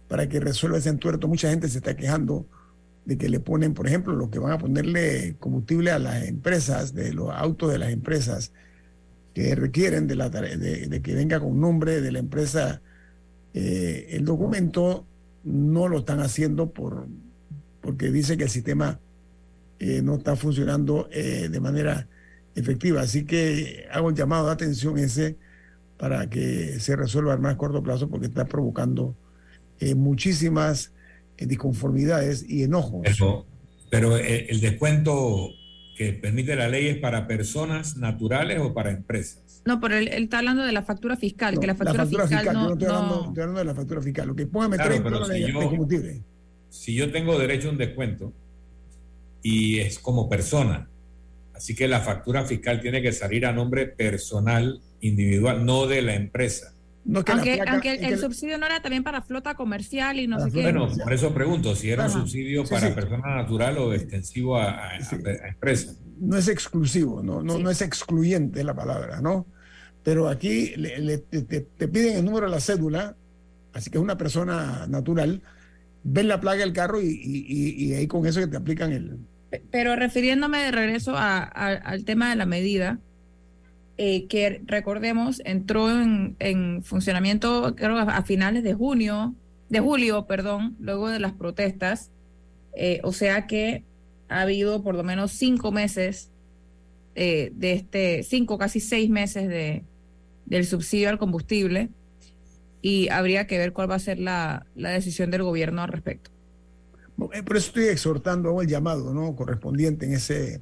para 0.10 0.28
que 0.28 0.42
resuelva 0.42 0.80
ese 0.80 0.90
entuerto. 0.90 1.30
Mucha 1.30 1.50
gente 1.50 1.70
se 1.70 1.78
está 1.78 1.96
quejando 1.96 2.46
de 3.06 3.18
que 3.18 3.30
le 3.30 3.40
ponen, 3.40 3.74
por 3.74 3.88
ejemplo, 3.88 4.14
lo 4.18 4.30
que 4.30 4.38
van 4.38 4.52
a 4.52 4.58
ponerle 4.58 5.38
combustible 5.40 5.92
a 5.92 6.00
las 6.00 6.26
empresas, 6.26 6.94
de 6.94 7.14
los 7.14 7.30
autos 7.32 7.72
de 7.72 7.78
las 7.78 7.94
empresas 7.94 8.52
que 9.34 9.56
requieren 9.56 10.08
de, 10.08 10.16
la 10.16 10.30
de, 10.30 10.88
de 10.88 11.02
que 11.02 11.16
venga 11.16 11.40
con 11.40 11.58
nombre 11.58 12.02
de 12.02 12.12
la 12.12 12.20
empresa 12.20 12.82
eh, 13.54 14.08
el 14.10 14.26
documento, 14.26 15.06
no 15.46 15.88
lo 15.88 16.00
están 16.00 16.20
haciendo 16.20 16.72
por 16.72 17.08
porque 17.80 18.12
dice 18.12 18.36
que 18.36 18.44
el 18.44 18.50
sistema 18.50 19.00
eh, 19.80 20.02
no 20.02 20.16
está 20.16 20.36
funcionando 20.36 21.08
de 21.14 21.60
manera 21.62 22.10
efectiva. 22.56 23.02
Así 23.02 23.24
que 23.24 23.88
hago 23.90 24.10
el 24.10 24.16
llamado 24.16 24.48
de 24.48 24.52
atención 24.52 24.98
ese 24.98 25.38
para 25.98 26.30
que 26.30 26.80
se 26.80 26.96
resuelva 26.96 27.34
a 27.34 27.38
más 27.38 27.56
corto 27.56 27.82
plazo 27.82 28.10
porque 28.10 28.28
está 28.28 28.46
provocando 28.46 29.16
eh, 29.80 29.96
muchísimas 29.96 30.94
eh, 31.38 31.46
disconformidades 31.46 32.46
y 32.48 32.64
enojos. 32.64 33.02
Pero, 33.04 33.46
pero 33.90 34.18
el, 34.18 34.46
el 34.50 34.62
descuento 34.62 35.50
que 35.98 36.12
permite 36.14 36.56
la 36.56 36.68
ley 36.68 36.88
es 36.88 36.98
para 36.98 37.28
personas 37.28 37.96
naturales 37.98 38.60
o 38.60 38.74
para 38.74 38.92
empresas. 38.92 39.62
No, 39.66 39.80
pero 39.80 39.96
él, 39.96 40.10
él 40.10 40.24
está 40.26 40.40
hablando 40.40 40.64
de 40.64 40.72
la 40.74 40.84
factura 40.84 41.16
fiscal, 41.16 41.56
No, 41.56 41.62
que 41.62 41.68
la 41.68 41.76
factura, 41.76 42.28
fiscal, 42.28 42.46
yo 42.46 42.54
no, 42.54 42.68
no 42.68 42.74
estoy, 42.74 42.88
no- 42.88 42.94
hablando, 42.96 43.26
estoy 43.30 43.42
hablando 43.42 43.60
de 43.60 43.66
la 43.66 43.76
factura 43.76 44.02
fiscal. 44.02 44.28
Lo 44.28 44.36
que 44.36 44.46
póngame 44.48 44.76
Claro, 44.76 44.90
30 44.92 45.04
pero 45.10 45.20
dólares 45.22 45.46
si 45.46 45.52
de 45.52 45.66
combustible. 45.70 46.22
Si 46.70 46.94
yo 46.94 47.12
tengo 47.12 47.40
derecho 47.40 47.70
a 47.70 47.72
un 47.72 47.78
descuento 47.78 48.34
y 49.42 49.80
es 49.80 49.98
como 50.00 50.28
persona, 50.30 50.90
así 51.54 51.74
que 51.74 51.88
la 51.88 52.02
factura 52.02 52.44
fiscal 52.44 52.82
tiene 52.82 53.02
que 53.02 53.12
salir 53.14 53.46
a 53.46 53.54
nombre 53.54 53.88
personal, 53.88 54.82
individual, 55.02 55.66
no 55.66 55.88
de 55.88 56.02
la 56.02 56.16
empresa. 56.16 56.72
No 57.06 57.20
es 57.20 57.26
que 57.26 57.32
la 57.34 57.38
aunque, 57.38 57.56
placa- 57.58 57.72
aunque 57.74 57.94
es 57.96 58.02
el, 58.14 58.20
subsidio 58.20 58.58
no 58.58 58.66
era 58.66 58.82
también 58.82 59.04
para 59.04 59.22
flota 59.22 59.54
comercial 59.54 60.20
y 60.20 60.28
no 60.28 60.40
sé 60.40 60.52
qué. 60.52 60.64
Bueno, 60.64 60.88
por 61.04 61.14
eso 61.14 61.34
pregunto 61.34 61.76
si 61.76 61.92
era 61.92 62.06
un 62.06 62.10
Ajá. 62.10 62.20
subsidio 62.20 62.66
Sí, 62.66 62.74
para 62.74 62.88
sí. 62.88 62.94
persona 62.96 63.36
natural 63.36 63.78
o 63.78 63.94
extensivo 63.94 64.58
a, 64.58 64.96
a- 64.96 65.02
Sí. 65.02 65.16
a 65.44 65.48
empresa. 65.50 65.94
no 66.20 66.38
es 66.38 66.48
exclusivo, 66.48 67.22
no, 67.22 67.44
no, 67.44 67.58
Sí. 67.58 67.64
no 67.64 67.70
es 67.70 67.82
excluyente 67.82 68.64
la 68.64 68.74
palabra, 68.74 69.22
¿no? 69.22 69.46
Pero 70.02 70.30
aquí 70.30 70.74
le- 70.78 70.98
le- 71.00 71.18
te, 71.18 71.88
piden 71.88 72.18
el 72.18 72.26
número 72.26 72.46
de 72.48 72.52
la 72.54 72.60
cédula, 72.62 73.16
así 73.74 73.90
que 73.92 73.98
es 73.98 74.02
una 74.04 74.18
persona 74.18 74.88
natural, 74.88 75.42
ven 76.04 76.28
la 76.28 76.40
placa 76.40 76.60
del 76.60 76.74
carro 76.74 77.02
y, 77.02 77.08
y- 77.08 77.46
y- 77.48 77.86
y 77.86 77.94
ahí 77.96 78.08
con 78.08 78.26
eso 78.26 78.40
que 78.40 78.48
te 78.48 78.56
aplican 78.58 78.92
el... 78.94 79.18
Pero 79.72 79.96
refiriéndome 79.96 80.60
de 80.64 80.72
regreso 80.72 81.16
a- 81.18 81.44
a- 81.44 81.74
al 81.76 82.06
tema 82.06 82.30
de 82.30 82.36
la 82.38 82.46
medida, 82.46 83.00
eh, 83.98 84.28
que 84.28 84.62
recordemos, 84.66 85.42
entró 85.46 85.90
en, 85.90 86.36
en 86.40 86.84
funcionamiento 86.84 87.76
creo 87.76 87.98
a 87.98 88.22
finales 88.24 88.64
de 88.64 88.74
junio 88.74 89.36
de 89.70 89.80
julio, 89.80 90.26
perdón, 90.26 90.76
luego 90.80 91.10
de 91.10 91.20
las 91.20 91.34
protestas. 91.34 92.12
Eh, 92.76 93.00
o 93.04 93.14
sea 93.14 93.48
que 93.48 93.84
ha 94.28 94.42
habido 94.42 94.84
por 94.84 94.96
lo 94.96 95.04
menos 95.04 95.32
cinco 95.32 95.72
meses 95.72 96.30
eh, 97.16 97.52
de 97.56 97.74
este, 97.74 98.24
cinco, 98.24 98.58
casi 98.58 98.80
seis 98.80 99.10
meses 99.10 99.48
de, 99.48 99.84
del 100.46 100.66
subsidio 100.66 101.10
al 101.10 101.18
combustible 101.18 101.90
y 102.82 103.08
habría 103.10 103.48
que 103.48 103.58
ver 103.58 103.72
cuál 103.72 103.90
va 103.90 103.96
a 103.96 104.00
ser 104.00 104.20
la, 104.20 104.66
la 104.76 104.90
decisión 104.90 105.32
del 105.32 105.44
gobierno 105.44 105.82
al 105.82 105.90
respecto. 105.90 106.32
Por 107.18 107.34
eso 107.34 107.68
estoy 107.68 107.86
exhortando 107.86 108.50
hago 108.50 108.62
el 108.62 108.68
llamado 108.68 109.14
¿no? 109.14 109.36
correspondiente 109.36 110.06
en 110.06 110.14
ese... 110.14 110.62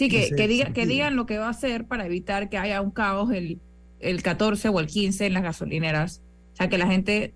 Sí, 0.00 0.08
que, 0.08 0.30
que, 0.34 0.48
diga, 0.48 0.72
que 0.72 0.86
digan 0.86 1.14
lo 1.14 1.26
que 1.26 1.36
va 1.36 1.48
a 1.48 1.50
hacer 1.50 1.86
para 1.86 2.06
evitar 2.06 2.48
que 2.48 2.56
haya 2.56 2.80
un 2.80 2.90
caos 2.90 3.30
el, 3.32 3.60
el 3.98 4.22
14 4.22 4.70
o 4.70 4.80
el 4.80 4.86
15 4.86 5.26
en 5.26 5.34
las 5.34 5.42
gasolineras. 5.42 6.22
O 6.54 6.56
sea, 6.56 6.70
que 6.70 6.78
la 6.78 6.86
gente 6.86 7.34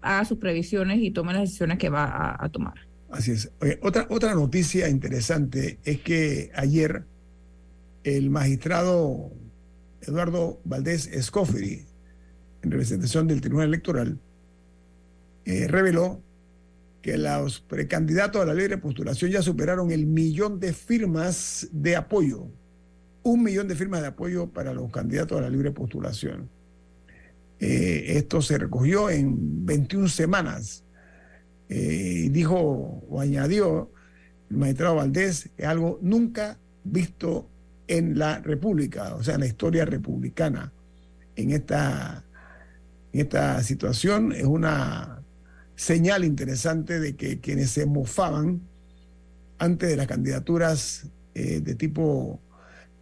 haga 0.00 0.24
sus 0.24 0.38
previsiones 0.38 1.00
y 1.00 1.10
tome 1.10 1.32
las 1.32 1.42
decisiones 1.42 1.76
que 1.78 1.88
va 1.88 2.04
a, 2.04 2.44
a 2.44 2.48
tomar. 2.50 2.74
Así 3.10 3.32
es. 3.32 3.50
Oye, 3.60 3.80
otra, 3.82 4.06
otra 4.10 4.32
noticia 4.36 4.88
interesante 4.88 5.80
es 5.82 6.00
que 6.00 6.52
ayer 6.54 7.02
el 8.04 8.30
magistrado 8.30 9.32
Eduardo 10.00 10.60
Valdés 10.62 11.08
Escoferi, 11.08 11.84
en 12.62 12.70
representación 12.70 13.26
del 13.26 13.40
Tribunal 13.40 13.70
Electoral, 13.70 14.20
eh, 15.46 15.66
reveló 15.66 16.22
que 17.02 17.16
los 17.16 17.60
precandidatos 17.60 18.42
a 18.42 18.46
la 18.46 18.54
libre 18.54 18.78
postulación 18.78 19.30
ya 19.30 19.42
superaron 19.42 19.90
el 19.90 20.06
millón 20.06 20.58
de 20.60 20.72
firmas 20.72 21.68
de 21.72 21.96
apoyo. 21.96 22.46
Un 23.22 23.42
millón 23.42 23.68
de 23.68 23.74
firmas 23.74 24.00
de 24.00 24.08
apoyo 24.08 24.48
para 24.48 24.72
los 24.72 24.90
candidatos 24.90 25.38
a 25.38 25.42
la 25.42 25.50
libre 25.50 25.70
postulación. 25.70 26.48
Eh, 27.60 28.16
esto 28.16 28.40
se 28.42 28.58
recogió 28.58 29.10
en 29.10 29.66
21 29.66 30.08
semanas. 30.08 30.84
Eh, 31.68 32.28
dijo 32.30 32.56
o 32.56 33.20
añadió 33.20 33.90
el 34.50 34.56
magistrado 34.56 34.96
Valdés 34.96 35.50
que 35.56 35.66
algo 35.66 35.98
nunca 36.00 36.58
visto 36.82 37.48
en 37.86 38.18
la 38.18 38.38
República, 38.40 39.14
o 39.14 39.22
sea, 39.22 39.34
en 39.34 39.40
la 39.40 39.46
historia 39.46 39.84
republicana. 39.84 40.72
En 41.36 41.50
esta, 41.50 42.24
en 43.12 43.20
esta 43.20 43.62
situación 43.62 44.32
es 44.32 44.44
una 44.44 45.17
señal 45.78 46.24
interesante 46.24 46.98
de 46.98 47.14
que 47.14 47.38
quienes 47.38 47.70
se 47.70 47.86
mofaban 47.86 48.60
antes 49.58 49.88
de 49.88 49.96
las 49.96 50.08
candidaturas 50.08 51.08
eh, 51.34 51.60
de 51.60 51.74
tipo 51.76 52.40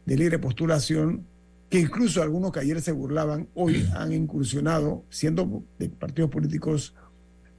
de 0.05 0.17
libre 0.17 0.39
postulación, 0.39 1.27
que 1.71 1.81
incluso 1.81 2.23
algunos 2.23 2.53
que 2.53 2.61
ayer 2.61 2.83
se 2.83 2.93
burlaban, 2.93 3.49
hoy 3.55 3.89
han 3.97 4.13
incursionado, 4.13 5.07
siendo 5.09 5.65
de 5.79 5.89
partidos 5.89 6.31
políticos, 6.31 6.95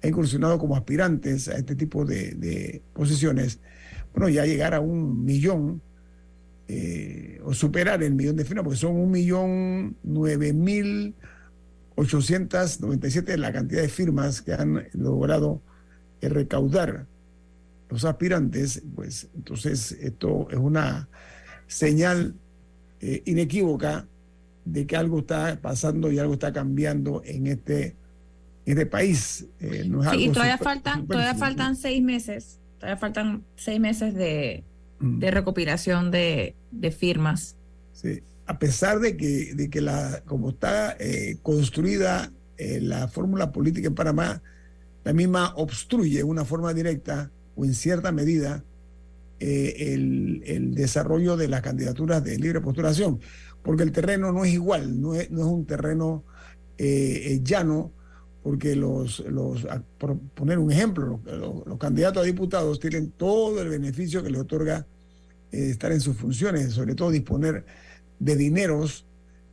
han 0.04 0.12
incursionado 0.12 0.60
como 0.60 0.76
aspirantes 0.76 1.48
a 1.48 1.58
este 1.58 1.76
tipo 1.76 2.06
de, 2.06 2.36
de 2.36 2.84
posiciones. 2.94 3.60
Bueno, 4.14 4.30
ya 4.30 4.46
llegar 4.46 4.76
a 4.76 4.82
un 4.82 5.26
millón 5.26 5.82
eh, 6.68 7.42
o 7.44 7.56
superar 7.56 8.04
el 8.04 8.14
millón 8.14 8.36
de 8.36 8.46
firmas, 8.46 8.66
porque 8.66 8.78
son 8.78 8.98
un 8.98 9.10
millón 9.10 9.98
nueve 10.04 10.54
mil 10.54 11.16
897 11.98 13.38
la 13.38 13.52
cantidad 13.52 13.82
de 13.82 13.90
firmas 13.90 14.42
que 14.42 14.54
han 14.54 14.88
logrado 14.94 15.62
eh, 16.22 16.30
recaudar 16.30 17.06
los 17.90 18.06
aspirantes, 18.06 18.84
pues 18.96 19.28
entonces 19.36 19.94
esto 19.94 20.48
es 20.52 20.58
una 20.58 21.08
señal 21.68 22.36
eh, 23.02 23.24
inequívoca 23.26 24.08
de 24.66 24.86
que 24.86 24.96
algo 24.98 25.20
está 25.20 25.58
pasando 25.62 26.12
y 26.12 26.20
algo 26.20 26.34
está 26.34 26.52
cambiando 26.54 27.22
en 27.26 27.48
este, 27.48 27.96
en 28.66 28.78
este 28.78 28.86
país. 28.86 29.46
Eh, 29.60 29.86
no 29.88 30.04
es 30.04 30.10
Sí, 30.12 30.26
y 30.26 30.30
todavía 30.30 30.58
super- 30.58 30.66
faltan, 30.74 31.08
todavía 31.08 31.36
faltan 31.36 31.76
seis 31.76 32.04
meses, 32.04 32.60
todavía 32.80 32.98
faltan 32.98 33.44
seis 33.56 33.80
meses 33.80 34.14
de, 34.14 34.64
Mm. 35.00 35.20
de 35.20 35.30
recopilación 35.32 36.10
de, 36.10 36.56
de 36.72 36.90
firmas. 36.92 37.56
Sí. 37.94 38.22
A 38.48 38.60
pesar 38.60 39.00
de 39.00 39.18
que, 39.18 39.54
de 39.56 39.70
que 39.70 39.82
la, 39.82 40.24
como 40.26 40.50
está 40.52 40.96
eh, 41.00 41.38
construida 41.44 42.32
eh, 42.58 42.80
la 42.82 43.08
fórmula 43.10 43.52
política 43.52 43.88
en 43.88 43.96
Panamá, 43.96 44.42
la 45.04 45.14
misma 45.14 45.54
obstruye 45.56 46.18
de 46.20 46.24
una 46.24 46.46
forma 46.46 46.74
directa 46.74 47.32
o 47.56 47.66
en 47.66 47.74
cierta 47.74 48.12
medida 48.12 48.64
eh, 49.40 49.94
el, 49.94 50.44
el 50.46 50.76
desarrollo 50.76 51.38
de 51.38 51.48
las 51.50 51.62
candidaturas 51.62 52.24
de 52.24 52.38
libre 52.38 52.62
postulación, 52.62 53.20
porque 53.64 53.84
el 53.84 53.92
terreno 53.92 54.32
no 54.32 54.46
es 54.46 54.54
igual, 54.54 55.00
no 55.02 55.14
es, 55.16 55.30
no 55.30 55.42
es 55.42 55.48
un 55.48 55.66
terreno 55.66 56.24
llano, 57.44 57.92
porque 58.44 58.76
los, 58.76 59.20
los, 59.28 59.68
por 59.98 60.20
poner 60.20 60.60
un 60.60 60.72
ejemplo, 60.72 61.20
los, 61.26 61.66
los- 61.66 61.78
candidatos 61.80 62.22
a 62.24 62.26
diputados 62.26 62.80
tienen 62.80 63.12
todo 63.12 63.62
el 63.62 63.70
beneficio 63.70 64.24
que 64.24 64.30
les 64.30 64.42
otorga 64.42 64.86
estar 65.52 65.92
en 65.92 66.02
sus 66.02 66.16
funciones, 66.18 66.74
sobre 66.74 66.96
todo 66.96 67.10
disponer 67.12 67.66
de 68.20 68.36
dineros 68.36 69.06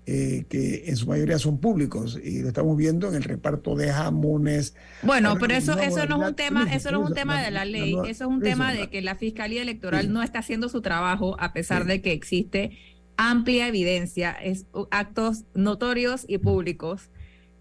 eh, 0.07 0.45
que 0.51 0.85
en 0.87 0.97
su 0.97 1.07
mayoría 1.07 1.39
son 1.39 1.57
públicos 1.59 2.19
y 2.23 2.41
lo 2.43 2.49
estamos 2.49 2.77
viendo 2.77 3.09
en 3.09 3.15
el 3.15 3.23
reparto 3.23 3.75
de 3.75 3.91
jamones. 3.91 4.75
Bueno, 5.03 5.31
Ahora, 5.31 5.41
pero 5.41 5.55
eso, 5.55 5.79
eso 5.79 6.05
no 6.07 6.23
es 6.23 6.29
un 6.29 6.35
tema, 6.35 6.75
eso 6.75 6.91
no 6.91 7.03
es 7.03 7.09
un 7.09 7.15
tema 7.15 7.43
de 7.43 7.51
la 7.51 7.65
ley, 7.65 7.95
eso 8.07 8.25
es 8.25 8.31
un 8.31 8.41
tema 8.43 8.75
de 8.75 8.91
que 8.91 9.01
la 9.01 9.15
Fiscalía 9.17 9.63
Electoral 9.63 10.03
Sí. 10.03 10.09
no 10.09 10.23
está 10.23 10.41
haciendo 10.41 10.69
su 10.69 10.83
trabajo 10.83 11.37
a 11.41 11.53
pesar 11.55 11.83
Sí. 11.83 11.89
de 11.89 12.03
que 12.03 12.13
existe 12.13 12.77
amplia 13.17 13.67
evidencia, 13.69 14.33
es 14.33 14.67
actos 14.91 15.45
notorios 15.55 16.25
y 16.29 16.37
públicos 16.39 17.09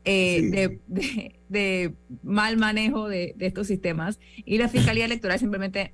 eh, 0.03 0.39
Sí. 0.41 0.49
de, 0.51 0.79
de- 0.87 1.35
de 1.47 1.93
mal 2.23 2.57
manejo 2.57 3.07
de, 3.07 3.35
de 3.37 3.45
estos 3.45 3.67
sistemas 3.67 4.19
y 4.43 4.57
la 4.57 4.67
Fiscalía 4.67 5.05
Electoral 5.05 5.39
simplemente 5.39 5.93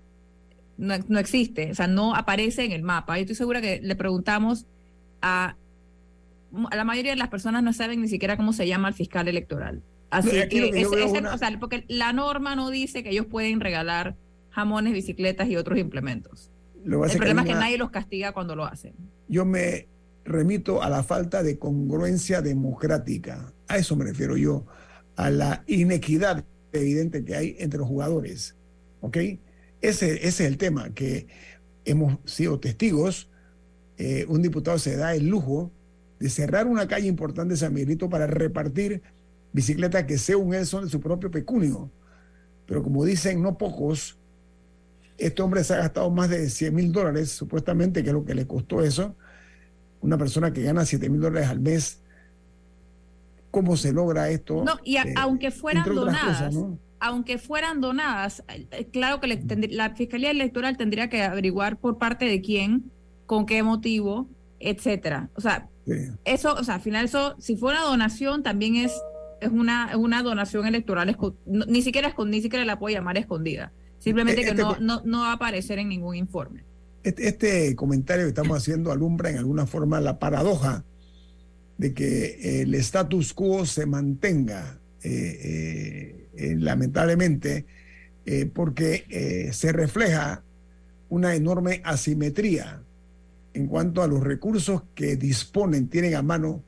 no, 0.78 0.96
no 1.10 1.20
existe, 1.20 1.70
o 1.70 1.76
sea, 1.76 1.86
no 1.88 2.16
aparece 2.16 2.64
en 2.66 2.72
el 2.72 2.82
mapa. 2.82 3.18
Yo 3.18 3.22
estoy 3.24 3.36
segura 3.36 3.62
que 3.62 3.82
le 3.84 3.96
preguntamos 3.96 4.66
a, 5.22 5.56
a 6.72 6.76
la 6.76 6.84
mayoría 6.84 7.12
de 7.12 7.18
las 7.18 7.30
personas 7.30 7.64
no 7.64 7.74
saben 7.74 8.02
ni 8.02 8.08
siquiera 8.08 8.38
cómo 8.38 8.54
se 8.54 8.68
llama 8.68 8.88
el 8.88 8.94
fiscal 8.94 9.28
electoral. 9.28 9.82
Así 10.10 10.28
No, 10.28 10.34
que, 10.34 10.48
que 10.50 10.82
es- 10.82 10.88
ese- 10.92 11.20
una- 11.20 11.34
o 11.34 11.38
sea, 11.38 11.56
porque 11.60 11.86
la 11.88 12.14
norma 12.14 12.56
no 12.56 12.70
dice 12.72 13.04
que 13.04 13.12
ellos 13.12 13.28
pueden 13.28 13.60
regalar 13.60 14.16
jamones, 14.50 14.94
bicicletas 14.94 15.48
y 15.50 15.56
otros 15.56 15.78
implementos. 15.78 16.52
Lo 16.84 17.00
que 17.02 17.04
El 17.06 17.10
es 17.10 17.12
que 17.14 17.18
problema 17.20 17.42
hay 17.42 17.48
es 17.48 17.50
que 17.50 17.58
una- 17.58 17.66
nadie 17.66 17.78
los 17.78 17.92
castiga 17.92 18.32
cuando 18.32 18.56
lo 18.56 18.66
hacen. 18.66 18.94
yo 19.28 19.46
me 19.46 19.88
remito 20.26 20.82
a 20.84 20.90
la 20.90 21.04
falta 21.04 21.44
de 21.44 21.58
congruencia 21.60 22.42
democrática. 22.42 23.54
A 23.68 23.78
eso 23.78 23.96
me 23.96 24.06
refiero 24.06 24.38
yo, 24.38 24.66
a 25.16 25.30
la 25.30 25.64
inequidad 25.68 26.44
evidente 26.72 27.24
que 27.26 27.36
hay 27.36 27.56
entre 27.60 27.80
los 27.80 27.88
jugadores. 27.88 28.56
¿Ok? 29.02 29.18
Ese, 29.82 30.14
ese 30.16 30.28
es 30.28 30.40
el 30.42 30.58
tema, 30.58 30.90
que 30.94 31.28
hemos 31.86 32.18
sido 32.26 32.60
testigos. 32.60 33.29
Eh, 34.02 34.26
un 34.30 34.42
diputado 34.42 34.80
se 34.80 34.96
da 34.96 35.14
el 35.14 35.28
lujo 35.28 35.72
de 36.20 36.30
cerrar 36.30 36.66
una 36.68 36.88
calle 36.88 37.08
importante 37.08 37.54
de 37.54 37.58
San 37.58 37.74
Miguelito 37.74 38.10
para 38.10 38.26
repartir 38.28 39.02
bicicletas 39.54 40.06
que 40.06 40.18
según 40.18 40.54
él 40.54 40.66
son 40.66 40.86
de 40.86 40.90
su 40.90 41.00
propio 41.02 41.30
pecunio. 41.30 41.92
Pero 42.66 42.82
como 42.82 43.04
dicen 43.04 43.42
no 43.42 43.58
pocos, 43.58 44.18
este 45.18 45.42
hombre 45.42 45.64
se 45.66 45.74
ha 45.74 45.78
gastado 45.78 46.10
más 46.12 46.30
de 46.30 46.50
100 46.50 46.74
mil 46.74 46.92
dólares, 46.94 47.30
supuestamente, 47.32 48.02
que 48.02 48.10
es 48.10 48.14
lo 48.14 48.24
que 48.26 48.36
le 48.36 48.48
costó 48.48 48.82
eso. 48.82 49.16
Una 50.02 50.18
persona 50.18 50.54
que 50.54 50.64
gana 50.64 50.86
7 50.86 51.10
mil 51.10 51.20
dólares 51.20 51.50
al 51.50 51.60
mes, 51.60 52.00
¿cómo 53.52 53.76
se 53.76 53.92
logra 53.92 54.30
esto? 54.30 54.64
No, 54.64 54.78
y 54.84 54.98
a- 54.98 55.04
Eh, 55.04 55.14
aunque 55.18 55.52
fueran 55.52 55.84
donadas, 55.84 56.26
cosas, 56.26 56.56
¿no? 56.56 56.80
aunque 57.02 57.38
fueran 57.38 57.82
donadas, 57.82 58.44
eh, 58.72 58.88
claro 58.92 59.20
que 59.20 59.28
le 59.28 59.68
la 59.70 59.94
Fiscalía 59.96 60.32
Electoral 60.32 60.78
tendría 60.78 61.10
que 61.10 61.22
averiguar 61.24 61.78
por 61.80 61.98
parte 61.98 62.26
de 62.26 62.42
quién, 62.42 62.92
con 63.30 63.46
qué 63.46 63.62
motivo, 63.62 64.28
etcétera. 64.60 65.30
O 65.36 65.42
sea, 65.42 65.70
Sí. 65.86 65.94
eso, 66.26 66.56
o 66.56 66.64
sea, 66.64 66.76
al 66.76 66.82
final 66.82 67.06
eso, 67.06 67.36
si 67.38 67.56
fuera 67.56 67.82
donación, 67.82 68.42
también 68.42 68.76
es, 68.76 68.92
es 69.40 69.50
una, 69.52 69.90
es 69.92 69.98
una 69.98 70.24
donación 70.24 70.66
electoral, 70.66 71.16
no- 71.46 71.66
ni 71.68 71.84
siquiera 71.84 72.12
ni 72.26 72.42
siquiera 72.42 72.66
la 72.66 72.80
puedo 72.80 72.92
llamar 72.96 73.20
escondida. 73.20 73.72
Simplemente 74.00 74.42
que 74.42 74.50
Este- 74.50 74.64
no, 74.64 74.78
no, 74.80 75.04
no 75.06 75.20
va 75.20 75.30
a 75.30 75.34
aparecer 75.34 75.78
en 75.78 75.90
ningún 75.90 76.16
informe. 76.16 76.64
Este, 77.04 77.28
este 77.28 77.76
comentario 77.76 78.26
que 78.26 78.30
estamos 78.30 78.58
haciendo 78.58 78.92
alumbra 78.92 79.30
en 79.30 79.38
alguna 79.38 79.68
forma 79.68 80.02
la 80.02 80.18
paradoja 80.18 80.84
de 81.78 81.94
que 81.94 82.62
el 82.64 82.74
status 82.74 83.36
quo 83.36 83.64
se 83.68 83.86
mantenga, 83.86 84.80
eh, 85.04 85.12
eh, 85.44 86.30
eh, 86.36 86.56
lamentablemente, 86.58 87.68
eh, 88.26 88.48
porque 88.52 89.50
se 89.54 89.72
refleja 89.72 90.44
una 91.10 91.36
enorme 91.36 91.82
asimetría 91.86 92.82
en 93.54 93.68
cuanto 93.68 94.02
a 94.02 94.08
los 94.08 94.22
recursos 94.22 94.84
que 94.96 95.16
disponen, 95.16 95.90
tienen 95.90 96.16
a 96.16 96.22
mano 96.22 96.64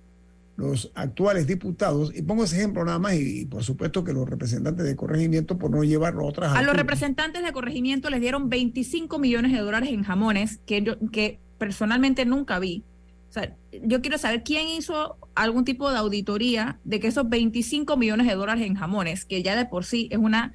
los 0.57 0.91
actuales 0.95 1.47
diputados. 1.47 2.11
Y 2.15 2.21
pongo 2.21 2.43
ese 2.43 2.57
ejemplo 2.57 2.83
nada 2.85 2.99
más, 2.99 3.15
y, 3.15 3.41
y 3.41 3.45
por 3.45 3.63
supuesto 3.63 4.03
que 4.03 4.13
los 4.13 4.29
representantes 4.29 4.85
de 4.85 4.95
corregimiento, 4.95 5.57
por 5.57 5.71
no 5.71 5.83
llevarlo 5.83 6.23
a 6.23 6.25
otras 6.25 6.55
A 6.55 6.61
los 6.61 6.75
representantes 6.75 7.43
de 7.43 7.51
corregimiento 7.51 8.09
les 8.09 8.21
dieron 8.21 8.49
25 8.49 9.19
millones 9.19 9.51
de 9.51 9.59
dólares 9.59 9.89
en 9.89 10.03
jamones 10.03 10.59
que 10.65 10.81
yo 10.81 10.97
que 11.11 11.39
personalmente 11.57 12.25
nunca 12.25 12.59
vi. 12.59 12.83
O 13.29 13.33
sea, 13.33 13.55
yo 13.83 14.01
quiero 14.01 14.17
saber 14.17 14.43
quién 14.43 14.67
hizo 14.67 15.17
algún 15.35 15.63
tipo 15.63 15.89
de 15.89 15.97
auditoría 15.97 16.79
de 16.83 16.99
que 16.99 17.07
esos 17.07 17.29
25 17.29 17.95
millones 17.95 18.27
de 18.27 18.35
dólares 18.35 18.65
en 18.65 18.75
jamones, 18.75 19.25
que 19.25 19.41
ya 19.41 19.55
de 19.55 19.65
por 19.65 19.85
sí 19.85 20.09
es 20.11 20.17
una 20.17 20.53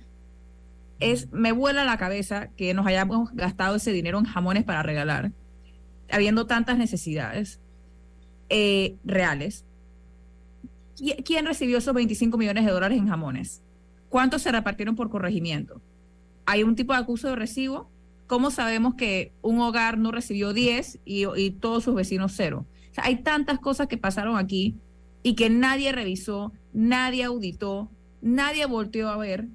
es 0.99 1.31
me 1.33 1.53
vuela 1.53 1.85
la 1.85 1.97
cabeza 1.99 2.49
que 2.57 2.75
nos 2.75 2.87
hayamos 2.87 3.33
gastado 3.35 3.77
ese 3.77 3.93
dinero 3.93 4.19
en 4.19 4.25
jamones 4.25 4.65
para 4.65 4.83
regalar, 4.83 5.33
habiendo 6.11 6.47
tantas 6.47 6.79
necesidades 6.79 7.61
eh, 8.49 8.97
reales. 9.05 9.65
¿Qui- 10.97 11.23
¿Quién 11.25 11.47
recibió 11.47 11.79
esos 11.79 11.95
25 11.95 12.39
millones 12.39 12.65
de 12.65 12.71
dólares 12.73 12.99
en 12.99 13.09
jamones? 13.09 13.63
¿Cuántos 14.09 14.43
se 14.43 14.53
repartieron 14.53 14.97
por 14.97 15.11
corregimiento? 15.11 15.81
¿Hay 16.47 16.63
un 16.63 16.77
tipo 16.77 16.93
de 16.93 17.01
acuso 17.01 17.29
de 17.29 17.37
recibo? 17.37 17.91
¿Cómo 18.27 18.51
sabemos 18.51 18.95
que 18.95 19.33
un 19.43 19.61
hogar 19.61 19.99
no 19.99 20.11
recibió 20.11 20.53
10 20.53 21.01
y, 21.05 21.51
todos 21.61 21.85
sus 21.85 21.95
vecinos 21.95 22.33
cero? 22.35 22.67
Hay 22.97 23.17
tantas 23.17 23.59
cosas 23.59 23.89
que 23.89 23.99
pasaron 23.99 24.37
aquí 24.37 24.75
y 25.23 25.35
que 25.35 25.51
nadie 25.51 25.93
revisó, 25.93 26.53
nadie 26.73 27.25
auditó, 27.25 27.91
nadie 28.23 28.65
volteó 28.67 29.09
a 29.11 29.17
ver 29.17 29.49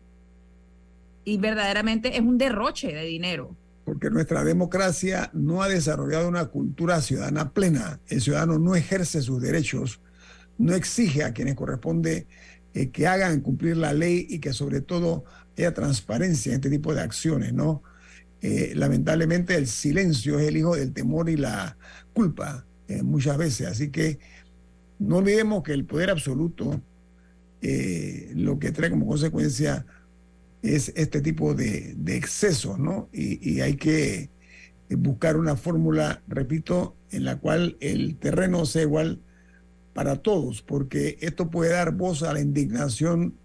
y 1.25 1.37
verdaderamente 1.37 2.15
es 2.15 2.21
un 2.21 2.37
derroche 2.37 2.93
de 2.93 3.05
dinero. 3.05 3.55
Porque 3.91 4.09
nuestra 4.09 4.45
democracia 4.45 5.29
no 5.33 5.61
ha 5.61 5.67
desarrollado 5.67 6.29
una 6.29 6.45
cultura 6.45 7.01
ciudadana 7.01 7.51
plena. 7.51 7.99
El 8.07 8.21
ciudadano 8.21 8.57
no 8.57 8.73
ejerce 8.73 9.21
sus 9.21 9.41
derechos, 9.41 9.99
no 10.57 10.73
exige 10.73 11.25
a 11.25 11.33
quienes 11.33 11.55
corresponde 11.55 12.25
eh, 12.73 12.89
que 12.89 13.05
hagan 13.05 13.41
cumplir 13.41 13.75
la 13.75 13.91
ley 13.91 14.25
y 14.29 14.39
que 14.39 14.53
sobre 14.53 14.79
todo 14.79 15.25
haya 15.57 15.73
transparencia 15.73 16.51
en 16.51 16.55
este 16.55 16.69
tipo 16.69 16.95
de 16.95 17.01
acciones, 17.01 17.51
¿no? 17.51 17.83
Eh, 18.39 18.71
lamentablemente 18.77 19.55
el 19.55 19.67
silencio 19.67 20.39
es 20.39 20.47
el 20.47 20.55
hijo 20.55 20.77
del 20.77 20.93
temor 20.93 21.29
y 21.29 21.35
la 21.35 21.75
culpa 22.13 22.65
eh, 22.87 23.03
muchas 23.03 23.37
veces, 23.37 23.67
así 23.67 23.89
que 23.89 24.19
no 24.99 25.17
olvidemos 25.17 25.63
que 25.63 25.73
el 25.73 25.83
poder 25.83 26.11
absoluto 26.11 26.81
lo 27.61 28.57
que 28.57 28.71
trae 28.71 28.89
como 28.89 29.05
consecuencia 29.05 29.85
es 30.61 30.93
este 30.95 31.21
tipo 31.21 31.53
de, 31.53 31.93
de 31.97 32.17
excesos, 32.17 32.77
¿no? 32.79 33.09
Y, 33.13 33.49
y 33.49 33.61
hay 33.61 33.75
que 33.75 34.29
buscar 34.89 35.37
una 35.37 35.55
fórmula, 35.55 36.21
repito, 36.27 36.95
en 37.11 37.23
la 37.25 37.37
cual 37.37 37.77
el 37.79 38.17
terreno 38.17 38.65
sea 38.65 38.83
igual 38.83 39.19
para 39.93 40.17
todos, 40.17 40.61
porque 40.61 41.17
esto 41.21 41.49
puede 41.49 41.71
dar 41.71 41.91
voz 41.91 42.23
a 42.23 42.33
la 42.33 42.39
indignación 42.41 43.35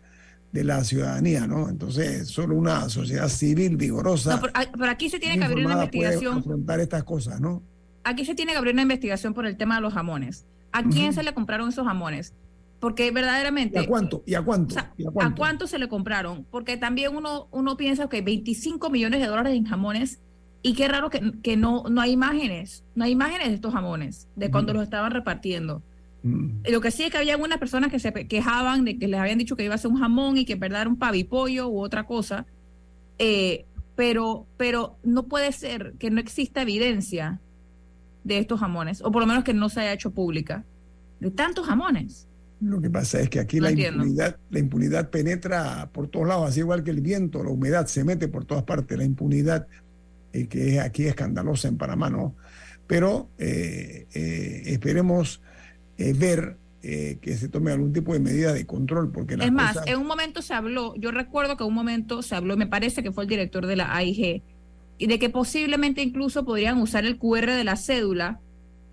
de 0.52 0.64
la 0.64 0.84
ciudadanía, 0.84 1.46
¿no? 1.46 1.68
Entonces, 1.68 2.28
solo 2.28 2.54
una 2.54 2.88
sociedad 2.88 3.28
civil 3.28 3.76
vigorosa, 3.76 4.36
No, 4.36 4.40
pero, 4.40 4.52
ah, 4.54 4.90
aquí 4.90 5.10
se 5.10 5.18
tiene 5.18 5.38
que 5.38 5.44
abrir 5.44 5.66
una 5.66 5.74
investigación. 5.74 6.38
afrontar 6.38 6.80
estas 6.80 7.04
cosas, 7.04 7.40
¿no? 7.40 7.62
Aquí 8.04 8.24
se 8.24 8.34
tiene 8.34 8.52
que 8.52 8.58
abrir 8.58 8.72
una 8.72 8.82
investigación 8.82 9.34
por 9.34 9.46
el 9.46 9.56
tema 9.56 9.76
de 9.76 9.80
los 9.82 9.92
jamones. 9.92 10.46
¿A 10.72 10.84
quién 10.84 11.12
se 11.12 11.22
le 11.22 11.34
compraron 11.34 11.68
esos 11.68 11.84
jamones? 11.86 12.34
Porque 12.80 13.10
verdaderamente. 13.10 13.80
¿Y 13.80 13.84
a 13.84 13.86
cuánto? 13.86 14.22
¿Y 14.26 14.34
a 14.34 14.42
cuánto? 14.42 14.74
O 14.74 14.78
sea, 14.78 14.92
¿Y 14.96 15.04
a 15.06 15.08
¿A 15.08 15.34
cuánto? 15.34 15.66
se 15.66 15.78
le 15.78 15.88
compraron? 15.88 16.44
Porque 16.50 16.76
también 16.76 17.16
uno, 17.16 17.48
uno 17.50 17.76
piensa 17.76 18.08
que 18.08 18.20
25 18.20 18.90
millones 18.90 19.20
de 19.20 19.26
dólares 19.26 19.54
en 19.54 19.64
jamones 19.64 20.20
y 20.62 20.74
qué 20.74 20.88
raro 20.88 21.10
que, 21.10 21.32
que 21.42 21.56
no, 21.56 21.84
no 21.88 22.00
hay 22.00 22.12
imágenes, 22.12 22.84
no 22.94 23.04
hay 23.04 23.12
imágenes 23.12 23.48
de 23.48 23.54
estos 23.54 23.72
jamones, 23.72 24.28
de 24.36 24.50
cuando 24.50 24.72
Ujú. 24.72 24.78
los 24.78 24.84
estaban 24.84 25.12
repartiendo. 25.12 25.82
Mm. 26.22 26.62
Lo 26.70 26.80
que 26.80 26.90
sí 26.90 27.04
es 27.04 27.10
que 27.10 27.18
había 27.18 27.34
algunas 27.34 27.58
personas 27.58 27.90
que 27.90 27.98
se 27.98 28.12
quejaban 28.12 28.84
de 28.84 28.98
que 28.98 29.06
les 29.06 29.20
habían 29.20 29.38
dicho 29.38 29.56
que 29.56 29.64
iba 29.64 29.74
a 29.74 29.78
ser 29.78 29.90
un 29.90 29.98
jamón 29.98 30.36
y 30.36 30.44
que 30.44 30.54
en 30.54 30.60
verdad 30.60 30.82
era 30.82 30.90
un 30.90 30.98
pavipollo 30.98 31.68
u 31.68 31.80
otra 31.80 32.04
cosa. 32.04 32.46
Eh, 33.18 33.64
pero, 33.94 34.46
pero 34.56 34.98
no 35.02 35.24
puede 35.24 35.52
ser 35.52 35.94
que 35.98 36.10
no 36.10 36.20
exista 36.20 36.62
evidencia 36.62 37.40
de 38.24 38.38
estos 38.38 38.60
jamones, 38.60 39.00
o 39.02 39.10
por 39.10 39.22
lo 39.22 39.26
menos 39.26 39.44
que 39.44 39.54
no 39.54 39.68
se 39.68 39.80
haya 39.80 39.92
hecho 39.92 40.10
pública, 40.10 40.64
de 41.20 41.30
tantos 41.30 41.66
jamones. 41.66 42.25
Lo 42.60 42.80
que 42.80 42.88
pasa 42.88 43.20
es 43.20 43.28
que 43.28 43.38
aquí 43.38 43.58
No 43.58 43.64
la 43.64 43.70
entiendo. 43.70 44.02
impunidad, 44.02 44.36
la 44.50 44.58
impunidad 44.58 45.10
penetra 45.10 45.90
por 45.92 46.08
todos 46.08 46.26
lados, 46.26 46.48
así 46.48 46.60
igual 46.60 46.82
que 46.82 46.90
el 46.90 47.00
viento, 47.02 47.44
la 47.44 47.50
humedad 47.50 47.86
se 47.86 48.02
mete 48.04 48.28
por 48.28 48.44
todas 48.46 48.64
partes, 48.64 48.96
la 48.96 49.04
impunidad 49.04 49.66
eh, 50.32 50.46
que 50.48 50.76
es 50.76 50.80
aquí 50.80 51.04
escandalosa 51.06 51.68
en 51.68 51.76
Panamá, 51.76 52.08
¿no? 52.10 52.34
Pero 52.86 53.28
eh, 53.38 54.06
eh, 54.14 54.62
esperemos 54.66 55.42
eh, 55.98 56.12
ver 56.16 56.56
que 56.82 57.36
se 57.36 57.48
tome 57.48 57.72
algún 57.72 57.92
tipo 57.92 58.12
de 58.12 58.20
medida 58.20 58.52
de 58.52 58.64
control, 58.64 59.10
porque 59.10 59.34
Es 59.34 59.50
más, 59.50 59.72
cosas- 59.72 59.88
en 59.88 59.98
un 59.98 60.06
momento 60.06 60.40
se 60.40 60.54
habló, 60.54 60.94
yo 60.94 61.10
recuerdo 61.10 61.56
que 61.56 61.64
en 61.64 61.68
un 61.70 61.74
momento 61.74 62.22
se 62.22 62.36
habló, 62.36 62.56
me 62.56 62.68
parece 62.68 63.02
que 63.02 63.10
fue 63.10 63.24
el 63.24 63.28
director 63.28 63.66
de 63.66 63.74
la 63.74 63.92
AIG, 63.96 64.40
y 64.96 65.06
de 65.08 65.18
que 65.18 65.28
posiblemente 65.28 66.00
incluso 66.00 66.44
podrían 66.44 66.80
usar 66.80 67.04
el 67.04 67.18
QR 67.18 67.54
de 67.56 67.64
la 67.64 67.74
cédula 67.74 68.38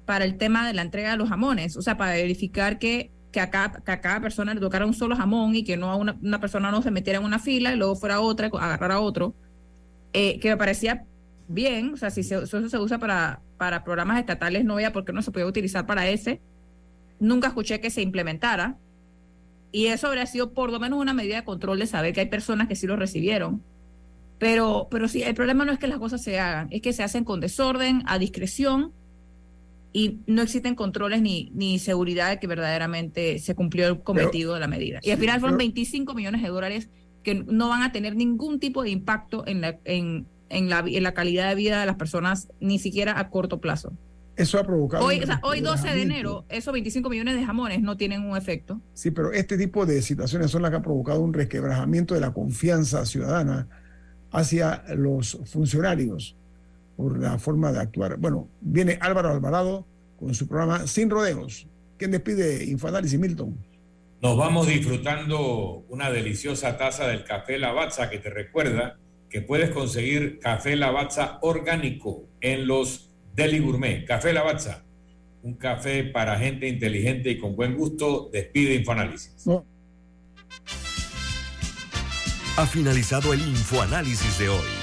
para 0.06 0.26
el 0.26 0.38
tema 0.40 0.66
de 0.66 0.74
la 0.74 0.82
entrega 0.82 1.12
de 1.12 1.18
los 1.18 1.30
jamones, 1.30 1.78
o 1.78 1.84
sea, 1.84 1.96
para 1.96 2.14
verificar 2.14 2.80
que, 2.80 3.12
que, 3.34 3.42
a, 3.42 3.52
cada, 3.52 3.82
que 3.84 3.92
a 3.92 4.02
cada 4.02 4.22
persona 4.22 4.54
le 4.56 4.62
tocara 4.62 4.86
un 4.86 4.94
solo 4.96 5.18
jamón 5.18 5.56
y 5.56 5.66
que 5.66 5.78
no 5.78 5.92
a 5.92 5.98
una, 5.98 6.18
una 6.24 6.40
persona 6.40 6.72
no 6.72 6.82
se 6.84 6.92
metiera 6.92 7.20
en 7.20 7.26
una 7.26 7.40
fila 7.40 7.74
y 7.74 7.78
luego 7.78 7.98
fuera 7.98 8.22
otra, 8.22 8.48
agarrara 8.48 9.02
otro, 9.02 9.36
eh, 10.14 10.40
que 10.40 10.50
me 10.52 10.58
parecía 10.58 11.06
bien, 11.48 11.94
o 11.94 11.98
sea, 11.98 12.12
si 12.12 12.24
se- 12.24 12.44
eso 12.44 12.70
se 12.70 12.78
usa 12.80 13.00
para, 13.00 13.42
para 13.58 13.84
programas 13.84 14.20
estatales, 14.20 14.66
no 14.66 14.76
veía 14.76 14.94
por 14.94 15.06
qué 15.06 15.14
no 15.14 15.22
se 15.24 15.32
podía 15.32 15.48
utilizar 15.48 15.86
para 15.86 16.08
ese. 16.10 16.42
Nunca 17.20 17.50
escuché 17.50 17.80
que 17.82 17.90
se 17.92 18.02
implementara. 18.02 18.78
Y 19.72 19.88
eso 19.88 20.08
habría 20.08 20.26
sido 20.28 20.54
por 20.54 20.72
lo 20.72 20.80
menos 20.80 21.00
una 21.00 21.14
medida 21.14 21.36
de 21.38 21.44
control 21.46 21.80
de 21.80 21.88
saber 21.88 22.14
que 22.14 22.22
hay 22.22 22.28
personas 22.30 22.68
que 22.68 22.76
sí 22.76 22.86
lo 22.88 22.96
recibieron. 22.96 23.64
Pero, 24.40 24.88
pero 24.92 25.08
sí, 25.08 25.24
el 25.24 25.36
problema 25.36 25.66
no 25.66 25.72
es 25.72 25.80
que 25.80 25.88
las 25.88 26.00
cosas 26.00 26.22
se 26.24 26.40
hagan, 26.40 26.68
es 26.72 26.82
que 26.82 26.94
se 26.94 27.04
hacen 27.04 27.24
con 27.24 27.40
desorden, 27.40 28.04
a 28.08 28.20
discreción, 28.20 28.94
y 29.94 30.20
no 30.26 30.42
existen 30.42 30.74
controles 30.76 31.22
ni, 31.22 31.52
ni 31.54 31.78
seguridad 31.80 32.30
de 32.32 32.40
que 32.40 32.48
verdaderamente 32.48 33.38
se 33.40 33.54
cumplió 33.54 33.88
el 33.88 34.02
cometido 34.02 34.56
de 34.56 34.60
la 34.60 34.68
medida. 34.68 35.00
Y 35.04 35.12
al 35.12 35.20
final 35.20 35.40
fueron 35.40 35.58
pero- 35.58 35.68
25 35.68 36.14
millones 36.16 36.42
de 36.42 36.48
dólares 36.50 36.90
que 37.22 37.36
no 37.36 37.70
van 37.70 37.84
a 37.84 37.92
tener 37.92 38.16
ningún 38.16 38.60
tipo 38.60 38.84
de 38.84 38.90
impacto 38.90 39.48
en 39.48 39.62
la, 39.62 39.80
en, 39.86 40.26
en 40.50 40.70
la, 40.70 40.84
en 40.86 41.04
la 41.04 41.14
calidad 41.14 41.48
de 41.48 41.56
vida 41.56 41.80
de 41.80 41.86
las 41.86 41.96
personas, 41.96 42.50
ni 42.60 42.80
siquiera 42.80 43.18
a 43.20 43.30
corto 43.30 43.62
plazo. 43.62 43.94
eso 44.36 44.60
ha 44.60 44.64
provocado... 44.66 45.06
Hoy, 45.06 45.20
o 45.22 45.26
sea, 45.28 45.40
hoy 45.44 45.62
12 45.62 45.88
de 45.94 46.02
enero, 46.02 46.46
esos 46.50 46.74
25 46.74 47.08
millones 47.10 47.36
de 47.36 47.46
jamones 47.46 47.82
no 47.82 47.96
tienen 47.96 48.24
un 48.24 48.36
efecto. 48.36 48.82
Sí, 48.94 49.12
pero 49.12 49.32
este 49.32 49.58
tipo 49.58 49.86
de 49.86 50.02
situaciones 50.02 50.50
son 50.52 50.64
las 50.64 50.72
que 50.72 50.78
han 50.78 50.84
provocado 50.84 51.22
un 51.22 51.34
resquebrajamiento 51.34 52.16
de 52.16 52.20
la 52.20 52.34
confianza 52.34 53.06
ciudadana 53.06 53.70
hacia 54.32 54.84
los 54.96 55.40
funcionarios 55.46 56.36
por 56.96 57.20
la 57.20 57.38
forma 57.40 57.72
de 57.72 57.80
actuar. 57.80 58.18
Bueno, 58.18 58.48
viene 58.62 58.98
Álvaro 59.02 59.30
Alvarado 59.30 59.86
con 60.18 60.34
su 60.34 60.48
programa 60.48 60.88
Sin 60.88 61.10
Rodeos. 61.10 61.68
¿Quién 61.98 62.12
despide 62.12 62.66
Infoanálisis, 62.66 63.20
Milton? 63.20 63.58
Nos 64.22 64.38
vamos 64.38 64.68
disfrutando 64.68 65.84
una 65.90 66.10
deliciosa 66.10 66.78
taza 66.78 67.08
del 67.08 67.24
café 67.26 67.58
Lavazza 67.58 68.10
que 68.10 68.20
te 68.20 68.30
recuerda 68.30 68.98
que 69.30 69.42
puedes 69.42 69.72
conseguir 69.72 70.40
café 70.40 70.76
Lavazza 70.76 71.40
orgánico 71.42 72.24
en 72.40 72.68
los 72.68 73.10
Deli 73.36 73.60
Gourmet. 73.60 74.06
Café 74.06 74.32
Lavazza, 74.32 74.86
un 75.42 75.56
café 75.56 76.04
para 76.04 76.38
gente 76.38 76.68
inteligente 76.68 77.32
y 77.32 77.40
con 77.40 77.56
buen 77.56 77.76
gusto. 77.76 78.30
Despide 78.32 78.76
Infoanálisis. 78.76 79.46
No, 79.46 79.66
Ha 82.56 82.66
finalizado 82.68 83.34
el 83.34 83.42
infoanálisis 83.42 84.38
de 84.38 84.50
hoy. 84.50 84.83